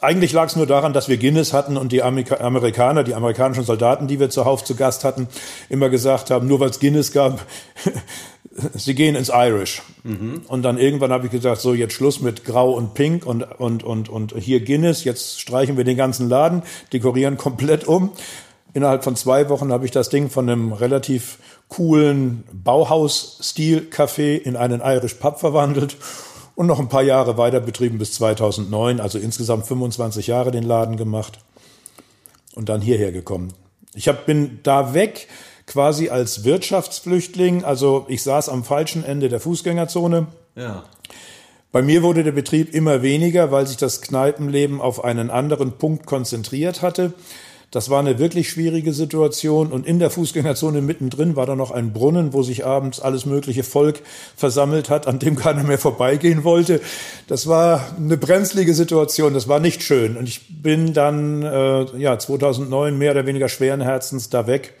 Eigentlich 0.00 0.32
lag 0.32 0.46
es 0.46 0.56
nur 0.56 0.66
daran, 0.66 0.92
dass 0.92 1.08
wir 1.08 1.16
Guinness 1.16 1.52
hatten 1.52 1.76
und 1.76 1.90
die 1.90 2.02
Amerika 2.02 2.36
Amerikaner, 2.36 3.02
die 3.02 3.14
amerikanischen 3.14 3.64
Soldaten, 3.64 4.06
die 4.06 4.20
wir 4.20 4.28
zuhauf 4.28 4.62
zu 4.62 4.74
Gast 4.74 5.04
hatten, 5.04 5.26
immer 5.68 5.88
gesagt 5.88 6.30
haben, 6.30 6.46
nur 6.46 6.60
weil 6.60 6.70
es 6.70 6.80
Guinness 6.80 7.12
gab, 7.12 7.40
sie 8.74 8.94
gehen 8.94 9.14
ins 9.14 9.30
Irish. 9.32 9.82
Mhm. 10.04 10.42
Und 10.48 10.62
dann 10.62 10.78
irgendwann 10.78 11.12
habe 11.12 11.26
ich 11.26 11.32
gesagt, 11.32 11.60
so 11.60 11.72
jetzt 11.72 11.94
Schluss 11.94 12.20
mit 12.20 12.44
Grau 12.44 12.72
und 12.72 12.94
Pink 12.94 13.24
und, 13.24 13.42
und, 13.42 13.84
und, 13.84 14.08
und 14.08 14.34
hier 14.36 14.60
Guinness, 14.60 15.04
jetzt 15.04 15.40
streichen 15.40 15.76
wir 15.76 15.84
den 15.84 15.96
ganzen 15.96 16.28
Laden, 16.28 16.62
dekorieren 16.92 17.38
komplett 17.38 17.86
um. 17.86 18.12
Innerhalb 18.74 19.04
von 19.04 19.16
zwei 19.16 19.48
Wochen 19.48 19.72
habe 19.72 19.86
ich 19.86 19.90
das 19.90 20.10
Ding 20.10 20.28
von 20.28 20.48
einem 20.48 20.74
relativ 20.74 21.38
coolen 21.68 22.44
Bauhaus-Stil-Café 22.52 24.36
in 24.36 24.56
einen 24.56 24.82
Irish 24.82 25.14
Pub 25.14 25.40
verwandelt 25.40 25.96
und 26.56 26.66
noch 26.66 26.80
ein 26.80 26.88
paar 26.88 27.02
Jahre 27.02 27.38
weiter 27.38 27.60
betrieben 27.60 27.98
bis 27.98 28.14
2009, 28.14 28.98
also 28.98 29.18
insgesamt 29.18 29.66
25 29.66 30.26
Jahre 30.26 30.50
den 30.50 30.64
Laden 30.64 30.96
gemacht 30.96 31.38
und 32.54 32.68
dann 32.68 32.80
hierher 32.80 33.12
gekommen. 33.12 33.52
Ich 33.94 34.08
hab, 34.08 34.26
bin 34.26 34.58
da 34.64 34.94
weg 34.94 35.28
quasi 35.66 36.08
als 36.08 36.44
Wirtschaftsflüchtling, 36.44 37.62
also 37.62 38.06
ich 38.08 38.22
saß 38.22 38.48
am 38.48 38.64
falschen 38.64 39.04
Ende 39.04 39.28
der 39.28 39.38
Fußgängerzone. 39.38 40.26
Ja. 40.56 40.84
Bei 41.72 41.82
mir 41.82 42.02
wurde 42.02 42.24
der 42.24 42.32
Betrieb 42.32 42.74
immer 42.74 43.02
weniger, 43.02 43.52
weil 43.52 43.66
sich 43.66 43.76
das 43.76 44.00
Kneipenleben 44.00 44.80
auf 44.80 45.04
einen 45.04 45.28
anderen 45.28 45.72
Punkt 45.72 46.06
konzentriert 46.06 46.80
hatte. 46.80 47.12
Das 47.70 47.90
war 47.90 47.98
eine 47.98 48.18
wirklich 48.18 48.48
schwierige 48.48 48.92
Situation 48.92 49.72
und 49.72 49.86
in 49.86 49.98
der 49.98 50.10
Fußgängerzone 50.10 50.80
mittendrin 50.80 51.34
war 51.34 51.46
da 51.46 51.56
noch 51.56 51.72
ein 51.72 51.92
Brunnen, 51.92 52.32
wo 52.32 52.42
sich 52.42 52.64
abends 52.64 53.00
alles 53.00 53.26
mögliche 53.26 53.64
Volk 53.64 54.02
versammelt 54.36 54.88
hat, 54.88 55.06
an 55.06 55.18
dem 55.18 55.36
keiner 55.36 55.64
mehr 55.64 55.78
vorbeigehen 55.78 56.44
wollte. 56.44 56.80
Das 57.26 57.48
war 57.48 57.84
eine 57.96 58.16
brenzlige 58.16 58.72
Situation, 58.72 59.34
das 59.34 59.48
war 59.48 59.58
nicht 59.58 59.82
schön 59.82 60.16
und 60.16 60.28
ich 60.28 60.62
bin 60.62 60.92
dann 60.92 61.42
äh, 61.42 61.84
ja 61.98 62.18
2009 62.18 62.96
mehr 62.96 63.10
oder 63.10 63.26
weniger 63.26 63.48
schweren 63.48 63.80
Herzens 63.80 64.30
da 64.30 64.46
weg 64.46 64.74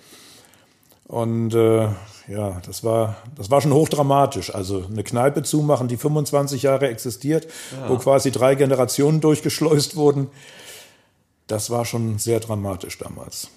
und 1.08 1.54
äh, 1.54 1.88
ja, 2.28 2.60
das 2.66 2.82
war, 2.82 3.16
das 3.36 3.50
war 3.50 3.60
schon 3.60 3.72
hochdramatisch. 3.72 4.54
Also 4.54 4.84
eine 4.90 5.04
Kneipe 5.04 5.42
zumachen, 5.42 5.86
die 5.86 5.96
25 5.96 6.62
Jahre 6.62 6.88
existiert, 6.88 7.46
ja. 7.72 7.88
wo 7.88 7.98
quasi 7.98 8.32
drei 8.32 8.56
Generationen 8.56 9.20
durchgeschleust 9.20 9.96
wurden. 9.96 10.28
Das 11.46 11.70
war 11.70 11.84
schon 11.84 12.18
sehr 12.18 12.40
dramatisch 12.40 12.98
damals. 12.98 13.48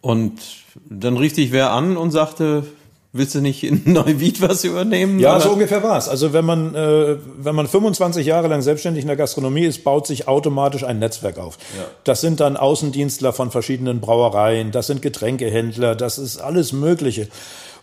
Und 0.00 0.40
dann 0.88 1.16
rief 1.16 1.34
dich 1.34 1.52
wer 1.52 1.70
an 1.70 1.96
und 1.96 2.10
sagte, 2.10 2.64
willst 3.12 3.34
du 3.34 3.40
nicht 3.40 3.62
in 3.62 3.82
Neuwied 3.92 4.40
was 4.40 4.64
übernehmen? 4.64 5.18
Ja, 5.18 5.36
oder? 5.36 5.40
so 5.44 5.50
ungefähr 5.52 5.82
war 5.82 5.98
es. 5.98 6.08
Also 6.08 6.32
wenn 6.32 6.44
man, 6.44 6.74
äh, 6.74 7.16
wenn 7.38 7.54
man 7.54 7.68
25 7.68 8.26
Jahre 8.26 8.48
lang 8.48 8.62
selbstständig 8.62 9.02
in 9.02 9.08
der 9.08 9.16
Gastronomie 9.16 9.64
ist, 9.64 9.84
baut 9.84 10.06
sich 10.06 10.28
automatisch 10.28 10.84
ein 10.84 10.98
Netzwerk 10.98 11.38
auf. 11.38 11.58
Ja. 11.76 11.84
Das 12.04 12.20
sind 12.20 12.40
dann 12.40 12.56
Außendienstler 12.56 13.32
von 13.32 13.50
verschiedenen 13.50 14.00
Brauereien, 14.00 14.72
das 14.72 14.86
sind 14.86 15.02
Getränkehändler, 15.02 15.94
das 15.94 16.18
ist 16.18 16.38
alles 16.38 16.72
Mögliche. 16.72 17.28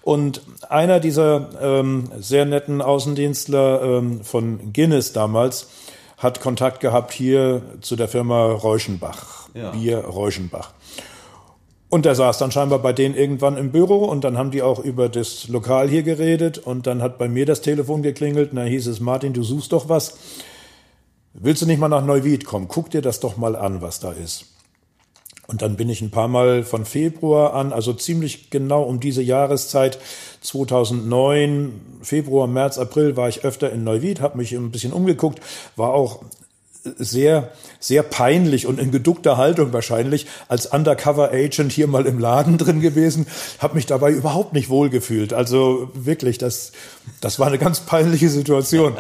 Und 0.02 0.42
einer 0.70 1.00
dieser 1.00 1.50
ähm, 1.62 2.10
sehr 2.20 2.46
netten 2.46 2.82
Außendienstler 2.82 3.82
ähm, 3.84 4.24
von 4.24 4.74
Guinness 4.74 5.14
damals, 5.14 5.68
hat 6.20 6.42
Kontakt 6.42 6.82
gehabt 6.82 7.14
hier 7.14 7.62
zu 7.82 7.96
der 7.96 8.08
Firma 8.08 8.46
Reuschenbach, 8.46 9.50
ja. 9.54 9.72
Bier 9.72 10.00
Reuschenbach. 10.00 10.74
Und 11.88 12.06
der 12.06 12.14
saß 12.14 12.38
dann 12.38 12.52
scheinbar 12.52 12.80
bei 12.80 12.94
denen 12.94 13.16
irgendwann 13.16 13.58
im 13.58 13.72
Büro 13.72 14.06
und 14.06 14.24
dann 14.24 14.38
haben 14.38 14.52
die 14.52 14.62
auch 14.62 14.78
über 14.78 15.10
das 15.10 15.48
Lokal 15.48 15.90
hier 15.90 16.04
geredet 16.04 16.60
und 16.60 16.86
dann 16.86 17.02
hat 17.02 17.18
bei 17.18 17.28
mir 17.28 17.48
das 17.48 17.62
Telefon 17.62 18.04
geklingelt 18.04 18.52
und 18.52 18.58
dann 18.58 18.68
hieß 18.68 18.86
es, 18.86 19.00
Martin, 19.00 19.34
du 19.34 19.42
suchst 19.42 19.72
doch 19.72 19.90
was. 19.90 20.18
Willst 21.34 21.64
du 21.64 21.66
nicht 21.66 21.80
mal 21.80 21.88
nach 21.88 22.06
Neuwied 22.06 22.46
kommen? 22.46 22.68
Guck 22.68 22.92
dir 22.92 23.02
das 23.02 23.20
doch 23.20 23.38
mal 23.38 23.56
an, 23.56 23.82
was 23.82 24.00
da 24.00 24.12
ist. 24.12 24.46
Und 25.50 25.64
dann 25.64 25.78
bin 25.78 25.90
ich 25.90 26.02
ein 26.02 26.12
paar 26.12 26.28
Mal 26.28 26.62
von 26.62 26.86
Februar 26.86 27.56
an, 27.56 27.74
also 27.74 27.92
ziemlich 27.94 28.52
genau 28.52 28.84
um 28.84 29.00
diese 29.00 29.24
Jahreszeit 29.24 29.98
2009, 30.42 32.00
Februar, 32.04 32.46
März, 32.46 32.78
April 32.78 33.18
war 33.18 33.30
ich 33.30 33.44
öfter 33.44 33.72
in 33.72 33.84
Neuwied, 33.84 34.22
habe 34.22 34.38
mich 34.38 34.54
ein 34.54 34.70
bisschen 34.70 34.94
umgeguckt, 34.94 35.40
war 35.76 35.90
auch 35.90 36.20
sehr, 36.98 37.52
sehr 37.80 38.04
peinlich 38.04 38.68
und 38.68 38.80
in 38.80 38.92
geduckter 38.92 39.38
Haltung 39.38 39.74
wahrscheinlich 39.74 40.28
als 40.48 40.66
Undercover 40.66 41.32
Agent 41.32 41.72
hier 41.72 41.88
mal 41.88 42.06
im 42.06 42.20
Laden 42.20 42.58
drin 42.58 42.82
gewesen, 42.82 43.28
habe 43.60 43.76
mich 43.76 43.86
dabei 43.86 44.12
überhaupt 44.12 44.54
nicht 44.54 44.70
wohlgefühlt. 44.70 45.34
Also 45.34 45.90
wirklich, 45.94 46.38
das, 46.38 46.72
das 47.22 47.40
war 47.40 47.48
eine 47.48 47.58
ganz 47.58 47.82
peinliche 47.82 48.30
Situation. 48.30 48.94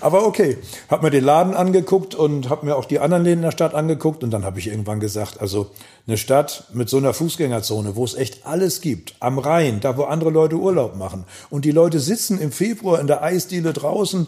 Aber 0.00 0.26
okay, 0.26 0.58
habe 0.88 1.04
mir 1.04 1.10
den 1.10 1.24
Laden 1.24 1.54
angeguckt 1.54 2.14
und 2.14 2.48
habe 2.48 2.66
mir 2.66 2.76
auch 2.76 2.84
die 2.84 2.98
anderen 2.98 3.24
Läden 3.24 3.42
der 3.42 3.52
Stadt 3.52 3.74
angeguckt 3.74 4.22
und 4.22 4.30
dann 4.30 4.44
habe 4.44 4.58
ich 4.58 4.68
irgendwann 4.68 5.00
gesagt, 5.00 5.40
also 5.40 5.70
eine 6.06 6.16
Stadt 6.16 6.64
mit 6.72 6.88
so 6.88 6.96
einer 6.96 7.14
Fußgängerzone, 7.14 7.96
wo 7.96 8.04
es 8.04 8.14
echt 8.14 8.46
alles 8.46 8.80
gibt, 8.80 9.14
am 9.20 9.38
Rhein, 9.38 9.80
da 9.80 9.96
wo 9.96 10.04
andere 10.04 10.30
Leute 10.30 10.56
Urlaub 10.56 10.96
machen 10.96 11.24
und 11.50 11.64
die 11.64 11.70
Leute 11.70 12.00
sitzen 12.00 12.40
im 12.40 12.52
Februar 12.52 13.00
in 13.00 13.06
der 13.06 13.22
Eisdiele 13.22 13.72
draußen 13.72 14.26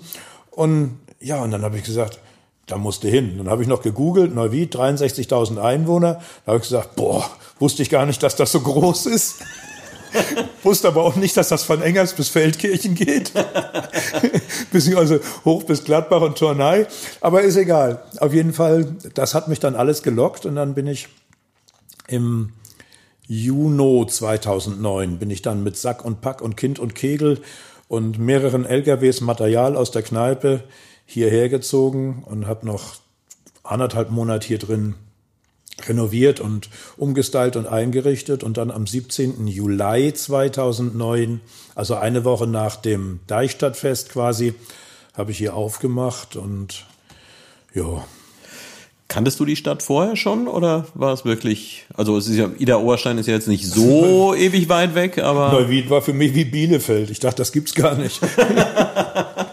und 0.50 0.98
ja, 1.20 1.42
und 1.42 1.50
dann 1.50 1.62
habe 1.62 1.78
ich 1.78 1.84
gesagt, 1.84 2.20
da 2.66 2.78
musste 2.78 3.08
hin. 3.08 3.38
Dann 3.38 3.48
habe 3.48 3.62
ich 3.62 3.68
noch 3.68 3.82
gegoogelt, 3.82 4.34
Neuwied, 4.34 4.74
63.000 4.74 5.60
Einwohner. 5.60 6.20
Da 6.44 6.52
habe 6.52 6.56
ich 6.58 6.64
gesagt, 6.64 6.96
boah, 6.96 7.28
wusste 7.58 7.82
ich 7.82 7.90
gar 7.90 8.06
nicht, 8.06 8.22
dass 8.22 8.36
das 8.36 8.52
so 8.52 8.60
groß 8.60 9.06
ist. 9.06 9.36
wusste 10.62 10.88
aber 10.88 11.02
auch 11.02 11.16
nicht, 11.16 11.36
dass 11.36 11.48
das 11.48 11.64
von 11.64 11.82
Engers 11.82 12.14
bis 12.14 12.28
Feldkirchen 12.28 12.94
geht. 12.94 13.32
Beziehungsweise 14.72 15.20
hoch 15.44 15.64
bis 15.64 15.84
Gladbach 15.84 16.22
und 16.22 16.38
Tournai. 16.38 16.86
Aber 17.20 17.42
ist 17.42 17.56
egal. 17.56 18.02
Auf 18.20 18.32
jeden 18.32 18.52
Fall, 18.52 18.96
das 19.14 19.34
hat 19.34 19.48
mich 19.48 19.60
dann 19.60 19.74
alles 19.74 20.02
gelockt 20.02 20.46
und 20.46 20.56
dann 20.56 20.74
bin 20.74 20.86
ich 20.86 21.08
im 22.06 22.52
Juni 23.26 24.06
2009 24.06 25.18
bin 25.18 25.30
ich 25.30 25.40
dann 25.40 25.62
mit 25.62 25.76
Sack 25.76 26.04
und 26.04 26.20
Pack 26.20 26.42
und 26.42 26.56
Kind 26.56 26.78
und 26.78 26.94
Kegel 26.94 27.40
und 27.88 28.18
mehreren 28.18 28.66
LKWs 28.66 29.22
Material 29.22 29.76
aus 29.76 29.90
der 29.90 30.02
Kneipe 30.02 30.64
hierher 31.07 31.48
gezogen 31.48 32.24
und 32.26 32.46
habe 32.46 32.66
noch 32.66 32.96
anderthalb 33.62 34.11
Monate 34.11 34.46
hier 34.46 34.59
drin 34.59 34.94
renoviert 35.86 36.40
und 36.40 36.68
umgestylt 36.96 37.57
und 37.57 37.66
eingerichtet 37.66 38.44
und 38.44 38.57
dann 38.57 38.70
am 38.70 38.86
17. 38.86 39.46
Juli 39.46 40.12
2009, 40.14 41.40
also 41.74 41.96
eine 41.96 42.24
Woche 42.24 42.46
nach 42.46 42.76
dem 42.76 43.20
Deichstadtfest 43.26 44.11
quasi, 44.11 44.55
habe 45.14 45.32
ich 45.32 45.38
hier 45.38 45.55
aufgemacht 45.55 46.36
und 46.36 46.86
ja. 47.74 48.05
Kanntest 49.07 49.38
du 49.38 49.44
die 49.44 49.57
Stadt 49.57 49.82
vorher 49.82 50.16
schon 50.16 50.48
oder 50.48 50.86
war 50.94 51.12
es 51.12 51.24
wirklich, 51.24 51.84
also 51.94 52.16
es 52.16 52.26
ist 52.26 52.36
ja, 52.36 52.50
Ida 52.59 52.78
Oberstein 52.78 53.18
ist 53.18 53.26
ja 53.26 53.34
jetzt 53.34 53.48
nicht 53.48 53.66
so 53.66 54.34
ewig 54.36 54.68
weit 54.68 54.94
weg, 54.94 55.18
aber. 55.18 55.52
Neuwied 55.52 55.90
war 55.90 56.02
für 56.02 56.14
mich 56.14 56.34
wie 56.34 56.44
Bielefeld. 56.44 57.11
Ich 57.11 57.20
dachte, 57.20 57.36
das 57.36 57.52
gibt's 57.52 57.74
gar 57.74 57.96
nicht. 57.96 58.20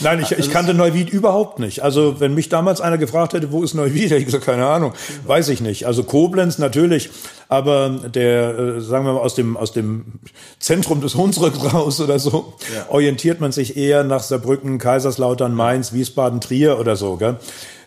Nein, 0.00 0.20
ich, 0.20 0.32
ich 0.32 0.38
also 0.38 0.50
kannte 0.50 0.74
Neuwied 0.74 1.10
überhaupt 1.10 1.58
nicht. 1.58 1.82
Also 1.82 2.20
wenn 2.20 2.34
mich 2.34 2.48
damals 2.48 2.80
einer 2.80 2.98
gefragt 2.98 3.32
hätte, 3.32 3.52
wo 3.52 3.62
ist 3.62 3.74
Neuwied, 3.74 4.10
hätte 4.10 4.16
ich 4.18 4.26
gesagt, 4.26 4.44
keine 4.44 4.66
Ahnung, 4.66 4.92
weiß 5.26 5.48
ich 5.48 5.60
nicht. 5.60 5.86
Also 5.86 6.04
Koblenz 6.04 6.58
natürlich, 6.58 7.10
aber 7.48 7.88
der, 7.90 8.58
äh, 8.58 8.80
sagen 8.80 9.04
wir 9.04 9.14
mal, 9.14 9.20
aus 9.20 9.34
dem, 9.34 9.56
aus 9.56 9.72
dem 9.72 10.20
Zentrum 10.58 11.00
des 11.00 11.14
Hunsrücks 11.14 11.72
raus 11.72 12.00
oder 12.00 12.18
so, 12.18 12.54
ja. 12.74 12.86
orientiert 12.90 13.40
man 13.40 13.52
sich 13.52 13.76
eher 13.76 14.04
nach 14.04 14.22
Saarbrücken, 14.22 14.78
Kaiserslautern, 14.78 15.54
Mainz, 15.54 15.92
Wiesbaden, 15.92 16.40
Trier 16.40 16.78
oder 16.78 16.96
so. 16.96 17.16
Gell? 17.16 17.36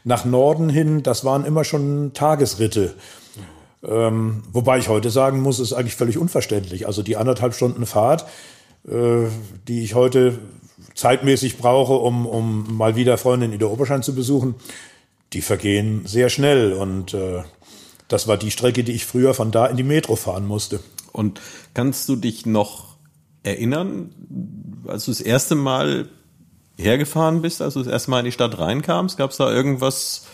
Nach 0.03 0.25
Norden 0.25 0.69
hin, 0.69 1.03
das 1.03 1.25
waren 1.25 1.45
immer 1.45 1.63
schon 1.63 2.13
Tagesritte. 2.13 2.95
Ähm, 3.83 4.43
wobei 4.51 4.77
ich 4.77 4.89
heute 4.89 5.09
sagen 5.09 5.41
muss, 5.41 5.59
ist 5.59 5.73
eigentlich 5.73 5.95
völlig 5.95 6.17
unverständlich. 6.17 6.85
Also 6.85 7.01
die 7.01 7.17
anderthalb 7.17 7.55
Stunden 7.55 7.85
Fahrt, 7.85 8.25
äh, 8.87 9.27
die 9.67 9.83
ich 9.83 9.95
heute 9.95 10.37
zeitmäßig 10.95 11.57
brauche, 11.57 11.93
um, 11.93 12.25
um 12.25 12.77
mal 12.77 12.95
wieder 12.95 13.17
Freundin 13.17 13.53
in 13.53 13.59
der 13.59 13.71
Oberschein 13.71 14.03
zu 14.03 14.15
besuchen, 14.15 14.55
die 15.33 15.41
vergehen 15.41 16.01
sehr 16.05 16.29
schnell. 16.29 16.73
Und 16.73 17.13
äh, 17.13 17.43
das 18.07 18.27
war 18.27 18.37
die 18.37 18.51
Strecke, 18.51 18.83
die 18.83 18.91
ich 18.93 19.05
früher 19.05 19.33
von 19.33 19.51
da 19.51 19.65
in 19.67 19.77
die 19.77 19.83
Metro 19.83 20.15
fahren 20.15 20.45
musste. 20.45 20.79
Und 21.11 21.41
kannst 21.73 22.07
du 22.09 22.15
dich 22.15 22.45
noch 22.45 22.95
erinnern, 23.43 24.11
als 24.87 25.05
du 25.05 25.11
das 25.11 25.21
erste 25.21 25.55
Mal 25.55 26.09
hergefahren 26.77 27.41
bist, 27.41 27.61
als 27.61 27.73
du 27.75 27.79
das 27.79 27.91
erste 27.91 28.11
Mal 28.11 28.19
in 28.19 28.25
die 28.25 28.31
Stadt 28.31 28.57
reinkamst? 28.57 29.17
Gab 29.17 29.31
es 29.31 29.37
da 29.37 29.51
irgendwas, 29.51 30.25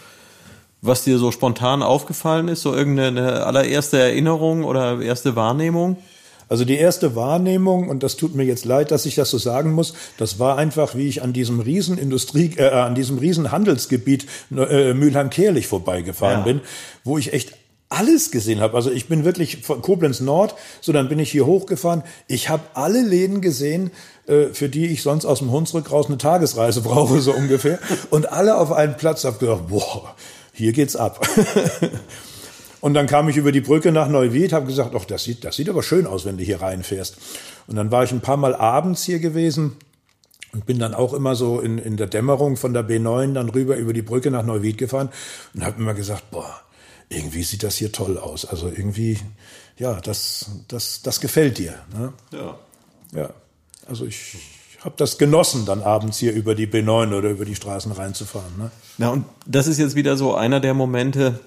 was 0.81 1.03
dir 1.03 1.17
so 1.17 1.31
spontan 1.31 1.83
aufgefallen 1.83 2.47
ist? 2.47 2.61
So 2.61 2.73
irgendeine 2.73 3.45
allererste 3.45 3.99
Erinnerung 3.99 4.63
oder 4.63 5.01
erste 5.01 5.35
Wahrnehmung? 5.35 5.97
Also 6.49 6.65
die 6.65 6.77
erste 6.77 7.15
Wahrnehmung, 7.15 7.89
und 7.89 8.03
das 8.03 8.15
tut 8.15 8.35
mir 8.35 8.43
jetzt 8.43 8.65
leid, 8.65 8.91
dass 8.91 9.05
ich 9.05 9.15
das 9.15 9.29
so 9.29 9.37
sagen 9.37 9.73
muss, 9.73 9.93
das 10.17 10.39
war 10.39 10.57
einfach, 10.57 10.95
wie 10.95 11.07
ich 11.07 11.21
an 11.21 11.33
diesem 11.33 11.59
Riesenindustrie, 11.59 12.53
äh, 12.57 12.69
an 12.69 12.95
diesem 12.95 13.17
Riesenhandelsgebiet 13.17 14.25
äh, 14.51 14.93
Mülheim-Kehrlich 14.93 15.67
vorbeigefahren 15.67 16.39
ja. 16.39 16.45
bin, 16.45 16.61
wo 17.03 17.17
ich 17.17 17.33
echt 17.33 17.53
alles 17.89 18.31
gesehen 18.31 18.59
habe. 18.59 18.75
Also 18.75 18.91
ich 18.91 19.07
bin 19.07 19.23
wirklich 19.23 19.63
von 19.63 19.81
Koblenz 19.81 20.19
Nord, 20.19 20.55
so 20.81 20.91
dann 20.91 21.07
bin 21.07 21.19
ich 21.19 21.31
hier 21.31 21.45
hochgefahren. 21.45 22.03
Ich 22.27 22.49
habe 22.49 22.63
alle 22.73 23.01
Läden 23.01 23.41
gesehen, 23.41 23.91
äh, 24.27 24.47
für 24.47 24.69
die 24.69 24.87
ich 24.87 25.03
sonst 25.03 25.25
aus 25.25 25.39
dem 25.39 25.51
Hunsrück 25.51 25.91
raus 25.91 26.07
eine 26.07 26.17
Tagesreise 26.17 26.81
brauche, 26.83 27.21
so 27.21 27.33
ungefähr. 27.33 27.79
Und 28.09 28.31
alle 28.31 28.57
auf 28.57 28.71
einen 28.71 28.97
Platz 28.97 29.23
habe 29.23 29.37
gedacht, 29.37 29.67
boah, 29.69 30.15
hier 30.53 30.73
geht's 30.73 30.95
ab. 30.95 31.25
Und 32.81 32.93
dann 32.93 33.07
kam 33.07 33.27
ich 33.29 33.37
über 33.37 33.51
die 33.51 33.61
Brücke 33.61 33.91
nach 33.91 34.07
Neuwied, 34.07 34.53
habe 34.53 34.67
gesagt, 34.67 34.93
ach, 34.95 35.05
das 35.05 35.23
sieht, 35.23 35.43
das 35.43 35.55
sieht 35.55 35.69
aber 35.69 35.83
schön 35.83 36.05
aus, 36.05 36.25
wenn 36.25 36.37
du 36.37 36.43
hier 36.43 36.61
reinfährst. 36.61 37.17
Und 37.67 37.75
dann 37.75 37.91
war 37.91 38.03
ich 38.03 38.11
ein 38.11 38.21
paar 38.21 38.37
Mal 38.37 38.55
abends 38.55 39.03
hier 39.03 39.19
gewesen 39.19 39.77
und 40.53 40.65
bin 40.65 40.79
dann 40.79 40.93
auch 40.93 41.13
immer 41.13 41.35
so 41.35 41.59
in, 41.59 41.77
in 41.77 41.97
der 41.97 42.07
Dämmerung 42.07 42.57
von 42.57 42.73
der 42.73 42.87
B9 42.87 43.33
dann 43.33 43.49
rüber 43.49 43.75
über 43.75 43.93
die 43.93 44.01
Brücke 44.01 44.31
nach 44.31 44.43
Neuwied 44.45 44.77
gefahren 44.77 45.09
und 45.53 45.65
habe 45.65 45.81
immer 45.81 45.93
gesagt, 45.93 46.31
boah, 46.31 46.61
irgendwie 47.09 47.43
sieht 47.43 47.63
das 47.63 47.75
hier 47.75 47.91
toll 47.91 48.17
aus. 48.17 48.45
Also 48.45 48.67
irgendwie, 48.67 49.19
ja, 49.77 49.99
das, 50.01 50.49
das, 50.67 51.01
das 51.01 51.21
gefällt 51.21 51.57
dir. 51.57 51.75
Ne? 51.93 52.13
Ja. 52.31 52.59
Ja. 53.13 53.29
Also 53.87 54.05
ich 54.05 54.37
habe 54.81 54.95
das 54.97 55.17
genossen, 55.17 55.65
dann 55.65 55.81
abends 55.81 56.17
hier 56.17 56.33
über 56.33 56.55
die 56.55 56.67
B9 56.67 57.17
oder 57.17 57.29
über 57.29 57.45
die 57.45 57.55
Straßen 57.55 57.91
reinzufahren. 57.91 58.57
Ne? 58.57 58.71
Na, 58.97 59.09
und 59.09 59.25
das 59.45 59.67
ist 59.67 59.79
jetzt 59.79 59.95
wieder 59.95 60.17
so 60.17 60.35
einer 60.35 60.59
der 60.59 60.73
Momente, 60.73 61.39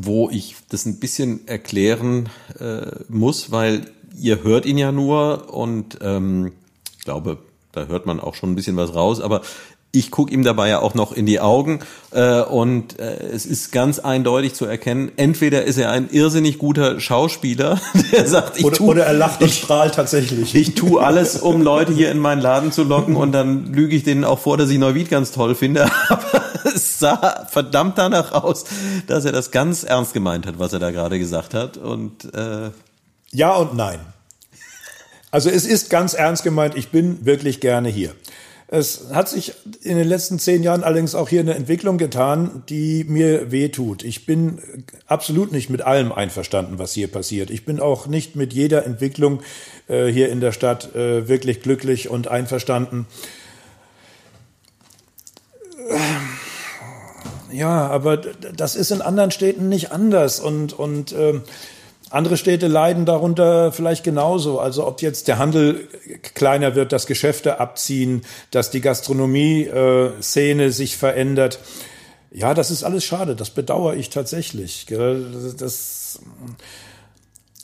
wo 0.00 0.30
ich 0.30 0.56
das 0.68 0.86
ein 0.86 1.00
bisschen 1.00 1.46
erklären 1.48 2.28
äh, 2.60 2.86
muss, 3.08 3.50
weil 3.50 3.82
ihr 4.18 4.42
hört 4.42 4.66
ihn 4.66 4.78
ja 4.78 4.92
nur 4.92 5.52
und 5.52 5.98
ähm, 6.00 6.52
ich 6.98 7.04
glaube, 7.04 7.38
da 7.72 7.86
hört 7.86 8.06
man 8.06 8.20
auch 8.20 8.34
schon 8.34 8.52
ein 8.52 8.54
bisschen 8.54 8.76
was 8.76 8.94
raus, 8.94 9.20
aber 9.20 9.42
ich 9.90 10.10
gucke 10.10 10.32
ihm 10.32 10.44
dabei 10.44 10.68
ja 10.68 10.80
auch 10.80 10.94
noch 10.94 11.12
in 11.12 11.24
die 11.24 11.40
Augen 11.40 11.80
äh, 12.10 12.42
und 12.42 12.98
äh, 12.98 13.22
es 13.32 13.46
ist 13.46 13.72
ganz 13.72 13.98
eindeutig 13.98 14.52
zu 14.52 14.66
erkennen, 14.66 15.10
entweder 15.16 15.64
ist 15.64 15.78
er 15.78 15.90
ein 15.90 16.10
irrsinnig 16.10 16.58
guter 16.58 17.00
Schauspieler, 17.00 17.80
der 18.12 18.28
sagt, 18.28 18.58
ich 18.58 18.64
oder, 18.66 18.76
tu, 18.76 18.90
oder 18.90 19.06
er 19.06 19.14
lacht 19.14 19.40
und 19.42 19.50
strahlt 19.50 19.94
tatsächlich. 19.94 20.54
Ich 20.54 20.74
tue 20.74 21.02
alles, 21.02 21.38
um 21.40 21.62
Leute 21.62 21.92
hier 21.92 22.10
in 22.10 22.18
meinen 22.18 22.42
Laden 22.42 22.70
zu 22.70 22.84
locken 22.84 23.16
und 23.16 23.32
dann 23.32 23.72
lüge 23.72 23.96
ich 23.96 24.04
denen 24.04 24.24
auch 24.24 24.38
vor, 24.38 24.58
dass 24.58 24.68
ich 24.68 24.78
Neuwied 24.78 25.08
ganz 25.08 25.32
toll 25.32 25.54
finde. 25.54 25.90
Aber 26.08 26.27
es 26.74 26.98
sah 26.98 27.46
verdammt 27.46 27.98
danach 27.98 28.32
aus, 28.32 28.64
dass 29.06 29.24
er 29.24 29.32
das 29.32 29.50
ganz 29.50 29.84
ernst 29.84 30.14
gemeint 30.14 30.46
hat, 30.46 30.58
was 30.58 30.72
er 30.72 30.78
da 30.78 30.90
gerade 30.90 31.18
gesagt 31.18 31.54
hat. 31.54 31.76
Und 31.76 32.32
äh, 32.34 32.70
ja 33.30 33.54
und 33.54 33.74
nein. 33.74 34.00
Also 35.30 35.50
es 35.50 35.66
ist 35.66 35.90
ganz 35.90 36.14
ernst 36.14 36.42
gemeint, 36.42 36.76
ich 36.76 36.88
bin 36.88 37.26
wirklich 37.26 37.60
gerne 37.60 37.88
hier. 37.88 38.14
Es 38.70 39.06
hat 39.12 39.30
sich 39.30 39.54
in 39.82 39.96
den 39.96 40.06
letzten 40.06 40.38
zehn 40.38 40.62
Jahren 40.62 40.84
allerdings 40.84 41.14
auch 41.14 41.30
hier 41.30 41.40
eine 41.40 41.54
Entwicklung 41.54 41.96
getan, 41.96 42.64
die 42.68 43.04
mir 43.04 43.50
wehtut. 43.50 44.04
Ich 44.04 44.26
bin 44.26 44.60
absolut 45.06 45.52
nicht 45.52 45.70
mit 45.70 45.80
allem 45.80 46.12
einverstanden, 46.12 46.78
was 46.78 46.92
hier 46.92 47.08
passiert. 47.08 47.48
Ich 47.48 47.64
bin 47.64 47.80
auch 47.80 48.06
nicht 48.06 48.36
mit 48.36 48.52
jeder 48.52 48.84
Entwicklung 48.84 49.40
äh, 49.88 50.08
hier 50.08 50.28
in 50.28 50.40
der 50.40 50.52
Stadt 50.52 50.94
äh, 50.94 51.28
wirklich 51.28 51.62
glücklich 51.62 52.10
und 52.10 52.28
einverstanden. 52.28 53.06
Ja, 57.52 57.88
aber 57.88 58.16
das 58.16 58.76
ist 58.76 58.90
in 58.90 59.02
anderen 59.02 59.30
Städten 59.30 59.68
nicht 59.68 59.92
anders 59.92 60.40
und 60.40 60.72
und 60.72 61.12
äh, 61.12 61.40
andere 62.10 62.36
Städte 62.36 62.68
leiden 62.68 63.04
darunter 63.04 63.72
vielleicht 63.72 64.04
genauso. 64.04 64.60
Also 64.60 64.86
ob 64.86 65.02
jetzt 65.02 65.28
der 65.28 65.38
Handel 65.38 65.88
kleiner 66.34 66.74
wird, 66.74 66.92
dass 66.92 67.06
Geschäfte 67.06 67.60
abziehen, 67.60 68.22
dass 68.50 68.70
die 68.70 68.80
Gastronomie-Szene 68.80 70.64
äh, 70.64 70.70
sich 70.70 70.96
verändert. 70.96 71.58
Ja, 72.30 72.54
das 72.54 72.70
ist 72.70 72.84
alles 72.84 73.04
schade. 73.04 73.36
Das 73.36 73.50
bedauere 73.50 73.94
ich 73.94 74.10
tatsächlich. 74.10 74.86
Das, 74.86 76.20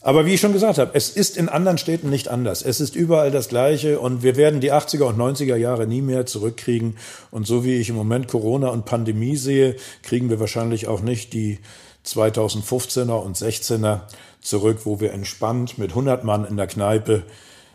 aber 0.05 0.27
wie 0.27 0.35
ich 0.35 0.41
schon 0.41 0.53
gesagt 0.53 0.77
habe, 0.77 0.91
es 0.93 1.09
ist 1.09 1.39
in 1.39 1.49
anderen 1.49 1.79
Städten 1.79 2.11
nicht 2.11 2.29
anders. 2.29 2.61
Es 2.61 2.79
ist 2.79 2.95
überall 2.95 3.31
das 3.31 3.49
Gleiche 3.49 3.99
und 3.99 4.23
wir 4.23 4.37
werden 4.37 4.61
die 4.61 4.71
80er 4.71 5.05
und 5.05 5.17
90er 5.17 5.57
Jahre 5.57 5.87
nie 5.87 6.03
mehr 6.03 6.27
zurückkriegen. 6.27 6.99
Und 7.31 7.47
so 7.47 7.65
wie 7.65 7.77
ich 7.77 7.89
im 7.89 7.95
Moment 7.95 8.29
Corona 8.29 8.69
und 8.69 8.85
Pandemie 8.85 9.39
sehe, 9.39 9.77
kriegen 10.03 10.29
wir 10.29 10.39
wahrscheinlich 10.41 10.89
auch 10.89 11.01
nicht 11.01 11.33
die 11.33 11.59
2015er 12.05 13.15
und 13.15 13.39
16er 13.39 14.01
zurück, 14.43 14.81
wo 14.85 15.01
wir 15.01 15.15
entspannt 15.15 15.79
mit 15.79 15.93
100 15.93 16.23
Mann 16.23 16.45
in 16.45 16.59
der 16.59 16.67
Kneipe 16.67 17.23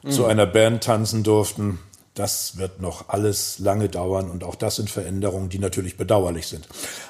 mhm. 0.03 0.11
zu 0.11 0.25
einer 0.25 0.45
Band 0.45 0.84
tanzen 0.84 1.23
durften. 1.23 1.80
Das 2.13 2.57
wird 2.57 2.80
noch 2.80 3.09
alles 3.09 3.57
lange 3.57 3.89
dauern 3.89 4.30
und 4.30 4.43
auch 4.43 4.53
das 4.53 4.75
sind 4.75 4.91
Veränderungen, 4.91 5.49
die 5.49 5.57
natürlich 5.57 5.97
bedauerlich 5.97 6.45
sind. 6.45 6.67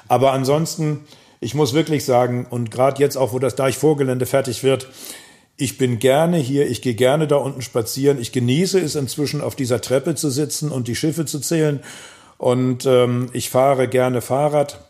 Aber 0.08 0.32
ansonsten, 0.32 1.04
ich 1.40 1.54
muss 1.54 1.72
wirklich 1.72 2.04
sagen, 2.04 2.46
und 2.48 2.70
gerade 2.70 3.00
jetzt 3.00 3.16
auch, 3.16 3.32
wo 3.32 3.38
das 3.38 3.56
Deichvorgelände 3.56 4.26
fertig 4.26 4.62
wird, 4.62 4.88
ich 5.56 5.76
bin 5.76 5.98
gerne 5.98 6.38
hier, 6.38 6.68
ich 6.70 6.80
gehe 6.80 6.94
gerne 6.94 7.26
da 7.26 7.36
unten 7.36 7.60
spazieren. 7.60 8.18
Ich 8.18 8.32
genieße 8.32 8.80
es 8.80 8.94
inzwischen 8.94 9.42
auf 9.42 9.56
dieser 9.56 9.80
Treppe 9.80 10.14
zu 10.14 10.30
sitzen 10.30 10.70
und 10.70 10.88
die 10.88 10.96
Schiffe 10.96 11.26
zu 11.26 11.38
zählen. 11.38 11.80
Und 12.38 12.86
ähm, 12.86 13.28
ich 13.34 13.50
fahre 13.50 13.86
gerne 13.86 14.22
Fahrrad. 14.22 14.80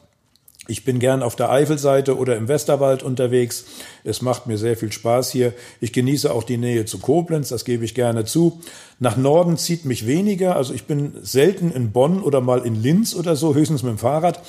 Ich 0.68 0.84
bin 0.84 1.00
gern 1.00 1.24
auf 1.24 1.34
der 1.34 1.50
Eifelseite 1.50 2.16
oder 2.16 2.36
im 2.36 2.46
Westerwald 2.46 3.02
unterwegs. 3.02 3.64
Es 4.04 4.22
macht 4.22 4.46
mir 4.46 4.58
sehr 4.58 4.76
viel 4.76 4.92
Spaß 4.92 5.32
hier. 5.32 5.52
Ich 5.80 5.92
genieße 5.92 6.32
auch 6.32 6.44
die 6.44 6.58
Nähe 6.58 6.84
zu 6.84 6.98
Koblenz, 7.00 7.48
das 7.48 7.64
gebe 7.64 7.84
ich 7.84 7.96
gerne 7.96 8.24
zu. 8.24 8.60
Nach 9.00 9.16
Norden 9.16 9.56
zieht 9.56 9.84
mich 9.84 10.06
weniger. 10.06 10.54
Also 10.54 10.72
ich 10.72 10.84
bin 10.84 11.14
selten 11.22 11.72
in 11.72 11.90
Bonn 11.90 12.22
oder 12.22 12.40
mal 12.40 12.64
in 12.64 12.80
Linz 12.80 13.16
oder 13.16 13.34
so, 13.34 13.56
höchstens 13.56 13.82
mit 13.82 13.90
dem 13.90 13.98
Fahrrad. 13.98 14.40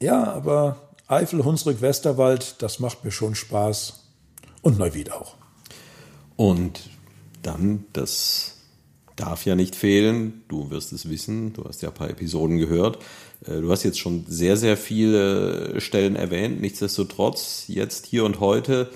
Ja, 0.00 0.24
aber 0.24 0.90
Eifel, 1.08 1.44
Hunsrück, 1.44 1.80
Westerwald, 1.80 2.56
das 2.62 2.80
macht 2.80 3.04
mir 3.04 3.10
schon 3.10 3.34
Spaß. 3.34 4.04
Und 4.62 4.78
Neuwied 4.78 5.12
auch. 5.12 5.36
Und 6.36 6.90
dann 7.42 7.84
das 7.92 8.56
darf 9.16 9.46
ja 9.46 9.54
nicht 9.54 9.74
fehlen. 9.74 10.44
Du 10.48 10.70
wirst 10.70 10.92
es 10.92 11.08
wissen. 11.08 11.52
Du 11.52 11.64
hast 11.64 11.82
ja 11.82 11.88
ein 11.88 11.94
paar 11.94 12.10
Episoden 12.10 12.58
gehört. 12.58 12.98
Äh, 13.46 13.60
du 13.60 13.70
hast 13.70 13.82
jetzt 13.82 13.98
schon 13.98 14.26
sehr, 14.28 14.56
sehr 14.56 14.76
viele 14.76 15.80
Stellen 15.80 16.16
erwähnt. 16.16 16.60
Nichtsdestotrotz, 16.60 17.64
jetzt, 17.68 18.06
hier 18.06 18.24
und 18.24 18.40
heute, 18.40 18.90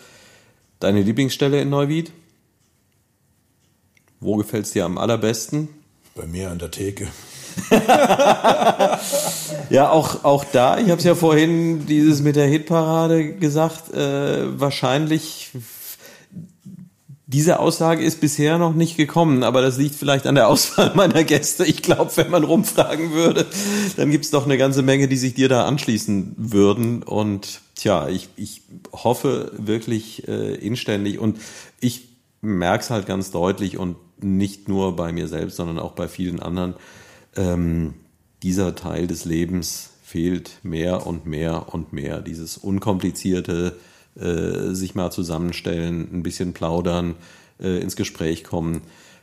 deine 0.78 1.02
Lieblingsstelle 1.02 1.60
in 1.60 1.70
Neuwied? 1.70 2.12
Wo 4.20 4.36
gefällt 4.36 4.66
es 4.66 4.72
dir 4.72 4.84
am 4.84 4.98
allerbesten? 4.98 5.68
Bei 6.14 6.26
mir 6.26 6.50
an 6.50 6.58
der 6.58 6.70
Theke. 6.70 7.08
ja, 9.70 9.90
auch, 9.90 10.24
auch 10.24 10.44
da, 10.44 10.78
ich 10.78 10.90
habe 10.90 10.98
es 10.98 11.04
ja 11.04 11.14
vorhin 11.14 11.86
dieses 11.86 12.22
mit 12.22 12.36
der 12.36 12.46
Hitparade 12.46 13.34
gesagt, 13.34 13.94
äh, 13.94 14.58
wahrscheinlich 14.58 15.52
diese 17.30 17.60
Aussage 17.60 18.02
ist 18.02 18.20
bisher 18.20 18.58
noch 18.58 18.74
nicht 18.74 18.96
gekommen, 18.96 19.44
aber 19.44 19.62
das 19.62 19.78
liegt 19.78 19.94
vielleicht 19.94 20.26
an 20.26 20.34
der 20.34 20.48
Auswahl 20.48 20.90
meiner 20.96 21.22
Gäste. 21.22 21.64
Ich 21.64 21.80
glaube, 21.80 22.10
wenn 22.16 22.28
man 22.28 22.42
rumfragen 22.42 23.12
würde, 23.12 23.46
dann 23.96 24.10
gibt 24.10 24.24
es 24.24 24.32
doch 24.32 24.46
eine 24.46 24.58
ganze 24.58 24.82
Menge, 24.82 25.06
die 25.06 25.16
sich 25.16 25.34
dir 25.34 25.48
da 25.48 25.64
anschließen 25.64 26.34
würden. 26.36 27.04
Und 27.04 27.60
tja, 27.76 28.08
ich, 28.08 28.30
ich 28.34 28.62
hoffe 28.92 29.52
wirklich 29.56 30.26
äh, 30.26 30.56
inständig 30.56 31.20
und 31.20 31.38
ich 31.78 32.08
merke 32.40 32.82
es 32.82 32.90
halt 32.90 33.06
ganz 33.06 33.30
deutlich 33.30 33.78
und 33.78 33.94
nicht 34.20 34.68
nur 34.68 34.96
bei 34.96 35.12
mir 35.12 35.28
selbst, 35.28 35.56
sondern 35.56 35.78
auch 35.78 35.92
bei 35.92 36.08
vielen 36.08 36.40
anderen. 36.40 36.74
Ähm, 37.36 37.94
dieser 38.42 38.74
Teil 38.74 39.06
des 39.06 39.24
Lebens 39.24 39.90
fehlt 40.02 40.58
mehr 40.62 41.06
und 41.06 41.26
mehr 41.26 41.72
und 41.72 41.92
mehr. 41.92 42.20
Dieses 42.20 42.56
unkomplizierte, 42.56 43.78
äh, 44.16 44.74
sich 44.74 44.94
mal 44.94 45.10
zusammenstellen, 45.10 46.08
ein 46.12 46.22
bisschen 46.22 46.52
plaudern, 46.52 47.14
äh, 47.60 47.80
ins 47.80 47.96
Gespräch 47.96 48.42
kommen. 48.42 48.82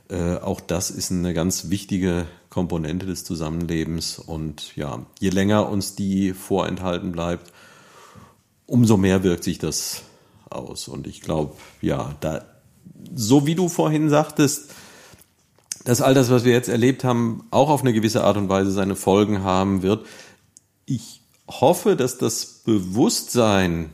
Äh, 0.09 0.35
auch 0.37 0.61
das 0.61 0.89
ist 0.89 1.11
eine 1.11 1.33
ganz 1.33 1.69
wichtige 1.69 2.25
Komponente 2.49 3.05
des 3.05 3.25
Zusammenlebens. 3.25 4.19
Und 4.19 4.75
ja, 4.75 5.05
je 5.19 5.29
länger 5.29 5.69
uns 5.69 5.95
die 5.95 6.33
vorenthalten 6.33 7.11
bleibt, 7.11 7.51
umso 8.65 8.97
mehr 8.97 9.23
wirkt 9.23 9.43
sich 9.43 9.59
das 9.59 10.03
aus. 10.49 10.87
Und 10.87 11.07
ich 11.07 11.21
glaube, 11.21 11.55
ja, 11.81 12.15
da, 12.21 12.45
so 13.13 13.45
wie 13.45 13.55
du 13.55 13.67
vorhin 13.67 14.09
sagtest, 14.09 14.73
dass 15.87 16.01
all 16.01 16.13
das, 16.13 16.29
was 16.29 16.43
wir 16.43 16.51
jetzt 16.51 16.67
erlebt 16.67 17.05
haben, 17.05 17.45
auch 17.49 17.69
auf 17.69 17.79
eine 17.79 17.93
gewisse 17.93 18.21
Art 18.25 18.35
und 18.35 18.49
Weise 18.49 18.71
seine 18.71 18.97
Folgen 18.97 19.43
haben 19.43 19.83
wird. 19.83 20.05
Ich 20.85 21.21
hoffe, 21.47 21.95
dass 21.95 22.17
das 22.17 22.45
Bewusstsein, 22.65 23.89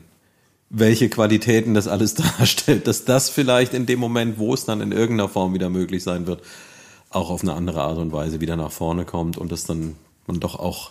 welche 0.71 1.07
Qualitäten 1.07 1.75
das 1.75 1.87
alles 1.87 2.15
darstellt, 2.39 2.87
dass 2.87 3.05
das 3.05 3.29
vielleicht 3.29 3.75
in 3.75 3.85
dem 3.85 3.99
Moment, 3.99 4.39
wo 4.39 4.55
es 4.55 4.65
dann 4.65 4.81
in 4.81 4.91
irgendeiner 4.91 5.29
Form 5.29 5.53
wieder 5.53 5.69
möglich 5.69 6.01
sein 6.01 6.25
wird, 6.25 6.41
auch 7.11 7.29
auf 7.29 7.43
eine 7.43 7.53
andere 7.53 7.83
Art 7.83 7.99
und 7.99 8.11
Weise 8.11 8.41
wieder 8.41 8.55
nach 8.55 8.71
vorne 8.71 9.05
kommt 9.05 9.37
und 9.37 9.51
dass 9.51 9.65
dann 9.65 9.95
man 10.25 10.39
doch 10.39 10.55
auch 10.55 10.89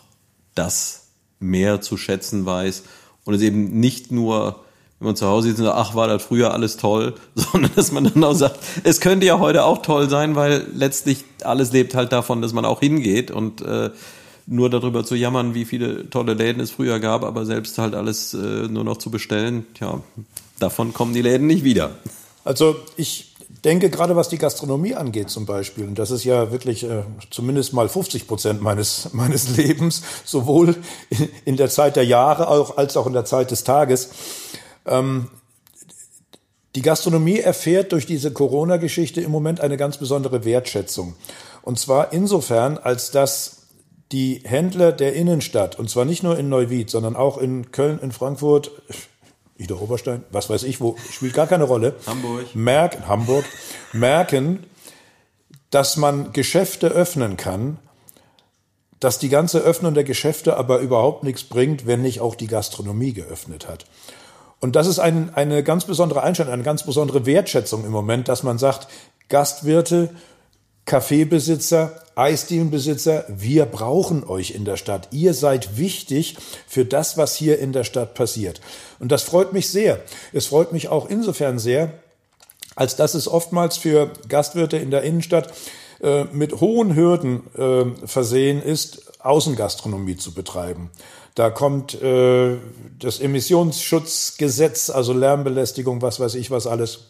das 0.54 1.08
mehr 1.40 1.80
zu 1.80 1.96
schätzen 1.96 2.46
weiß 2.46 2.84
und 3.24 3.34
es 3.34 3.42
eben 3.42 3.80
nicht 3.80 4.12
nur 4.12 4.64
wenn 5.02 5.08
man 5.08 5.16
zu 5.16 5.26
Hause 5.26 5.48
sitzt 5.48 5.58
und 5.58 5.66
sagt, 5.66 5.76
ach, 5.76 5.94
war 5.96 6.06
das 6.06 6.22
früher 6.22 6.54
alles 6.54 6.76
toll, 6.76 7.14
sondern 7.34 7.72
dass 7.74 7.90
man 7.90 8.04
dann 8.04 8.22
auch 8.22 8.34
sagt, 8.34 8.60
es 8.84 9.00
könnte 9.00 9.26
ja 9.26 9.40
heute 9.40 9.64
auch 9.64 9.82
toll 9.82 10.08
sein, 10.08 10.36
weil 10.36 10.64
letztlich 10.72 11.24
alles 11.42 11.72
lebt 11.72 11.96
halt 11.96 12.12
davon, 12.12 12.40
dass 12.40 12.52
man 12.52 12.64
auch 12.64 12.78
hingeht 12.78 13.32
und 13.32 13.62
äh, 13.62 13.90
nur 14.46 14.70
darüber 14.70 15.04
zu 15.04 15.16
jammern, 15.16 15.54
wie 15.54 15.64
viele 15.64 16.08
tolle 16.08 16.34
Läden 16.34 16.60
es 16.62 16.70
früher 16.70 17.00
gab, 17.00 17.24
aber 17.24 17.44
selbst 17.44 17.78
halt 17.78 17.96
alles 17.96 18.32
äh, 18.32 18.68
nur 18.68 18.84
noch 18.84 18.96
zu 18.96 19.10
bestellen, 19.10 19.66
tja, 19.74 20.00
davon 20.60 20.94
kommen 20.94 21.14
die 21.14 21.22
Läden 21.22 21.48
nicht 21.48 21.64
wieder. 21.64 21.90
Also 22.44 22.76
ich 22.96 23.32
denke, 23.64 23.90
gerade 23.90 24.16
was 24.16 24.28
die 24.28 24.38
Gastronomie 24.38 24.94
angeht 24.94 25.30
zum 25.30 25.46
Beispiel, 25.46 25.84
und 25.84 25.98
das 25.98 26.10
ist 26.10 26.24
ja 26.24 26.50
wirklich 26.50 26.84
äh, 26.84 27.02
zumindest 27.30 27.72
mal 27.72 27.88
50 27.88 28.26
Prozent 28.26 28.62
meines, 28.62 29.10
meines 29.12 29.56
Lebens, 29.56 30.02
sowohl 30.24 30.76
in, 31.44 31.56
der 31.56 31.70
Zeit 31.70 31.96
der 31.96 32.04
Jahre 32.04 32.48
auch, 32.48 32.76
als 32.76 32.96
auch 32.96 33.06
in 33.06 33.12
der 33.12 33.24
Zeit 33.24 33.50
des 33.50 33.64
Tages, 33.64 34.10
ähm, 34.86 35.28
die 36.74 36.82
Gastronomie 36.82 37.38
erfährt 37.38 37.92
durch 37.92 38.06
diese 38.06 38.32
Corona-Geschichte 38.32 39.20
im 39.20 39.30
Moment 39.30 39.60
eine 39.60 39.76
ganz 39.76 39.98
besondere 39.98 40.44
Wertschätzung. 40.44 41.14
Und 41.60 41.78
zwar 41.78 42.12
insofern, 42.12 42.78
als 42.78 43.10
dass 43.10 43.66
die 44.10 44.42
Händler 44.44 44.92
der 44.92 45.14
Innenstadt, 45.14 45.78
und 45.78 45.90
zwar 45.90 46.04
nicht 46.04 46.22
nur 46.22 46.38
in 46.38 46.48
Neuwied, 46.48 46.90
sondern 46.90 47.16
auch 47.16 47.38
in 47.38 47.72
Köln, 47.72 47.98
in 48.00 48.12
Frankfurt, 48.12 48.70
Ida 49.58 49.74
Oberstein, 49.74 50.24
was 50.30 50.50
weiß 50.50 50.64
ich, 50.64 50.80
wo 50.80 50.96
spielt 51.10 51.34
gar 51.34 51.46
keine 51.46 51.64
Rolle. 51.64 51.94
Hamburg. 52.06 52.54
Merken, 52.54 53.06
Hamburg, 53.06 53.44
merken, 53.92 54.64
dass 55.70 55.96
man 55.96 56.32
Geschäfte 56.32 56.88
öffnen 56.88 57.36
kann, 57.36 57.78
dass 58.98 59.18
die 59.18 59.28
ganze 59.28 59.60
Öffnung 59.60 59.94
der 59.94 60.04
Geschäfte 60.04 60.56
aber 60.56 60.78
überhaupt 60.78 61.24
nichts 61.24 61.44
bringt, 61.44 61.86
wenn 61.86 62.02
nicht 62.02 62.20
auch 62.20 62.34
die 62.34 62.46
Gastronomie 62.46 63.12
geöffnet 63.12 63.68
hat. 63.68 63.86
Und 64.62 64.76
das 64.76 64.86
ist 64.86 65.00
ein, 65.00 65.34
eine 65.34 65.64
ganz 65.64 65.86
besondere 65.86 66.22
Einstellung, 66.22 66.52
eine 66.52 66.62
ganz 66.62 66.84
besondere 66.84 67.26
Wertschätzung 67.26 67.84
im 67.84 67.90
Moment, 67.90 68.28
dass 68.28 68.44
man 68.44 68.58
sagt, 68.58 68.86
Gastwirte, 69.28 70.10
Kaffeebesitzer, 70.84 72.00
Eisdielenbesitzer, 72.14 73.24
wir 73.26 73.66
brauchen 73.66 74.22
euch 74.22 74.52
in 74.52 74.64
der 74.64 74.76
Stadt. 74.76 75.08
Ihr 75.10 75.34
seid 75.34 75.78
wichtig 75.78 76.36
für 76.68 76.84
das, 76.84 77.18
was 77.18 77.34
hier 77.34 77.58
in 77.58 77.72
der 77.72 77.82
Stadt 77.82 78.14
passiert. 78.14 78.60
Und 79.00 79.10
das 79.10 79.24
freut 79.24 79.52
mich 79.52 79.68
sehr. 79.68 80.00
Es 80.32 80.46
freut 80.46 80.72
mich 80.72 80.88
auch 80.88 81.10
insofern 81.10 81.58
sehr, 81.58 81.94
als 82.76 82.94
dass 82.94 83.14
es 83.14 83.26
oftmals 83.26 83.76
für 83.76 84.12
Gastwirte 84.28 84.76
in 84.76 84.92
der 84.92 85.02
Innenstadt 85.02 85.52
äh, 86.02 86.24
mit 86.32 86.60
hohen 86.60 86.94
Hürden 86.94 87.42
äh, 87.56 88.06
versehen 88.06 88.62
ist, 88.62 89.20
Außengastronomie 89.24 90.16
zu 90.16 90.32
betreiben. 90.32 90.90
Da 91.34 91.50
kommt 91.50 92.00
äh, 92.02 92.56
das 92.98 93.20
Emissionsschutzgesetz, 93.20 94.90
also 94.90 95.12
Lärmbelästigung, 95.12 96.02
was 96.02 96.20
weiß 96.20 96.34
ich 96.34 96.50
was 96.50 96.66
alles. 96.66 97.06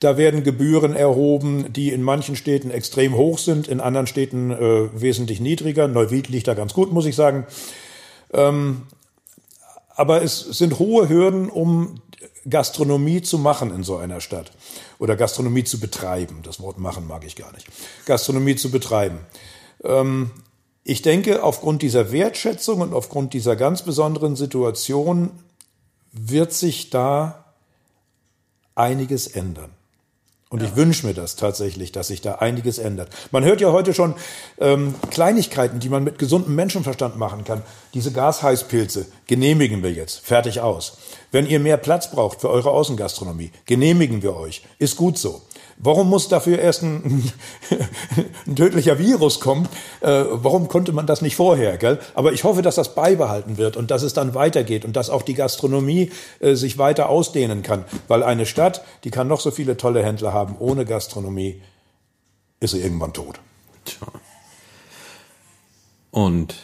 Da 0.00 0.16
werden 0.16 0.42
Gebühren 0.42 0.94
erhoben, 0.94 1.72
die 1.72 1.90
in 1.90 2.02
manchen 2.02 2.36
Städten 2.36 2.70
extrem 2.70 3.14
hoch 3.14 3.38
sind, 3.38 3.68
in 3.68 3.80
anderen 3.80 4.06
Städten 4.06 4.50
äh, 4.50 5.00
wesentlich 5.00 5.40
niedriger. 5.40 5.88
Neuwied 5.88 6.28
liegt 6.28 6.48
da 6.48 6.54
ganz 6.54 6.74
gut, 6.74 6.92
muss 6.92 7.06
ich 7.06 7.14
sagen. 7.14 7.46
Ähm, 8.32 8.82
aber 9.94 10.22
es 10.22 10.40
sind 10.40 10.78
hohe 10.78 11.08
Hürden, 11.08 11.48
um 11.48 12.00
Gastronomie 12.48 13.22
zu 13.22 13.38
machen 13.38 13.72
in 13.74 13.84
so 13.84 13.96
einer 13.96 14.20
Stadt 14.20 14.50
oder 14.98 15.16
Gastronomie 15.16 15.64
zu 15.64 15.80
betreiben. 15.80 16.40
Das 16.42 16.60
Wort 16.60 16.78
machen 16.78 17.06
mag 17.06 17.24
ich 17.24 17.36
gar 17.36 17.52
nicht. 17.52 17.66
Gastronomie 18.04 18.56
zu 18.56 18.70
betreiben. 18.70 19.20
Ähm, 19.82 20.30
ich 20.84 21.00
denke, 21.00 21.42
aufgrund 21.42 21.80
dieser 21.80 22.12
Wertschätzung 22.12 22.82
und 22.82 22.92
aufgrund 22.92 23.32
dieser 23.32 23.56
ganz 23.56 23.82
besonderen 23.82 24.36
Situation 24.36 25.30
wird 26.12 26.52
sich 26.52 26.90
da 26.90 27.44
einiges 28.74 29.26
ändern. 29.26 29.70
Und 30.50 30.62
ja. 30.62 30.68
ich 30.68 30.76
wünsche 30.76 31.06
mir 31.06 31.14
das 31.14 31.36
tatsächlich, 31.36 31.90
dass 31.90 32.08
sich 32.08 32.20
da 32.20 32.36
einiges 32.36 32.78
ändert. 32.78 33.08
Man 33.32 33.44
hört 33.44 33.60
ja 33.60 33.72
heute 33.72 33.94
schon 33.94 34.14
ähm, 34.60 34.94
Kleinigkeiten, 35.10 35.80
die 35.80 35.88
man 35.88 36.04
mit 36.04 36.18
gesundem 36.18 36.54
Menschenverstand 36.54 37.16
machen 37.16 37.44
kann. 37.44 37.62
Diese 37.94 38.12
Gasheißpilze 38.12 39.06
genehmigen 39.26 39.82
wir 39.82 39.90
jetzt. 39.90 40.20
Fertig 40.20 40.60
aus. 40.60 40.98
Wenn 41.32 41.46
ihr 41.46 41.58
mehr 41.58 41.78
Platz 41.78 42.10
braucht 42.10 42.42
für 42.42 42.50
eure 42.50 42.70
Außengastronomie, 42.70 43.50
genehmigen 43.66 44.22
wir 44.22 44.36
euch. 44.36 44.62
Ist 44.78 44.96
gut 44.96 45.18
so. 45.18 45.42
Warum 45.76 46.08
muss 46.08 46.28
dafür 46.28 46.58
erst 46.58 46.82
ein, 46.82 47.32
ein 48.46 48.56
tödlicher 48.56 48.98
Virus 48.98 49.40
kommen? 49.40 49.68
Äh, 50.00 50.24
warum 50.30 50.68
konnte 50.68 50.92
man 50.92 51.06
das 51.06 51.20
nicht 51.20 51.36
vorher? 51.36 51.76
Gell? 51.78 51.98
Aber 52.14 52.32
ich 52.32 52.44
hoffe, 52.44 52.62
dass 52.62 52.76
das 52.76 52.94
beibehalten 52.94 53.56
wird 53.56 53.76
und 53.76 53.90
dass 53.90 54.02
es 54.02 54.14
dann 54.14 54.34
weitergeht 54.34 54.84
und 54.84 54.94
dass 54.94 55.10
auch 55.10 55.22
die 55.22 55.34
Gastronomie 55.34 56.10
äh, 56.40 56.54
sich 56.54 56.78
weiter 56.78 57.08
ausdehnen 57.08 57.62
kann. 57.62 57.84
Weil 58.08 58.22
eine 58.22 58.46
Stadt, 58.46 58.84
die 59.04 59.10
kann 59.10 59.28
noch 59.28 59.40
so 59.40 59.50
viele 59.50 59.76
tolle 59.76 60.02
Händler 60.02 60.32
haben, 60.32 60.56
ohne 60.58 60.84
Gastronomie 60.84 61.60
ist 62.60 62.70
sie 62.70 62.80
irgendwann 62.80 63.12
tot. 63.12 63.40
Tja. 63.84 64.06
Und 66.10 66.54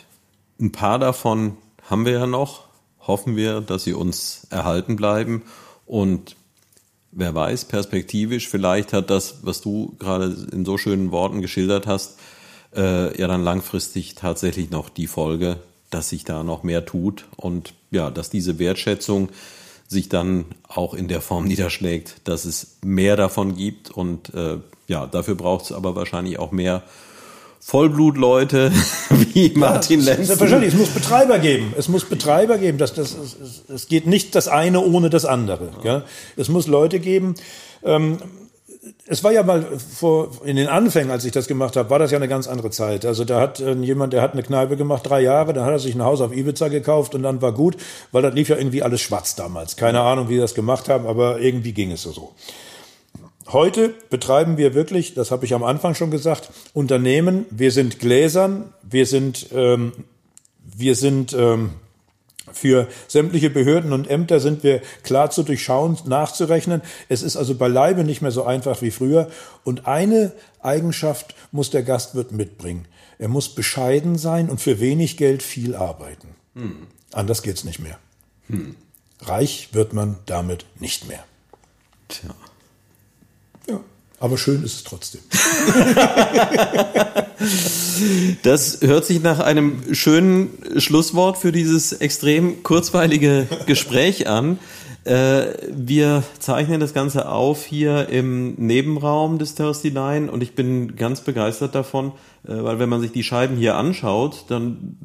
ein 0.61 0.73
paar 0.73 0.99
davon 0.99 1.57
haben 1.89 2.07
wir 2.07 2.13
ja 2.13 2.27
noch. 2.27 2.69
Hoffen 3.07 3.35
wir, 3.35 3.61
dass 3.61 3.85
sie 3.85 3.95
uns 3.95 4.47
erhalten 4.51 4.95
bleiben. 4.95 5.43
Und 5.87 6.37
wer 7.13 7.35
weiß, 7.35 7.67
perspektivisch, 7.67 8.49
vielleicht 8.49 8.93
hat 8.93 9.11
das, 9.11 9.39
was 9.43 9.61
du 9.61 9.97
gerade 9.99 10.37
in 10.53 10.65
so 10.65 10.79
schönen 10.79 11.11
Worten 11.11 11.41
geschildert 11.41 11.87
hast, 11.87 12.19
äh, 12.75 13.19
ja 13.19 13.27
dann 13.27 13.43
langfristig 13.43 14.15
tatsächlich 14.15 14.71
noch 14.71 14.89
die 14.89 15.07
Folge, 15.07 15.59
dass 15.91 16.09
sich 16.09 16.25
da 16.25 16.45
noch 16.45 16.63
mehr 16.63 16.87
tut 16.87 17.27
und 17.37 17.75
ja, 17.91 18.11
dass 18.11 18.31
diese 18.31 18.59
Wertschätzung 18.59 19.31
sich 19.89 20.09
dann 20.09 20.45
auch 20.69 20.95
in 20.95 21.09
der 21.09 21.21
Form 21.21 21.45
niederschlägt, 21.49 22.17
dass 22.25 22.45
es 22.45 22.79
mehr 22.85 23.17
davon 23.17 23.57
gibt 23.57 23.91
und 23.91 24.33
äh, 24.35 24.59
ja, 24.87 25.07
dafür 25.07 25.35
braucht 25.35 25.67
es 25.67 25.73
aber 25.73 25.97
wahrscheinlich 25.97 26.39
auch 26.39 26.53
mehr 26.53 26.83
Vollblutleute 27.61 28.73
wie 29.11 29.53
Martin 29.55 30.01
ja, 30.01 30.15
Lenz. 30.15 30.27
Selbstverständlich, 30.27 30.73
es 30.73 30.79
muss 30.81 30.89
Betreiber 30.89 31.39
geben. 31.39 31.75
Es 31.77 31.89
muss 31.89 32.05
Betreiber 32.05 32.59
geben. 32.59 32.79
Das, 32.79 32.95
das, 32.95 33.15
es, 33.15 33.63
es 33.69 33.87
geht 33.87 34.07
nicht 34.07 34.35
das 34.35 34.49
eine 34.49 34.81
ohne 34.81 35.11
das 35.11 35.25
andere. 35.25 35.71
Ja. 35.85 36.03
Es 36.37 36.49
muss 36.49 36.67
Leute 36.67 36.99
geben. 36.99 37.35
Ähm, 37.85 38.19
es 39.07 39.23
war 39.23 39.33
ja 39.33 39.43
mal 39.43 39.67
vor, 39.79 40.31
in 40.45 40.57
den 40.57 40.69
Anfängen, 40.69 41.11
als 41.11 41.25
ich 41.25 41.33
das 41.33 41.47
gemacht 41.47 41.77
habe, 41.77 41.91
war 41.91 41.99
das 41.99 42.11
ja 42.11 42.17
eine 42.17 42.29
ganz 42.29 42.49
andere 42.49 42.71
Zeit. 42.71 43.05
Also 43.05 43.25
da 43.25 43.41
hat 43.41 43.61
äh, 43.61 43.73
jemand, 43.75 44.13
der 44.13 44.23
hat 44.23 44.33
eine 44.33 44.43
Kneipe 44.43 44.77
gemacht, 44.77 45.07
drei 45.07 45.21
Jahre, 45.21 45.53
dann 45.53 45.65
hat 45.65 45.73
er 45.73 45.79
sich 45.79 45.95
ein 45.95 46.03
Haus 46.03 46.21
auf 46.21 46.35
Ibiza 46.35 46.69
gekauft 46.69 47.15
und 47.15 47.23
dann 47.23 47.43
war 47.43 47.53
gut, 47.53 47.77
weil 48.13 48.23
das 48.23 48.35
lief 48.35 48.49
ja 48.49 48.57
irgendwie 48.57 48.83
alles 48.83 49.01
schwarz 49.01 49.35
damals. 49.35 49.77
Keine 49.77 50.01
Ahnung, 50.01 50.29
wie 50.29 50.35
die 50.35 50.41
das 50.41 50.55
gemacht 50.55 50.89
haben, 50.89 51.07
aber 51.07 51.41
irgendwie 51.41 51.73
ging 51.73 51.93
es 51.93 52.03
so. 52.03 52.33
Heute 53.53 53.95
betreiben 54.11 54.57
wir 54.57 54.75
wirklich, 54.75 55.15
das 55.15 55.31
habe 55.33 55.45
ich 55.45 55.55
am 55.55 55.65
Anfang 55.65 55.95
schon 55.95 56.11
gesagt, 56.11 56.51
Unternehmen. 56.73 57.47
Wir 57.51 57.73
sind 57.73 57.99
gläsern, 57.99 58.73
wir 58.83 59.07
sind, 59.07 59.49
ähm, 59.53 59.93
wir 60.63 60.95
sind 60.95 61.33
ähm, 61.33 61.71
für 62.53 62.87
sämtliche 63.09 63.51
Behörden 63.51 63.93
und 63.93 64.09
Ämter 64.09 64.39
sind 64.39 64.63
wir 64.63 64.81
klar 65.03 65.31
zu 65.31 65.43
durchschauen, 65.43 65.99
nachzurechnen. 66.07 66.83
Es 67.09 67.23
ist 67.23 67.37
also 67.37 67.57
beileibe 67.57 68.05
nicht 68.05 68.23
mehr 68.23 68.31
so 68.31 68.45
einfach 68.45 68.83
wie 68.83 68.91
früher. 68.93 69.29
Und 69.65 69.87
eine 69.87 70.33
Eigenschaft 70.61 71.35
muss 71.51 71.71
der 71.71 71.83
Gastwirt 71.83 72.33
mitbringen. 72.33 72.87
Er 73.19 73.29
muss 73.29 73.49
bescheiden 73.49 74.17
sein 74.17 74.49
und 74.49 74.61
für 74.61 74.81
wenig 74.81 75.17
Geld 75.17 75.43
viel 75.43 75.75
arbeiten. 75.75 76.29
Hm. 76.55 76.87
Anders 77.13 77.43
geht's 77.43 77.65
nicht 77.65 77.81
mehr. 77.81 77.99
Hm. 78.49 78.77
Reich 79.23 79.71
wird 79.73 79.93
man 79.93 80.17
damit 80.27 80.67
nicht 80.79 81.09
mehr. 81.09 81.25
Tja. 82.09 82.31
Aber 84.21 84.39
schön 84.39 84.63
ist 84.63 84.75
es 84.75 84.85
trotzdem. 84.85 85.21
Das 88.43 88.81
hört 88.83 89.05
sich 89.05 89.23
nach 89.23 89.41
einem 89.41 89.95
schönen 89.95 90.51
Schlusswort 90.77 91.39
für 91.39 91.53
dieses 91.53 91.93
extrem 91.93 92.63
kurzweilige 92.63 93.47
Gespräch 93.67 94.29
an. 94.29 94.59
Äh, 95.05 95.55
wir 95.73 96.23
zeichnen 96.39 96.79
das 96.79 96.93
Ganze 96.93 97.31
auf 97.31 97.65
hier 97.65 98.11
im 98.11 98.55
Nebenraum 98.57 99.39
des 99.39 99.55
Thirsty 99.55 99.89
Line 99.89 100.31
und 100.31 100.43
ich 100.43 100.55
bin 100.55 100.95
ganz 100.97 101.23
begeistert 101.23 101.75
davon, 101.75 102.13
äh, 102.47 102.63
weil 102.63 102.79
wenn 102.79 102.91
man 102.91 103.01
sich 103.01 103.11
die 103.11 103.23
Scheiben 103.23 103.57
hier 103.57 103.77
anschaut, 103.77 104.45
dann 104.49 104.99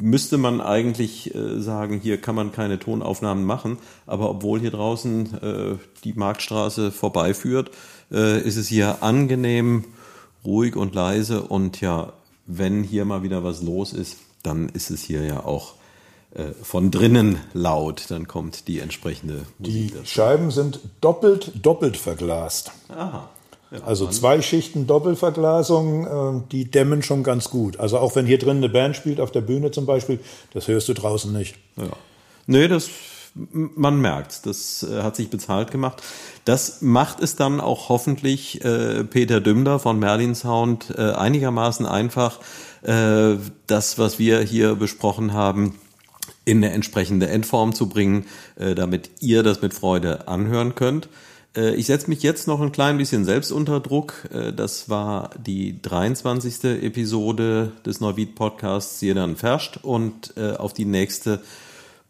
müsste 0.00 0.38
man 0.38 0.62
eigentlich 0.62 1.34
äh, 1.34 1.60
sagen, 1.60 2.00
hier 2.02 2.18
kann 2.18 2.34
man 2.34 2.52
keine 2.52 2.78
Tonaufnahmen 2.78 3.44
machen, 3.44 3.76
aber 4.06 4.30
obwohl 4.30 4.60
hier 4.60 4.70
draußen 4.70 5.82
die 6.04 6.12
Marktstraße 6.14 6.90
vorbeiführt, 6.90 7.70
ist 8.12 8.56
es 8.56 8.68
hier 8.68 9.02
angenehm, 9.02 9.84
ruhig 10.44 10.76
und 10.76 10.94
leise 10.94 11.42
und 11.42 11.80
ja, 11.80 12.12
wenn 12.46 12.82
hier 12.82 13.04
mal 13.04 13.22
wieder 13.22 13.44
was 13.44 13.62
los 13.62 13.92
ist, 13.92 14.18
dann 14.42 14.68
ist 14.68 14.90
es 14.90 15.02
hier 15.02 15.24
ja 15.24 15.44
auch 15.44 15.74
äh, 16.34 16.52
von 16.62 16.90
drinnen 16.90 17.38
laut, 17.52 18.06
dann 18.08 18.26
kommt 18.26 18.66
die 18.68 18.80
entsprechende 18.80 19.42
Musik. 19.58 19.94
Die 20.02 20.06
Scheiben 20.06 20.50
sind 20.50 20.80
doppelt, 21.00 21.52
doppelt 21.62 21.96
verglast. 21.96 22.72
Aha. 22.88 23.28
Ja, 23.70 23.78
also 23.84 24.06
zwei 24.08 24.42
Schichten 24.42 24.86
Doppelverglasung, 24.86 26.06
äh, 26.06 26.42
die 26.50 26.70
dämmen 26.70 27.02
schon 27.02 27.22
ganz 27.22 27.50
gut. 27.50 27.78
Also 27.78 27.98
auch 27.98 28.16
wenn 28.16 28.26
hier 28.26 28.38
drin 28.38 28.58
eine 28.58 28.68
Band 28.68 28.96
spielt, 28.96 29.20
auf 29.20 29.30
der 29.30 29.40
Bühne 29.40 29.70
zum 29.70 29.86
Beispiel, 29.86 30.20
das 30.52 30.68
hörst 30.68 30.88
du 30.88 30.94
draußen 30.94 31.32
nicht. 31.32 31.56
Ja. 31.76 31.84
Nee, 32.46 32.68
das, 32.68 32.88
man 33.34 34.00
merkt, 34.00 34.46
das 34.46 34.82
äh, 34.82 35.02
hat 35.02 35.16
sich 35.16 35.30
bezahlt 35.30 35.70
gemacht. 35.70 36.02
Das 36.44 36.82
macht 36.82 37.20
es 37.20 37.36
dann 37.36 37.60
auch 37.60 37.88
hoffentlich 37.88 38.64
äh, 38.64 39.04
Peter 39.04 39.40
Dümler 39.40 39.78
von 39.78 39.98
Merlin 39.98 40.34
Sound 40.34 40.92
äh, 40.96 41.12
einigermaßen 41.12 41.86
einfach, 41.86 42.40
äh, 42.82 43.36
das, 43.66 43.98
was 43.98 44.18
wir 44.18 44.40
hier 44.40 44.74
besprochen 44.74 45.32
haben, 45.32 45.78
in 46.44 46.58
eine 46.58 46.72
entsprechende 46.72 47.28
Endform 47.28 47.74
zu 47.74 47.88
bringen, 47.88 48.26
äh, 48.56 48.74
damit 48.74 49.10
ihr 49.20 49.42
das 49.42 49.62
mit 49.62 49.72
Freude 49.74 50.28
anhören 50.28 50.74
könnt. 50.74 51.08
Ich 51.54 51.84
setze 51.84 52.08
mich 52.08 52.22
jetzt 52.22 52.48
noch 52.48 52.62
ein 52.62 52.72
klein 52.72 52.96
bisschen 52.96 53.26
selbst 53.26 53.52
unter 53.52 53.78
Druck. 53.78 54.26
Das 54.56 54.88
war 54.88 55.28
die 55.36 55.82
23. 55.82 56.64
Episode 56.82 57.72
des 57.84 58.00
Neuwied 58.00 58.34
Podcasts 58.34 59.02
Ihr 59.02 59.14
dann 59.14 59.36
verscht 59.36 59.78
und 59.84 60.34
auf 60.38 60.72
die 60.72 60.86
nächste 60.86 61.42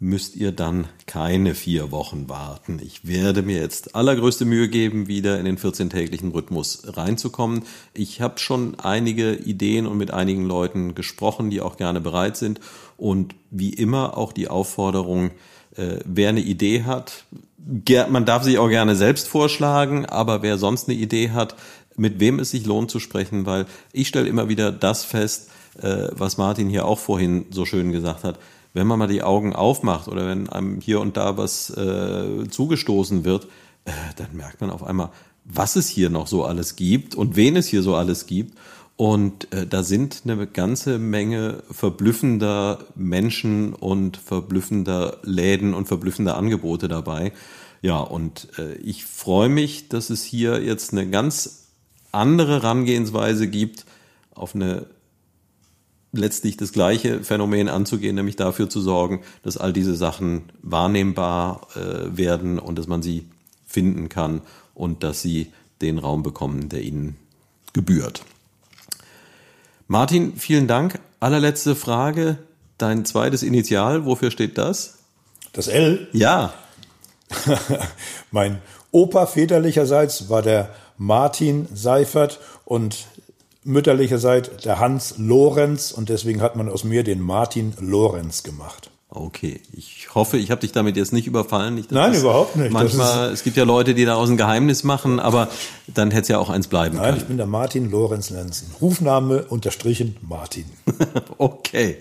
müsst 0.02 0.34
ihr 0.34 0.50
dann 0.50 0.88
keine 1.06 1.54
vier 1.54 1.92
Wochen 1.92 2.28
warten. 2.28 2.80
Ich 2.84 3.06
werde 3.06 3.42
mir 3.42 3.60
jetzt 3.60 3.94
allergrößte 3.94 4.44
Mühe 4.44 4.68
geben, 4.68 5.06
wieder 5.06 5.38
in 5.38 5.44
den 5.44 5.56
14-täglichen 5.56 6.32
Rhythmus 6.32 6.82
reinzukommen. 6.84 7.62
Ich 7.94 8.20
habe 8.20 8.40
schon 8.40 8.80
einige 8.80 9.34
Ideen 9.34 9.86
und 9.86 9.96
mit 9.96 10.10
einigen 10.10 10.44
Leuten 10.44 10.96
gesprochen, 10.96 11.50
die 11.50 11.60
auch 11.60 11.76
gerne 11.76 12.00
bereit 12.00 12.36
sind. 12.36 12.58
Und 12.96 13.36
wie 13.52 13.72
immer 13.72 14.18
auch 14.18 14.32
die 14.32 14.48
Aufforderung, 14.48 15.30
äh, 15.76 16.00
wer 16.04 16.30
eine 16.30 16.40
Idee 16.40 16.82
hat, 16.82 17.24
man 18.10 18.24
darf 18.24 18.42
sich 18.42 18.58
auch 18.58 18.68
gerne 18.68 18.96
selbst 18.96 19.28
vorschlagen, 19.28 20.04
aber 20.04 20.42
wer 20.42 20.58
sonst 20.58 20.88
eine 20.88 20.98
Idee 20.98 21.30
hat, 21.30 21.54
mit 21.96 22.18
wem 22.18 22.40
es 22.40 22.50
sich 22.50 22.66
lohnt 22.66 22.90
zu 22.90 22.98
sprechen, 22.98 23.46
weil 23.46 23.66
ich 23.92 24.08
stelle 24.08 24.28
immer 24.28 24.48
wieder 24.48 24.72
das 24.72 25.04
fest, 25.04 25.48
äh, 25.80 26.08
was 26.10 26.38
Martin 26.38 26.68
hier 26.68 26.86
auch 26.86 26.98
vorhin 26.98 27.46
so 27.50 27.64
schön 27.66 27.92
gesagt 27.92 28.24
hat 28.24 28.40
wenn 28.74 28.86
man 28.86 28.98
mal 28.98 29.08
die 29.08 29.22
Augen 29.22 29.54
aufmacht 29.54 30.08
oder 30.08 30.26
wenn 30.26 30.48
einem 30.48 30.80
hier 30.80 31.00
und 31.00 31.16
da 31.16 31.36
was 31.36 31.70
äh, 31.70 32.48
zugestoßen 32.48 33.24
wird, 33.24 33.46
äh, 33.84 33.90
dann 34.16 34.34
merkt 34.34 34.60
man 34.60 34.70
auf 34.70 34.82
einmal, 34.84 35.10
was 35.44 35.76
es 35.76 35.88
hier 35.88 36.10
noch 36.10 36.26
so 36.26 36.44
alles 36.44 36.76
gibt 36.76 37.14
und 37.14 37.36
wen 37.36 37.56
es 37.56 37.66
hier 37.66 37.82
so 37.82 37.94
alles 37.94 38.26
gibt. 38.26 38.56
Und 38.96 39.52
äh, 39.52 39.66
da 39.66 39.82
sind 39.82 40.22
eine 40.24 40.46
ganze 40.46 40.98
Menge 40.98 41.62
verblüffender 41.70 42.84
Menschen 42.94 43.74
und 43.74 44.16
verblüffender 44.16 45.18
Läden 45.22 45.74
und 45.74 45.88
verblüffender 45.88 46.36
Angebote 46.36 46.88
dabei. 46.88 47.32
Ja, 47.80 47.98
und 47.98 48.48
äh, 48.58 48.74
ich 48.74 49.04
freue 49.04 49.48
mich, 49.48 49.88
dass 49.88 50.10
es 50.10 50.22
hier 50.22 50.62
jetzt 50.62 50.92
eine 50.92 51.08
ganz 51.10 51.68
andere 52.12 52.62
Herangehensweise 52.62 53.48
gibt 53.48 53.86
auf 54.34 54.54
eine 54.54 54.86
letztlich 56.12 56.56
das 56.56 56.72
gleiche 56.72 57.24
Phänomen 57.24 57.68
anzugehen, 57.68 58.14
nämlich 58.14 58.36
dafür 58.36 58.68
zu 58.68 58.80
sorgen, 58.80 59.22
dass 59.42 59.56
all 59.56 59.72
diese 59.72 59.94
Sachen 59.94 60.44
wahrnehmbar 60.62 61.66
äh, 61.74 62.16
werden 62.16 62.58
und 62.58 62.78
dass 62.78 62.86
man 62.86 63.02
sie 63.02 63.26
finden 63.66 64.08
kann 64.08 64.42
und 64.74 65.02
dass 65.02 65.22
sie 65.22 65.52
den 65.80 65.98
Raum 65.98 66.22
bekommen, 66.22 66.68
der 66.68 66.82
ihnen 66.82 67.16
gebührt. 67.72 68.22
Martin, 69.88 70.36
vielen 70.36 70.68
Dank. 70.68 71.00
Allerletzte 71.20 71.74
Frage. 71.74 72.38
Dein 72.78 73.04
zweites 73.04 73.42
Initial, 73.42 74.04
wofür 74.04 74.30
steht 74.30 74.58
das? 74.58 74.98
Das 75.52 75.68
L? 75.68 76.08
Ja. 76.12 76.52
mein 78.30 78.58
Opa 78.90 79.26
väterlicherseits 79.26 80.28
war 80.28 80.42
der 80.42 80.74
Martin 80.98 81.66
Seifert 81.72 82.40
und 82.64 83.06
mütterlicherseits 83.64 84.50
der 84.64 84.78
Hans 84.78 85.14
Lorenz 85.18 85.92
und 85.92 86.08
deswegen 86.08 86.40
hat 86.40 86.56
man 86.56 86.68
aus 86.68 86.84
mir 86.84 87.04
den 87.04 87.20
Martin 87.20 87.74
Lorenz 87.80 88.42
gemacht. 88.42 88.90
Okay, 89.14 89.60
ich 89.74 90.14
hoffe, 90.14 90.38
ich 90.38 90.50
habe 90.50 90.62
dich 90.62 90.72
damit 90.72 90.96
jetzt 90.96 91.12
nicht 91.12 91.26
überfallen. 91.26 91.74
Nicht, 91.74 91.92
Nein, 91.92 92.14
überhaupt 92.14 92.56
nicht. 92.56 92.72
Manchmal, 92.72 93.30
es 93.30 93.42
gibt 93.44 93.58
ja 93.58 93.64
Leute, 93.64 93.92
die 93.92 94.06
daraus 94.06 94.30
ein 94.30 94.38
Geheimnis 94.38 94.84
machen, 94.84 95.20
aber 95.20 95.48
dann 95.86 96.10
hätte 96.10 96.22
es 96.22 96.28
ja 96.28 96.38
auch 96.38 96.48
eins 96.48 96.66
bleiben 96.66 96.96
Nein, 96.96 97.04
können. 97.04 97.14
Nein, 97.16 97.22
ich 97.22 97.28
bin 97.28 97.36
der 97.36 97.46
Martin 97.46 97.90
Lorenz 97.90 98.30
Lenzen. 98.30 98.70
Rufname 98.80 99.44
unterstrichen 99.44 100.16
Martin. 100.26 100.64
okay, 101.38 101.98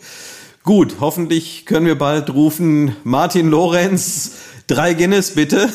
gut. 0.63 0.95
Hoffentlich 1.01 1.65
können 1.65 1.85
wir 1.85 1.97
bald 1.97 2.29
rufen 2.33 2.95
Martin 3.03 3.49
Lorenz. 3.49 4.31
Drei 4.67 4.93
Guinness 4.93 5.31
bitte. 5.31 5.69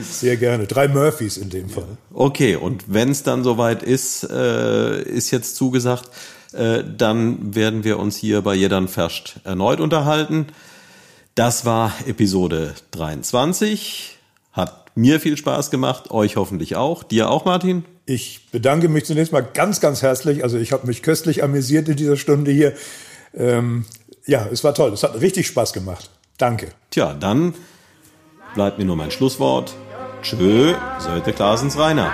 Sehr 0.00 0.36
gerne. 0.36 0.66
Drei 0.66 0.88
Murphys 0.88 1.36
in 1.36 1.50
dem 1.50 1.68
Fall. 1.68 1.98
Okay, 2.12 2.56
und 2.56 2.84
wenn 2.86 3.10
es 3.10 3.22
dann 3.22 3.44
soweit 3.44 3.82
ist, 3.82 4.24
äh, 4.30 5.02
ist 5.02 5.30
jetzt 5.30 5.56
zugesagt, 5.56 6.10
äh, 6.52 6.82
dann 6.96 7.54
werden 7.54 7.84
wir 7.84 7.98
uns 7.98 8.16
hier 8.16 8.42
bei 8.42 8.54
Jedern 8.54 8.88
Ferscht 8.88 9.40
erneut 9.44 9.80
unterhalten. 9.80 10.46
Das 11.34 11.64
war 11.64 11.92
Episode 12.06 12.74
23. 12.92 14.16
Hat 14.52 14.96
mir 14.96 15.20
viel 15.20 15.36
Spaß 15.36 15.70
gemacht, 15.70 16.10
euch 16.10 16.36
hoffentlich 16.36 16.76
auch. 16.76 17.02
Dir 17.02 17.28
auch, 17.28 17.44
Martin? 17.44 17.84
Ich 18.06 18.48
bedanke 18.52 18.88
mich 18.88 19.04
zunächst 19.04 19.32
mal 19.32 19.42
ganz, 19.42 19.80
ganz 19.80 20.00
herzlich. 20.00 20.44
Also 20.44 20.56
ich 20.56 20.72
habe 20.72 20.86
mich 20.86 21.02
köstlich 21.02 21.42
amüsiert 21.42 21.88
in 21.88 21.96
dieser 21.96 22.16
Stunde 22.16 22.52
hier. 22.52 22.72
Ähm, 23.34 23.84
ja, 24.26 24.48
es 24.50 24.64
war 24.64 24.74
toll. 24.74 24.92
Es 24.92 25.02
hat 25.02 25.20
richtig 25.20 25.46
Spaß 25.46 25.72
gemacht. 25.72 26.08
Danke. 26.38 26.68
Tja, 26.90 27.14
dann 27.14 27.54
bleibt 28.56 28.78
mir 28.78 28.86
nur 28.86 28.96
mein 28.96 29.12
Schlusswort. 29.12 29.74
Tschö, 30.22 30.74
Sölte 30.98 31.32
Klasens 31.32 31.78
Rainer. 31.78 32.10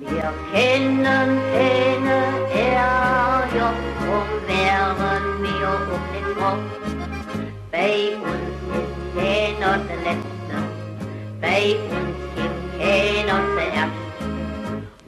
Wir 0.00 0.32
kennen 0.52 1.30
keine 1.52 2.18
Ärger, 2.54 3.72
drum 4.00 4.30
wären 4.46 5.42
wir 5.42 5.68
um 5.94 6.02
den 6.14 6.28
Kopf. 6.40 6.68
Bei 7.70 7.96
uns 8.30 8.56
ist 8.78 8.96
keiner 9.14 9.78
der 9.88 10.00
Letzte, 10.06 10.56
bei 11.40 11.64
uns 11.96 12.18
gibt 12.36 12.60
keiner 12.80 13.40
zuerst. 13.54 14.06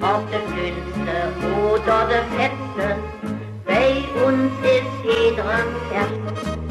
Ob 0.02 0.22
der 0.32 0.44
Dünnste 0.56 1.16
oder 1.72 1.98
der 2.12 2.24
Fetzte, 2.36 2.86
bei 3.64 3.92
uns 4.26 4.52
ist 4.64 4.96
jeder 5.04 5.58
erst. 5.94 6.69